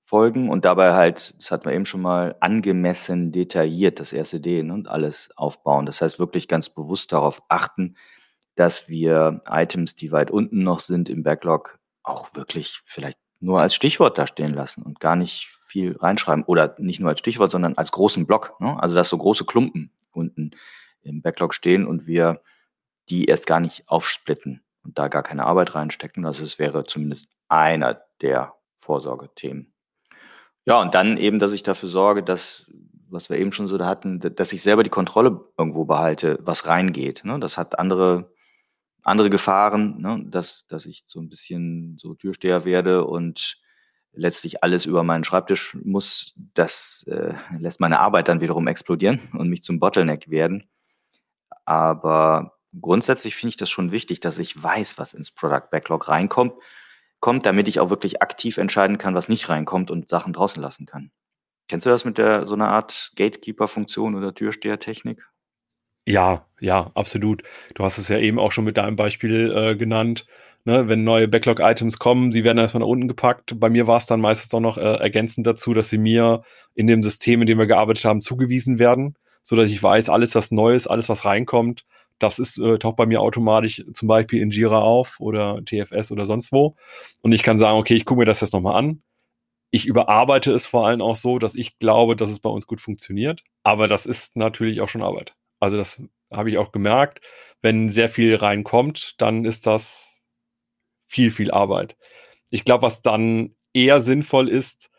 folgen 0.04 0.48
und 0.48 0.64
dabei 0.64 0.94
halt, 0.94 1.34
das 1.38 1.50
hat 1.50 1.64
man 1.64 1.74
eben 1.74 1.86
schon 1.86 2.00
mal, 2.00 2.34
angemessen 2.40 3.30
detailliert, 3.30 4.00
das 4.00 4.12
erste 4.12 4.40
D 4.40 4.62
ne, 4.62 4.72
und 4.72 4.88
alles 4.88 5.30
aufbauen. 5.36 5.86
Das 5.86 6.00
heißt, 6.00 6.18
wirklich 6.18 6.48
ganz 6.48 6.70
bewusst 6.70 7.12
darauf 7.12 7.42
achten, 7.48 7.96
dass 8.54 8.88
wir 8.88 9.40
Items, 9.48 9.96
die 9.96 10.10
weit 10.10 10.30
unten 10.30 10.62
noch 10.62 10.80
sind 10.80 11.08
im 11.08 11.22
Backlog, 11.22 11.77
auch 12.08 12.34
wirklich 12.34 12.80
vielleicht 12.84 13.18
nur 13.40 13.60
als 13.60 13.74
Stichwort 13.74 14.18
da 14.18 14.26
stehen 14.26 14.52
lassen 14.52 14.82
und 14.82 15.00
gar 15.00 15.16
nicht 15.16 15.48
viel 15.68 15.96
reinschreiben. 15.96 16.44
Oder 16.44 16.74
nicht 16.78 17.00
nur 17.00 17.10
als 17.10 17.20
Stichwort, 17.20 17.50
sondern 17.50 17.76
als 17.76 17.92
großen 17.92 18.26
Block. 18.26 18.58
Ne? 18.60 18.80
Also, 18.80 18.94
dass 18.94 19.08
so 19.08 19.18
große 19.18 19.44
Klumpen 19.44 19.92
unten 20.12 20.52
im 21.02 21.22
Backlog 21.22 21.54
stehen 21.54 21.86
und 21.86 22.06
wir 22.06 22.42
die 23.08 23.26
erst 23.26 23.46
gar 23.46 23.60
nicht 23.60 23.88
aufsplitten 23.88 24.62
und 24.82 24.98
da 24.98 25.08
gar 25.08 25.22
keine 25.22 25.44
Arbeit 25.44 25.74
reinstecken. 25.74 26.24
Also, 26.26 26.42
es 26.42 26.58
wäre 26.58 26.84
zumindest 26.84 27.28
einer 27.48 28.02
der 28.20 28.54
Vorsorgethemen. 28.78 29.72
Ja, 30.64 30.80
und 30.80 30.94
dann 30.94 31.16
eben, 31.16 31.38
dass 31.38 31.52
ich 31.52 31.62
dafür 31.62 31.88
sorge, 31.88 32.22
dass, 32.22 32.70
was 33.08 33.30
wir 33.30 33.38
eben 33.38 33.52
schon 33.52 33.68
so 33.68 33.78
da 33.78 33.86
hatten, 33.86 34.20
dass 34.20 34.52
ich 34.52 34.62
selber 34.62 34.82
die 34.82 34.90
Kontrolle 34.90 35.40
irgendwo 35.56 35.84
behalte, 35.84 36.38
was 36.42 36.66
reingeht. 36.66 37.24
Ne? 37.24 37.38
Das 37.38 37.56
hat 37.56 37.78
andere, 37.78 38.32
andere 39.08 39.30
Gefahren, 39.30 40.00
ne? 40.00 40.24
dass, 40.26 40.66
dass 40.66 40.86
ich 40.86 41.04
so 41.06 41.20
ein 41.20 41.28
bisschen 41.28 41.98
so 41.98 42.14
Türsteher 42.14 42.64
werde 42.64 43.04
und 43.04 43.60
letztlich 44.12 44.62
alles 44.62 44.86
über 44.86 45.02
meinen 45.02 45.24
Schreibtisch 45.24 45.76
muss. 45.82 46.34
Das 46.54 47.04
äh, 47.08 47.34
lässt 47.58 47.80
meine 47.80 48.00
Arbeit 48.00 48.28
dann 48.28 48.40
wiederum 48.40 48.66
explodieren 48.66 49.20
und 49.32 49.48
mich 49.48 49.62
zum 49.62 49.78
Bottleneck 49.80 50.30
werden. 50.30 50.68
Aber 51.64 52.58
grundsätzlich 52.80 53.36
finde 53.36 53.50
ich 53.50 53.56
das 53.56 53.70
schon 53.70 53.92
wichtig, 53.92 54.20
dass 54.20 54.38
ich 54.38 54.60
weiß, 54.62 54.98
was 54.98 55.14
ins 55.14 55.30
Product 55.30 55.70
Backlog 55.70 56.08
reinkommt 56.08 56.54
kommt, 57.20 57.46
damit 57.46 57.68
ich 57.68 57.80
auch 57.80 57.90
wirklich 57.90 58.22
aktiv 58.22 58.58
entscheiden 58.58 58.98
kann, 58.98 59.14
was 59.14 59.28
nicht 59.28 59.48
reinkommt 59.48 59.90
und 59.90 60.08
Sachen 60.08 60.32
draußen 60.32 60.62
lassen 60.62 60.86
kann. 60.86 61.10
Kennst 61.68 61.84
du 61.84 61.90
das 61.90 62.04
mit 62.04 62.18
der 62.18 62.46
so 62.46 62.54
einer 62.54 62.68
Art 62.68 63.12
Gatekeeper-Funktion 63.16 64.14
oder 64.14 64.34
Türstehertechnik? 64.34 65.22
Ja, 66.08 66.46
ja, 66.58 66.90
absolut. 66.94 67.42
Du 67.74 67.84
hast 67.84 67.98
es 67.98 68.08
ja 68.08 68.18
eben 68.18 68.38
auch 68.38 68.50
schon 68.50 68.64
mit 68.64 68.78
deinem 68.78 68.96
Beispiel 68.96 69.52
äh, 69.54 69.76
genannt. 69.76 70.26
Ne, 70.64 70.88
wenn 70.88 71.04
neue 71.04 71.28
Backlog-Items 71.28 71.98
kommen, 71.98 72.32
sie 72.32 72.44
werden 72.44 72.56
erstmal 72.58 72.80
nach 72.80 72.88
unten 72.88 73.08
gepackt. 73.08 73.60
Bei 73.60 73.68
mir 73.70 73.86
war 73.86 73.98
es 73.98 74.06
dann 74.06 74.20
meistens 74.20 74.52
auch 74.54 74.60
noch 74.60 74.78
äh, 74.78 74.80
ergänzend 74.80 75.46
dazu, 75.46 75.74
dass 75.74 75.90
sie 75.90 75.98
mir 75.98 76.42
in 76.74 76.86
dem 76.86 77.02
System, 77.02 77.42
in 77.42 77.46
dem 77.46 77.58
wir 77.58 77.66
gearbeitet 77.66 78.04
haben, 78.06 78.20
zugewiesen 78.22 78.78
werden, 78.78 79.16
so 79.42 79.54
dass 79.54 79.70
ich 79.70 79.82
weiß, 79.82 80.08
alles 80.08 80.34
was 80.34 80.50
Neues, 80.50 80.86
alles 80.86 81.08
was 81.10 81.24
reinkommt, 81.26 81.84
das 82.18 82.38
ist, 82.38 82.58
äh, 82.58 82.78
taucht 82.78 82.96
bei 82.96 83.06
mir 83.06 83.20
automatisch 83.20 83.84
zum 83.92 84.08
Beispiel 84.08 84.40
in 84.42 84.50
Jira 84.50 84.80
auf 84.80 85.20
oder 85.20 85.62
TFS 85.64 86.10
oder 86.10 86.24
sonst 86.26 86.52
wo. 86.52 86.74
Und 87.22 87.32
ich 87.32 87.42
kann 87.42 87.58
sagen, 87.58 87.78
okay, 87.78 87.94
ich 87.94 88.04
gucke 88.06 88.20
mir 88.20 88.24
das 88.24 88.40
jetzt 88.40 88.52
nochmal 88.54 88.76
an. 88.76 89.02
Ich 89.70 89.86
überarbeite 89.86 90.52
es 90.52 90.66
vor 90.66 90.86
allem 90.86 91.02
auch 91.02 91.16
so, 91.16 91.38
dass 91.38 91.54
ich 91.54 91.78
glaube, 91.78 92.16
dass 92.16 92.30
es 92.30 92.40
bei 92.40 92.50
uns 92.50 92.66
gut 92.66 92.80
funktioniert. 92.80 93.42
Aber 93.62 93.88
das 93.88 94.06
ist 94.06 94.36
natürlich 94.36 94.80
auch 94.80 94.88
schon 94.88 95.02
Arbeit. 95.02 95.34
Also 95.60 95.76
das 95.76 96.02
habe 96.30 96.50
ich 96.50 96.58
auch 96.58 96.72
gemerkt. 96.72 97.20
Wenn 97.60 97.90
sehr 97.90 98.08
viel 98.08 98.34
reinkommt, 98.34 99.20
dann 99.20 99.44
ist 99.44 99.66
das 99.66 100.22
viel, 101.06 101.30
viel 101.30 101.50
Arbeit. 101.50 101.96
Ich 102.50 102.64
glaube, 102.64 102.82
was 102.82 103.02
dann 103.02 103.54
eher 103.72 104.00
sinnvoll 104.00 104.48
ist, 104.48 104.90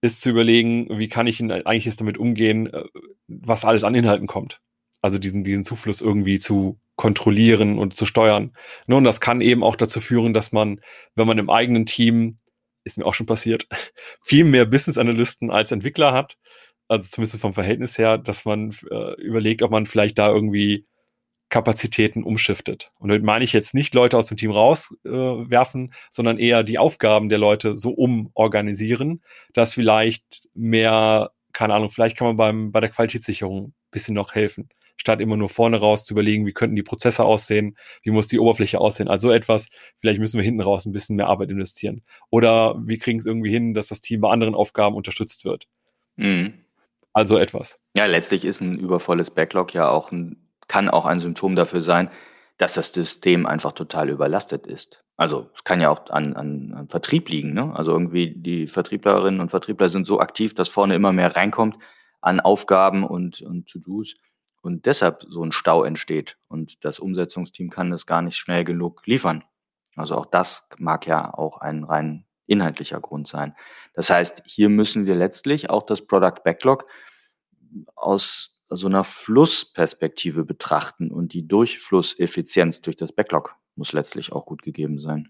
ist 0.00 0.20
zu 0.20 0.30
überlegen, 0.30 0.98
wie 0.98 1.08
kann 1.08 1.26
ich 1.26 1.42
eigentlich 1.42 1.84
jetzt 1.84 2.00
damit 2.00 2.18
umgehen, 2.18 2.72
äh, 2.72 2.84
was 3.26 3.64
alles 3.64 3.84
an 3.84 3.94
Inhalten 3.94 4.26
kommt. 4.26 4.60
Also 5.00 5.18
diesen, 5.18 5.44
diesen 5.44 5.64
Zufluss 5.64 6.00
irgendwie 6.00 6.38
zu 6.38 6.80
kontrollieren 6.96 7.78
und 7.78 7.94
zu 7.94 8.06
steuern. 8.06 8.52
Ne, 8.86 8.96
und 8.96 9.04
das 9.04 9.20
kann 9.20 9.40
eben 9.40 9.62
auch 9.62 9.76
dazu 9.76 10.00
führen, 10.00 10.34
dass 10.34 10.52
man, 10.52 10.80
wenn 11.14 11.26
man 11.26 11.38
im 11.38 11.50
eigenen 11.50 11.86
Team, 11.86 12.38
ist 12.84 12.98
mir 12.98 13.06
auch 13.06 13.14
schon 13.14 13.26
passiert, 13.26 13.68
viel 14.22 14.44
mehr 14.44 14.66
Business 14.66 14.98
Analysten 14.98 15.50
als 15.50 15.70
Entwickler 15.72 16.12
hat, 16.12 16.38
also 16.88 17.08
zumindest 17.08 17.40
vom 17.40 17.52
Verhältnis 17.52 17.98
her, 17.98 18.18
dass 18.18 18.44
man 18.44 18.74
äh, 18.90 19.20
überlegt, 19.20 19.62
ob 19.62 19.70
man 19.70 19.86
vielleicht 19.86 20.18
da 20.18 20.30
irgendwie 20.30 20.86
Kapazitäten 21.50 22.24
umschiftet. 22.24 22.92
Und 22.98 23.08
damit 23.08 23.22
meine 23.22 23.44
ich 23.44 23.52
jetzt 23.52 23.74
nicht 23.74 23.94
Leute 23.94 24.18
aus 24.18 24.26
dem 24.26 24.36
Team 24.36 24.50
rauswerfen, 24.50 25.86
äh, 25.86 25.94
sondern 26.10 26.38
eher 26.38 26.62
die 26.62 26.78
Aufgaben 26.78 27.28
der 27.28 27.38
Leute 27.38 27.76
so 27.76 27.90
umorganisieren, 27.90 29.22
dass 29.54 29.74
vielleicht 29.74 30.48
mehr, 30.54 31.30
keine 31.52 31.74
Ahnung, 31.74 31.90
vielleicht 31.90 32.16
kann 32.16 32.26
man 32.26 32.36
beim, 32.36 32.72
bei 32.72 32.80
der 32.80 32.90
Qualitätssicherung 32.90 33.72
bisschen 33.90 34.14
noch 34.14 34.34
helfen, 34.34 34.68
statt 34.98 35.22
immer 35.22 35.38
nur 35.38 35.48
vorne 35.48 35.78
raus 35.78 36.04
zu 36.04 36.12
überlegen, 36.12 36.44
wie 36.44 36.52
könnten 36.52 36.76
die 36.76 36.82
Prozesse 36.82 37.24
aussehen, 37.24 37.78
wie 38.02 38.10
muss 38.10 38.28
die 38.28 38.38
Oberfläche 38.38 38.78
aussehen. 38.78 39.08
Also 39.08 39.30
etwas, 39.30 39.70
vielleicht 39.96 40.20
müssen 40.20 40.36
wir 40.36 40.44
hinten 40.44 40.60
raus 40.60 40.84
ein 40.84 40.92
bisschen 40.92 41.16
mehr 41.16 41.28
Arbeit 41.28 41.50
investieren. 41.50 42.02
Oder 42.28 42.78
wir 42.84 42.98
kriegen 42.98 43.18
es 43.18 43.24
irgendwie 43.24 43.50
hin, 43.50 43.72
dass 43.72 43.88
das 43.88 44.02
Team 44.02 44.20
bei 44.20 44.30
anderen 44.30 44.54
Aufgaben 44.54 44.96
unterstützt 44.96 45.46
wird. 45.46 45.66
Mhm. 46.16 46.64
Also 47.12 47.38
etwas. 47.38 47.78
Ja, 47.94 48.06
letztlich 48.06 48.44
ist 48.44 48.60
ein 48.60 48.78
übervolles 48.78 49.30
Backlog 49.30 49.74
ja 49.74 49.88
auch 49.88 50.12
ein, 50.12 50.48
kann 50.68 50.88
auch 50.88 51.06
ein 51.06 51.20
Symptom 51.20 51.56
dafür 51.56 51.80
sein, 51.80 52.10
dass 52.58 52.74
das 52.74 52.88
System 52.88 53.46
einfach 53.46 53.72
total 53.72 54.10
überlastet 54.10 54.66
ist. 54.66 55.02
Also 55.16 55.50
es 55.54 55.64
kann 55.64 55.80
ja 55.80 55.90
auch 55.90 56.10
an, 56.10 56.36
an, 56.36 56.72
an 56.74 56.88
Vertrieb 56.88 57.28
liegen. 57.28 57.52
Ne? 57.52 57.74
Also 57.74 57.92
irgendwie 57.92 58.34
die 58.36 58.68
Vertrieblerinnen 58.68 59.40
und 59.40 59.50
Vertriebler 59.50 59.88
sind 59.88 60.06
so 60.06 60.20
aktiv, 60.20 60.54
dass 60.54 60.68
vorne 60.68 60.94
immer 60.94 61.12
mehr 61.12 61.34
reinkommt 61.34 61.78
an 62.20 62.40
Aufgaben 62.40 63.04
und, 63.04 63.42
und 63.42 63.68
To-Dos 63.68 64.16
und 64.62 64.86
deshalb 64.86 65.24
so 65.28 65.42
ein 65.44 65.52
Stau 65.52 65.84
entsteht. 65.84 66.36
Und 66.48 66.84
das 66.84 66.98
Umsetzungsteam 66.98 67.70
kann 67.70 67.90
das 67.90 68.06
gar 68.06 68.22
nicht 68.22 68.36
schnell 68.36 68.64
genug 68.64 69.06
liefern. 69.06 69.44
Also 69.96 70.16
auch 70.16 70.26
das 70.26 70.68
mag 70.78 71.06
ja 71.06 71.32
auch 71.34 71.58
ein 71.58 71.84
rein 71.84 72.24
inhaltlicher 72.48 73.00
Grund 73.00 73.28
sein. 73.28 73.54
Das 73.94 74.10
heißt, 74.10 74.42
hier 74.46 74.68
müssen 74.68 75.06
wir 75.06 75.14
letztlich 75.14 75.70
auch 75.70 75.84
das 75.84 76.06
Product 76.06 76.42
Backlog 76.44 76.86
aus 77.94 78.58
so 78.68 78.86
einer 78.86 79.04
Flussperspektive 79.04 80.44
betrachten 80.44 81.10
und 81.10 81.32
die 81.32 81.46
Durchflusseffizienz 81.46 82.80
durch 82.80 82.96
das 82.96 83.12
Backlog 83.12 83.54
muss 83.76 83.92
letztlich 83.92 84.32
auch 84.32 84.46
gut 84.46 84.62
gegeben 84.62 84.98
sein. 84.98 85.28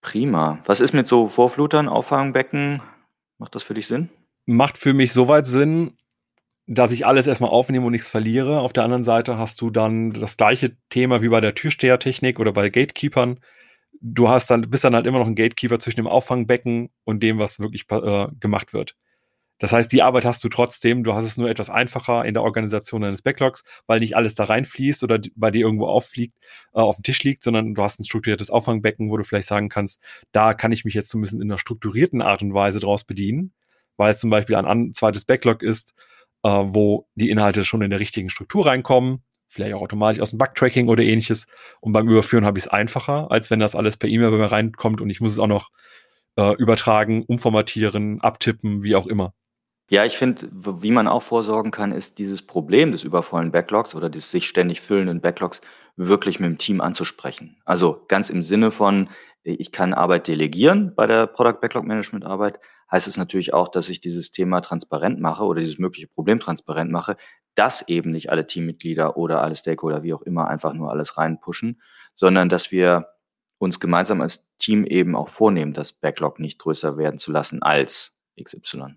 Prima. 0.00 0.60
Was 0.64 0.80
ist 0.80 0.92
mit 0.92 1.06
so 1.06 1.28
Vorflutern, 1.28 1.88
Auffangbecken? 1.88 2.82
Macht 3.38 3.54
das 3.54 3.62
für 3.62 3.74
dich 3.74 3.86
Sinn? 3.86 4.08
Macht 4.46 4.78
für 4.78 4.94
mich 4.94 5.12
soweit 5.12 5.46
Sinn, 5.46 5.96
dass 6.66 6.92
ich 6.92 7.06
alles 7.06 7.26
erstmal 7.26 7.50
aufnehme 7.50 7.86
und 7.86 7.92
nichts 7.92 8.10
verliere. 8.10 8.60
Auf 8.60 8.72
der 8.72 8.84
anderen 8.84 9.02
Seite 9.04 9.38
hast 9.38 9.60
du 9.60 9.70
dann 9.70 10.12
das 10.12 10.36
gleiche 10.36 10.76
Thema 10.90 11.22
wie 11.22 11.28
bei 11.28 11.40
der 11.40 11.54
Türstehertechnik 11.54 12.40
oder 12.40 12.52
bei 12.52 12.68
Gatekeepern. 12.68 13.40
Du 14.00 14.28
hast 14.28 14.50
dann, 14.50 14.62
bist 14.62 14.84
dann 14.84 14.94
halt 14.94 15.06
immer 15.06 15.18
noch 15.18 15.26
ein 15.26 15.34
Gatekeeper 15.34 15.78
zwischen 15.78 15.96
dem 15.96 16.06
Auffangbecken 16.06 16.90
und 17.04 17.22
dem, 17.22 17.38
was 17.38 17.60
wirklich 17.60 17.86
äh, 17.90 18.28
gemacht 18.38 18.72
wird. 18.72 18.96
Das 19.58 19.72
heißt, 19.72 19.90
die 19.90 20.02
Arbeit 20.02 20.26
hast 20.26 20.44
du 20.44 20.50
trotzdem, 20.50 21.02
du 21.02 21.14
hast 21.14 21.24
es 21.24 21.38
nur 21.38 21.48
etwas 21.48 21.70
einfacher 21.70 22.26
in 22.26 22.34
der 22.34 22.42
Organisation 22.42 23.00
deines 23.00 23.22
Backlogs, 23.22 23.64
weil 23.86 24.00
nicht 24.00 24.14
alles 24.14 24.34
da 24.34 24.44
reinfließt 24.44 25.02
oder 25.02 25.18
bei 25.34 25.50
dir 25.50 25.62
irgendwo 25.62 25.86
auffliegt, 25.86 26.36
äh, 26.74 26.80
auf 26.80 26.96
dem 26.96 27.04
Tisch 27.04 27.22
liegt, 27.24 27.42
sondern 27.42 27.74
du 27.74 27.82
hast 27.82 27.98
ein 27.98 28.04
strukturiertes 28.04 28.50
Auffangbecken, 28.50 29.10
wo 29.10 29.16
du 29.16 29.24
vielleicht 29.24 29.48
sagen 29.48 29.70
kannst, 29.70 30.00
da 30.32 30.52
kann 30.52 30.72
ich 30.72 30.84
mich 30.84 30.94
jetzt 30.94 31.08
zumindest 31.08 31.40
in 31.40 31.50
einer 31.50 31.58
strukturierten 31.58 32.20
Art 32.20 32.42
und 32.42 32.52
Weise 32.52 32.80
draus 32.80 33.04
bedienen, 33.04 33.52
weil 33.96 34.10
es 34.10 34.20
zum 34.20 34.28
Beispiel 34.28 34.56
ein, 34.56 34.66
ein 34.66 34.92
zweites 34.92 35.24
Backlog 35.24 35.62
ist, 35.62 35.94
äh, 36.42 36.48
wo 36.48 37.08
die 37.14 37.30
Inhalte 37.30 37.64
schon 37.64 37.80
in 37.80 37.90
der 37.90 38.00
richtigen 38.00 38.28
Struktur 38.28 38.66
reinkommen, 38.66 39.22
vielleicht 39.56 39.74
auch 39.74 39.82
automatisch 39.82 40.20
aus 40.20 40.30
dem 40.30 40.38
Bugtracking 40.38 40.88
oder 40.88 41.02
ähnliches. 41.02 41.46
Und 41.80 41.92
beim 41.92 42.08
Überführen 42.08 42.46
habe 42.46 42.58
ich 42.58 42.66
es 42.66 42.70
einfacher, 42.70 43.30
als 43.30 43.50
wenn 43.50 43.58
das 43.58 43.74
alles 43.74 43.96
per 43.96 44.08
E-Mail 44.08 44.30
bei 44.30 44.36
mir 44.36 44.52
reinkommt 44.52 45.00
und 45.00 45.10
ich 45.10 45.20
muss 45.20 45.32
es 45.32 45.38
auch 45.38 45.48
noch 45.48 45.70
äh, 46.36 46.54
übertragen, 46.56 47.24
umformatieren, 47.26 48.20
abtippen, 48.20 48.82
wie 48.82 48.94
auch 48.94 49.06
immer. 49.06 49.32
Ja, 49.88 50.04
ich 50.04 50.18
finde, 50.18 50.48
wie 50.52 50.90
man 50.90 51.06
auch 51.06 51.22
vorsorgen 51.22 51.70
kann, 51.70 51.92
ist 51.92 52.18
dieses 52.18 52.42
Problem 52.42 52.92
des 52.92 53.04
übervollen 53.04 53.52
Backlogs 53.52 53.94
oder 53.94 54.10
des 54.10 54.30
sich 54.30 54.46
ständig 54.46 54.80
füllenden 54.80 55.20
Backlogs 55.20 55.60
wirklich 55.96 56.40
mit 56.40 56.50
dem 56.50 56.58
Team 56.58 56.80
anzusprechen. 56.80 57.56
Also 57.64 58.04
ganz 58.08 58.28
im 58.28 58.42
Sinne 58.42 58.70
von, 58.70 59.08
ich 59.44 59.70
kann 59.70 59.94
Arbeit 59.94 60.26
delegieren 60.28 60.92
bei 60.94 61.06
der 61.06 61.28
Product 61.28 61.60
Backlog 61.60 61.84
Management 61.84 62.24
Arbeit, 62.24 62.58
heißt 62.90 63.06
es 63.06 63.16
natürlich 63.16 63.54
auch, 63.54 63.68
dass 63.68 63.88
ich 63.88 64.00
dieses 64.00 64.30
Thema 64.32 64.60
transparent 64.60 65.20
mache 65.20 65.44
oder 65.44 65.60
dieses 65.60 65.78
mögliche 65.78 66.08
Problem 66.08 66.40
transparent 66.40 66.90
mache, 66.90 67.16
dass 67.56 67.86
eben 67.88 68.12
nicht 68.12 68.30
alle 68.30 68.46
Teammitglieder 68.46 69.16
oder 69.16 69.42
alle 69.42 69.56
Stakeholder, 69.56 70.02
wie 70.02 70.14
auch 70.14 70.22
immer, 70.22 70.48
einfach 70.48 70.72
nur 70.72 70.90
alles 70.90 71.18
reinpushen, 71.18 71.82
sondern 72.14 72.48
dass 72.48 72.70
wir 72.70 73.08
uns 73.58 73.80
gemeinsam 73.80 74.20
als 74.20 74.44
Team 74.58 74.84
eben 74.84 75.16
auch 75.16 75.28
vornehmen, 75.28 75.72
das 75.72 75.92
Backlog 75.92 76.38
nicht 76.38 76.58
größer 76.58 76.96
werden 76.96 77.18
zu 77.18 77.32
lassen 77.32 77.62
als 77.62 78.14
XY. 78.40 78.96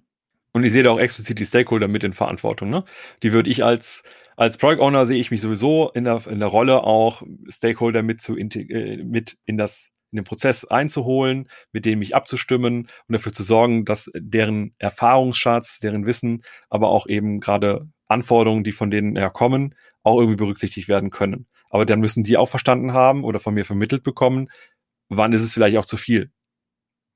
Und 0.51 0.63
ich 0.63 0.73
sehe 0.73 0.83
da 0.83 0.91
auch 0.91 0.99
explizit 0.99 1.39
die 1.39 1.45
Stakeholder 1.45 1.87
mit 1.87 2.03
in 2.03 2.13
Verantwortung. 2.13 2.69
Ne? 2.69 2.83
Die 3.23 3.33
würde 3.33 3.49
ich 3.49 3.63
als, 3.63 4.03
als 4.35 4.57
Product 4.57 4.81
Owner 4.81 5.05
sehe 5.05 5.19
ich 5.19 5.31
mich 5.31 5.41
sowieso 5.41 5.91
in 5.93 6.03
der, 6.03 6.25
in 6.27 6.39
der 6.39 6.49
Rolle 6.49 6.83
auch 6.83 7.23
Stakeholder 7.47 8.03
mit 8.03 8.21
zu 8.21 8.35
äh, 8.37 9.03
mit 9.03 9.37
in 9.45 9.57
das 9.57 9.91
in 10.11 10.17
den 10.17 10.25
Prozess 10.25 10.65
einzuholen, 10.65 11.47
mit 11.71 11.85
denen 11.85 11.99
mich 11.99 12.15
abzustimmen 12.15 12.87
und 13.07 13.13
dafür 13.13 13.31
zu 13.31 13.43
sorgen, 13.43 13.85
dass 13.85 14.09
deren 14.15 14.73
Erfahrungsschatz, 14.79 15.79
deren 15.79 16.07
Wissen, 16.07 16.41
aber 16.69 16.89
auch 16.89 17.05
eben 17.07 17.39
gerade 17.39 17.87
Anforderungen, 18.09 18.63
die 18.63 18.73
von 18.73 18.91
denen 18.91 19.15
herkommen, 19.15 19.75
auch 20.03 20.19
irgendwie 20.19 20.37
berücksichtigt 20.37 20.89
werden 20.89 21.09
können. 21.09 21.47
Aber 21.69 21.85
dann 21.85 21.99
müssen 21.99 22.23
die 22.23 22.37
auch 22.37 22.49
verstanden 22.49 22.93
haben 22.93 23.23
oder 23.23 23.39
von 23.39 23.53
mir 23.53 23.65
vermittelt 23.65 24.03
bekommen, 24.03 24.49
wann 25.07 25.33
ist 25.33 25.43
es 25.43 25.53
vielleicht 25.53 25.77
auch 25.77 25.85
zu 25.85 25.97
viel. 25.97 26.31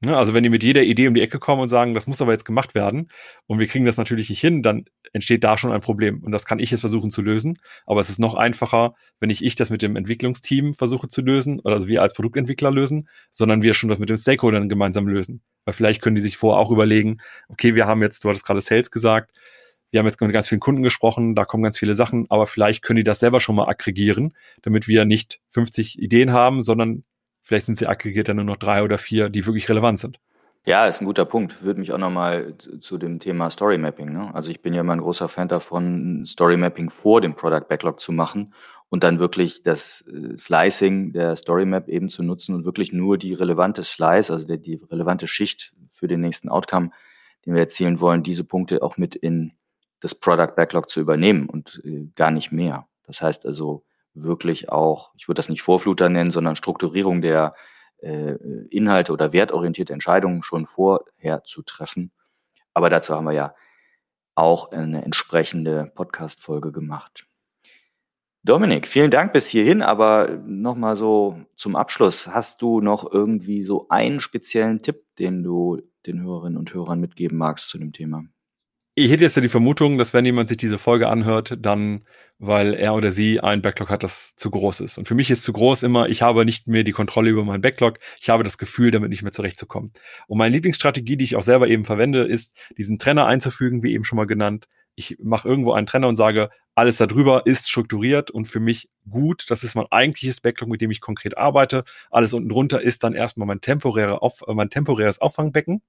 Ne? 0.06 0.18
Also 0.18 0.34
wenn 0.34 0.44
die 0.44 0.50
mit 0.50 0.64
jeder 0.64 0.84
Idee 0.84 1.08
um 1.08 1.14
die 1.14 1.22
Ecke 1.22 1.40
kommen 1.40 1.62
und 1.62 1.70
sagen, 1.70 1.94
das 1.94 2.08
muss 2.08 2.22
aber 2.22 2.34
jetzt 2.34 2.44
gemacht 2.46 2.76
werden 2.76 3.10
und 3.48 3.60
wir 3.60 3.68
kriegen 3.68 3.86
das 3.86 3.98
natürlich 3.98 4.30
nicht 4.30 4.42
hin, 4.42 4.62
dann 4.62 4.86
entsteht 5.14 5.44
da 5.44 5.58
schon 5.58 5.72
ein 5.72 5.82
Problem. 5.82 6.22
Und 6.24 6.32
das 6.32 6.46
kann 6.46 6.60
ich 6.60 6.72
jetzt 6.72 6.82
versuchen 6.82 7.10
zu 7.10 7.22
lösen. 7.22 7.60
Aber 7.86 8.02
es 8.02 8.10
ist 8.10 8.20
noch 8.20 8.36
einfacher, 8.36 8.96
wenn 9.20 9.28
nicht 9.30 9.44
ich 9.44 9.56
das 9.56 9.70
mit 9.70 9.82
dem 9.82 9.96
Entwicklungsteam 9.96 10.74
versuche 10.74 11.08
zu 11.08 11.22
lösen, 11.22 11.60
oder 11.60 11.76
also 11.76 11.88
wir 11.88 12.02
als 12.02 12.14
Produktentwickler 12.14 12.72
lösen, 12.72 13.08
sondern 13.32 13.62
wir 13.62 13.74
schon 13.74 13.90
das 13.90 14.00
mit 14.00 14.10
den 14.10 14.18
Stakeholdern 14.18 14.68
gemeinsam 14.68 15.08
lösen. 15.08 15.42
Weil 15.66 15.74
vielleicht 15.74 16.02
können 16.02 16.16
die 16.16 16.22
sich 16.22 16.38
vorher 16.38 16.60
auch 16.60 16.72
überlegen, 16.72 17.20
okay, 17.48 17.76
wir 17.76 17.88
haben 17.88 18.02
jetzt, 18.02 18.24
du 18.24 18.30
hattest 18.30 18.46
gerade 18.46 18.62
Sales 18.62 18.92
gesagt, 18.92 19.32
wir 19.94 20.00
haben 20.00 20.08
jetzt 20.08 20.20
mit 20.20 20.34
ganz 20.34 20.50
vielen 20.50 20.60
Kunden 20.60 20.84
gesprochen, 20.84 21.36
da 21.36 21.46
kommen 21.46 21.64
ganz 21.64 21.78
viele 21.78 21.96
Sachen, 21.96 22.26
aber 22.30 22.48
vielleicht 22.48 22.82
können 22.84 22.98
die 22.98 23.04
das 23.04 23.22
selber 23.22 23.40
schon 23.40 23.56
mal 23.56 23.70
aggregieren, 23.70 24.36
damit 24.62 24.90
wir 24.90 25.06
nicht 25.06 25.40
50 25.52 26.00
Ideen 26.00 26.34
haben, 26.34 26.62
sondern 26.62 27.06
Vielleicht 27.44 27.66
sind 27.66 27.78
sie 27.78 27.88
aggregiert 27.88 28.30
dann 28.30 28.38
nur 28.38 28.46
noch 28.46 28.58
drei 28.58 28.84
oder 28.84 28.98
vier, 28.98 29.30
die 29.30 29.46
wirklich 29.46 29.68
relevant 29.70 30.00
sind. 30.00 30.20
Ja, 30.66 30.88
ist 30.88 31.02
ein 31.02 31.06
guter 31.06 31.26
Punkt. 31.26 31.62
Würde 31.62 31.82
mich 31.82 31.92
auch 31.92 31.98
nochmal 31.98 32.56
zu 32.80 32.98
dem 32.98 33.20
Thema 33.20 33.52
Story 33.52 33.78
Mapping. 33.78 34.14
Ne? 34.14 34.34
Also 34.34 34.50
ich 34.50 34.62
bin 34.62 34.74
ja 34.74 34.80
immer 34.80 34.94
ein 34.94 35.02
großer 35.02 35.28
Fan 35.28 35.50
davon, 35.50 36.24
Story 36.26 36.56
Mapping 36.56 36.90
vor 36.90 37.20
dem 37.20 37.36
Product 37.36 37.68
Backlog 37.68 38.00
zu 38.00 38.14
machen 38.14 38.54
und 38.88 39.04
dann 39.04 39.20
wirklich 39.20 39.62
das 39.62 40.06
äh, 40.08 40.38
Slicing 40.38 41.12
der 41.12 41.36
Story 41.36 41.66
Map 41.66 41.90
eben 41.90 42.08
zu 42.08 42.24
nutzen 42.24 42.56
und 42.56 42.64
wirklich 42.64 42.94
nur 42.94 43.18
die 43.18 43.34
relevante 43.34 43.84
Slice, 43.84 44.32
also 44.32 44.48
die, 44.48 44.58
die 44.58 44.76
relevante 44.90 45.28
Schicht 45.28 45.74
für 45.92 46.08
den 46.08 46.22
nächsten 46.22 46.48
Outcome, 46.48 46.92
den 47.46 47.56
wir 47.56 47.62
erzielen 47.62 48.00
wollen, 48.00 48.24
diese 48.24 48.46
Punkte 48.46 48.82
auch 48.84 48.96
mit 48.96 49.16
in 49.16 49.52
das 50.04 50.16
Product 50.16 50.56
Backlog 50.56 50.90
zu 50.90 51.00
übernehmen 51.00 51.50
und 51.50 51.82
äh, 51.86 52.08
gar 52.16 52.32
nicht 52.32 52.52
mehr. 52.52 52.88
Das 53.06 53.22
heißt 53.22 53.46
also, 53.46 53.84
wirklich 54.14 54.70
auch, 54.70 55.14
ich 55.18 55.28
würde 55.28 55.40
das 55.40 55.50
nicht 55.50 55.62
Vorfluter 55.62 56.10
nennen, 56.10 56.32
sondern 56.32 56.56
Strukturierung 56.56 57.22
der 57.22 57.54
äh, 57.98 58.36
Inhalte 58.70 59.12
oder 59.12 59.34
wertorientierte 59.34 59.94
Entscheidungen 59.94 60.44
schon 60.44 60.68
vorher 60.68 61.44
zu 61.46 61.62
treffen. 61.64 62.12
Aber 62.74 62.90
dazu 62.90 63.16
haben 63.16 63.26
wir 63.26 63.34
ja 63.34 63.56
auch 64.36 64.72
eine 64.72 65.04
entsprechende 65.04 65.92
Podcast-Folge 65.96 66.72
gemacht. 66.72 67.26
Dominik, 68.44 68.88
vielen 68.88 69.12
Dank 69.12 69.32
bis 69.32 69.48
hierhin, 69.48 69.82
aber 69.82 70.28
nochmal 70.46 70.98
so 70.98 71.40
zum 71.56 71.78
Abschluss. 71.78 72.28
Hast 72.28 72.62
du 72.62 72.82
noch 72.82 73.10
irgendwie 73.10 73.64
so 73.64 73.88
einen 73.88 74.20
speziellen 74.20 74.82
Tipp, 74.82 75.04
den 75.18 75.44
du 75.44 75.82
den 76.06 76.22
Hörerinnen 76.22 76.58
und 76.58 76.74
Hörern 76.74 77.00
mitgeben 77.00 77.38
magst 77.38 77.70
zu 77.70 77.78
dem 77.78 77.94
Thema? 77.94 78.26
Ich 78.96 79.10
hätte 79.10 79.24
jetzt 79.24 79.36
ja 79.36 79.42
die 79.42 79.50
Vermutung, 79.50 79.98
dass 79.98 80.14
wenn 80.14 80.24
jemand 80.24 80.50
sich 80.50 80.58
diese 80.58 80.78
Folge 80.78 81.10
anhört, 81.10 81.58
dann, 81.60 82.06
weil 82.38 82.76
er 82.76 82.94
oder 82.94 83.12
sie 83.12 83.40
ein 83.40 83.64
Backlog 83.64 83.90
hat, 83.90 84.04
das 84.04 84.36
zu 84.36 84.52
groß 84.52 84.82
ist. 84.82 85.00
Und 85.00 85.08
für 85.08 85.16
mich 85.16 85.32
ist 85.32 85.42
zu 85.42 85.52
groß 85.52 85.82
immer, 85.82 86.10
ich 86.10 86.22
habe 86.22 86.46
nicht 86.46 86.68
mehr 86.68 86.84
die 86.84 86.92
Kontrolle 86.92 87.32
über 87.32 87.44
meinen 87.44 87.62
Backlog, 87.62 87.98
ich 88.22 88.30
habe 88.30 88.44
das 88.44 88.60
Gefühl, 88.60 88.92
damit 88.92 89.10
nicht 89.10 89.24
mehr 89.24 89.32
zurechtzukommen. 89.32 89.94
Und 90.28 90.38
meine 90.38 90.54
Lieblingsstrategie, 90.54 91.18
die 91.18 91.24
ich 91.24 91.36
auch 91.36 91.42
selber 91.42 91.68
eben 91.70 91.86
verwende, 91.86 92.20
ist, 92.20 92.56
diesen 92.78 93.00
Trenner 93.00 93.26
einzufügen, 93.26 93.82
wie 93.82 93.94
eben 93.94 94.04
schon 94.04 94.18
mal 94.18 94.28
genannt. 94.28 94.68
Ich 94.94 95.18
mache 95.20 95.48
irgendwo 95.48 95.74
einen 95.74 95.88
Trenner 95.88 96.08
und 96.08 96.16
sage, 96.16 96.52
alles 96.76 96.98
darüber 96.98 97.48
ist 97.48 97.68
strukturiert 97.68 98.30
und 98.30 98.46
für 98.46 98.60
mich 98.60 98.90
gut. 99.10 99.46
Das 99.50 99.64
ist 99.64 99.74
mein 99.74 99.88
eigentliches 99.90 100.40
Backlog, 100.40 100.70
mit 100.70 100.82
dem 100.82 100.92
ich 100.92 101.02
konkret 101.02 101.36
arbeite. 101.36 101.84
Alles 102.12 102.34
unten 102.34 102.50
drunter 102.50 102.80
ist 102.80 103.04
dann 103.04 103.16
erstmal 103.16 103.48
mein, 103.48 103.60
temporäre 103.60 104.22
Auf, 104.22 104.44
mein 104.48 104.70
temporäres 104.70 105.20
Auffangbecken 105.20 105.82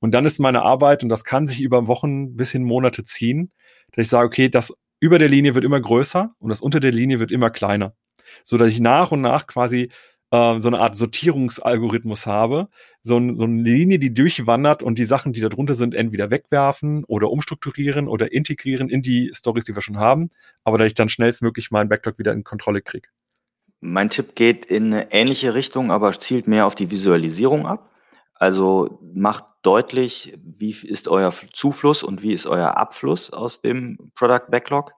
und 0.00 0.14
dann 0.14 0.24
ist 0.24 0.38
meine 0.38 0.62
Arbeit, 0.62 1.02
und 1.02 1.08
das 1.08 1.24
kann 1.24 1.46
sich 1.46 1.60
über 1.60 1.86
Wochen 1.86 2.36
bis 2.36 2.50
hin 2.52 2.64
Monate 2.64 3.04
ziehen, 3.04 3.52
dass 3.92 4.06
ich 4.06 4.08
sage, 4.08 4.26
okay, 4.26 4.48
das 4.48 4.72
über 5.00 5.18
der 5.18 5.28
Linie 5.28 5.54
wird 5.54 5.64
immer 5.64 5.80
größer 5.80 6.34
und 6.38 6.48
das 6.50 6.60
unter 6.60 6.80
der 6.80 6.92
Linie 6.92 7.20
wird 7.20 7.32
immer 7.32 7.50
kleiner. 7.50 7.94
So 8.44 8.58
dass 8.58 8.68
ich 8.68 8.80
nach 8.80 9.12
und 9.12 9.20
nach 9.20 9.46
quasi 9.46 9.90
äh, 10.30 10.60
so 10.60 10.68
eine 10.68 10.80
Art 10.80 10.96
Sortierungsalgorithmus 10.96 12.26
habe, 12.26 12.68
so, 13.02 13.16
ein, 13.16 13.36
so 13.36 13.44
eine 13.44 13.62
Linie, 13.62 13.98
die 13.98 14.12
durchwandert 14.12 14.82
und 14.82 14.98
die 14.98 15.04
Sachen, 15.04 15.32
die 15.32 15.40
da 15.40 15.48
drunter 15.48 15.74
sind, 15.74 15.94
entweder 15.94 16.30
wegwerfen 16.30 17.04
oder 17.04 17.30
umstrukturieren 17.30 18.08
oder 18.08 18.32
integrieren 18.32 18.88
in 18.90 19.02
die 19.02 19.30
Stories, 19.34 19.64
die 19.64 19.74
wir 19.74 19.82
schon 19.82 19.98
haben, 19.98 20.30
aber 20.64 20.78
dass 20.78 20.88
ich 20.88 20.94
dann 20.94 21.08
schnellstmöglich 21.08 21.70
meinen 21.70 21.88
Backlog 21.88 22.18
wieder 22.18 22.32
in 22.32 22.44
Kontrolle 22.44 22.82
kriege. 22.82 23.08
Mein 23.80 24.10
Tipp 24.10 24.34
geht 24.34 24.66
in 24.66 24.92
eine 24.92 25.12
ähnliche 25.12 25.54
Richtung, 25.54 25.92
aber 25.92 26.12
zielt 26.18 26.48
mehr 26.48 26.66
auf 26.66 26.74
die 26.74 26.90
Visualisierung 26.90 27.66
ab. 27.66 27.90
Also 28.34 28.98
macht 29.14 29.44
deutlich, 29.68 30.32
wie 30.42 30.70
ist 30.70 31.08
euer 31.08 31.30
Zufluss 31.52 32.02
und 32.02 32.22
wie 32.22 32.32
ist 32.32 32.46
euer 32.46 32.78
Abfluss 32.78 33.30
aus 33.30 33.60
dem 33.60 33.98
Product 34.14 34.50
Backlog, 34.50 34.92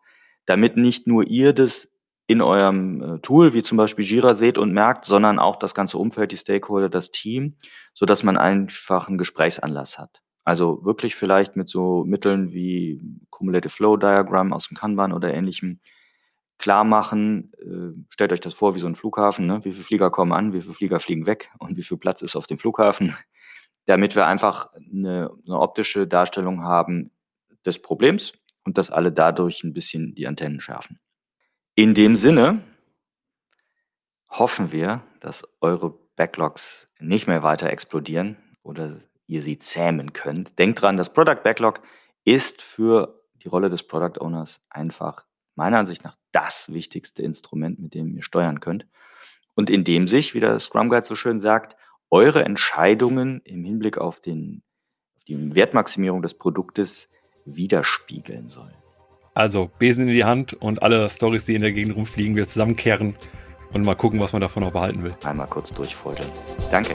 damit 0.47 0.77
nicht 0.77 1.09
nur 1.09 1.27
ihr 1.27 1.53
das 1.53 1.89
in 2.29 2.41
eurem 2.41 3.03
äh, 3.03 3.19
Tool, 3.19 3.53
wie 3.53 3.65
zum 3.65 3.77
Beispiel 3.77 4.05
Jira, 4.05 4.37
seht 4.37 4.59
und 4.59 4.73
merkt, 4.73 5.07
sondern 5.07 5.41
auch 5.41 5.57
das 5.57 5.75
ganze 5.75 5.99
Umfeld, 5.99 6.31
die 6.31 6.37
Stakeholder, 6.37 6.89
das 6.89 7.11
Team, 7.11 7.57
so 7.95 8.07
dass 8.07 8.23
man 8.23 8.37
einfach 8.37 9.09
einen 9.09 9.19
Gesprächsanlass 9.19 9.99
hat. 9.99 10.23
Also 10.45 10.85
wirklich 10.85 11.17
vielleicht 11.17 11.57
mit 11.57 11.69
so 11.69 12.05
Mitteln 12.05 12.53
wie 12.53 13.03
Cumulative 13.31 13.73
Flow 13.73 13.97
Diagram 13.97 14.53
aus 14.53 14.69
dem 14.69 14.77
Kanban 14.77 15.13
oder 15.13 15.35
ähnlichem 15.35 15.81
klar 16.59 16.85
machen. 16.85 17.51
Äh, 17.61 18.01
stellt 18.11 18.33
euch 18.33 18.41
das 18.41 18.55
vor 18.55 18.77
wie 18.77 18.81
so 18.81 18.87
ein 18.87 18.95
Flughafen. 18.95 19.49
Ne? 19.49 19.65
Wie 19.65 19.73
viele 19.73 19.85
Flieger 19.85 20.11
kommen 20.13 20.33
an, 20.33 20.53
wie 20.53 20.61
viele 20.61 20.75
Flieger 20.75 21.01
fliegen 21.01 21.27
weg 21.27 21.51
und 21.59 21.77
wie 21.77 21.83
viel 21.83 21.99
Platz 21.99 22.23
ist 22.23 22.37
auf 22.37 22.47
dem 22.47 22.59
Flughafen 22.59 23.17
damit 23.87 24.15
wir 24.15 24.27
einfach 24.27 24.73
eine, 24.75 25.31
eine 25.47 25.59
optische 25.59 26.07
Darstellung 26.07 26.63
haben 26.63 27.11
des 27.65 27.81
Problems 27.81 28.33
und 28.65 28.79
dass 28.79 28.91
alle 28.91 29.13
dadurch 29.13 29.65
ein 29.65 29.73
bisschen 29.73 30.15
die 30.15 30.27
Antennen 30.27 30.61
schärfen. 30.61 31.01
In 31.75 31.95
dem 31.95 32.17
Sinne 32.17 32.63
hoffen 34.29 34.73
wir, 34.73 35.03
dass 35.21 35.45
eure 35.61 35.95
Backlogs 36.17 36.89
nicht 36.99 37.27
mehr 37.27 37.43
weiter 37.43 37.71
explodieren 37.71 38.37
oder 38.63 39.01
ihr 39.27 39.43
sie 39.43 39.59
zähmen 39.59 40.13
könnt. 40.13 40.59
Denkt 40.59 40.83
dran, 40.83 40.97
das 40.97 41.13
Product 41.13 41.43
Backlog 41.43 41.81
ist 42.25 42.63
für 42.63 43.23
die 43.43 43.49
Rolle 43.49 43.71
des 43.71 43.83
Product 43.83 44.21
Owners 44.21 44.61
einfach 44.69 45.25
meiner 45.55 45.79
Ansicht 45.79 46.05
nach 46.05 46.17
das 46.33 46.73
wichtigste 46.73 47.23
Instrument, 47.23 47.79
mit 47.79 47.95
dem 47.95 48.17
ihr 48.17 48.23
steuern 48.23 48.61
könnt. 48.61 48.87
Und 49.55 49.71
in 49.71 49.85
dem 49.85 50.09
sich, 50.09 50.35
wie 50.35 50.41
der 50.41 50.59
Scrum 50.59 50.89
Guide 50.89 51.07
so 51.07 51.15
schön 51.15 51.41
sagt, 51.41 51.77
eure 52.11 52.45
Entscheidungen 52.45 53.41
im 53.45 53.65
Hinblick 53.65 53.99
auf, 53.99 54.21
den, 54.21 54.63
auf 55.17 55.25
die 55.25 55.55
Wertmaximierung 55.55 56.23
des 56.23 56.35
Produktes 56.35 57.09
widerspiegeln 57.45 58.49
soll. 58.49 58.71
Also 59.35 59.71
Besen 59.79 60.09
in 60.09 60.15
die 60.15 60.25
Hand 60.25 60.55
und 60.55 60.83
alle 60.83 61.09
Stories, 61.09 61.47
die 61.47 61.55
in 61.55 61.63
der 61.63 61.73
Gegend 61.73 61.97
rumfliegen, 61.97 62.35
wieder 62.35 62.49
zusammenkehren 62.49 63.15
und 63.73 63.87
mal 63.87 63.95
gucken, 63.95 64.21
was 64.21 64.33
man 64.33 64.43
davon 64.43 64.65
noch 64.65 64.73
behalten 64.73 65.03
will. 65.03 65.15
Einmal 65.25 65.47
kurz 65.47 65.73
durchfeudeln. 65.73 66.29
Danke. 66.71 66.95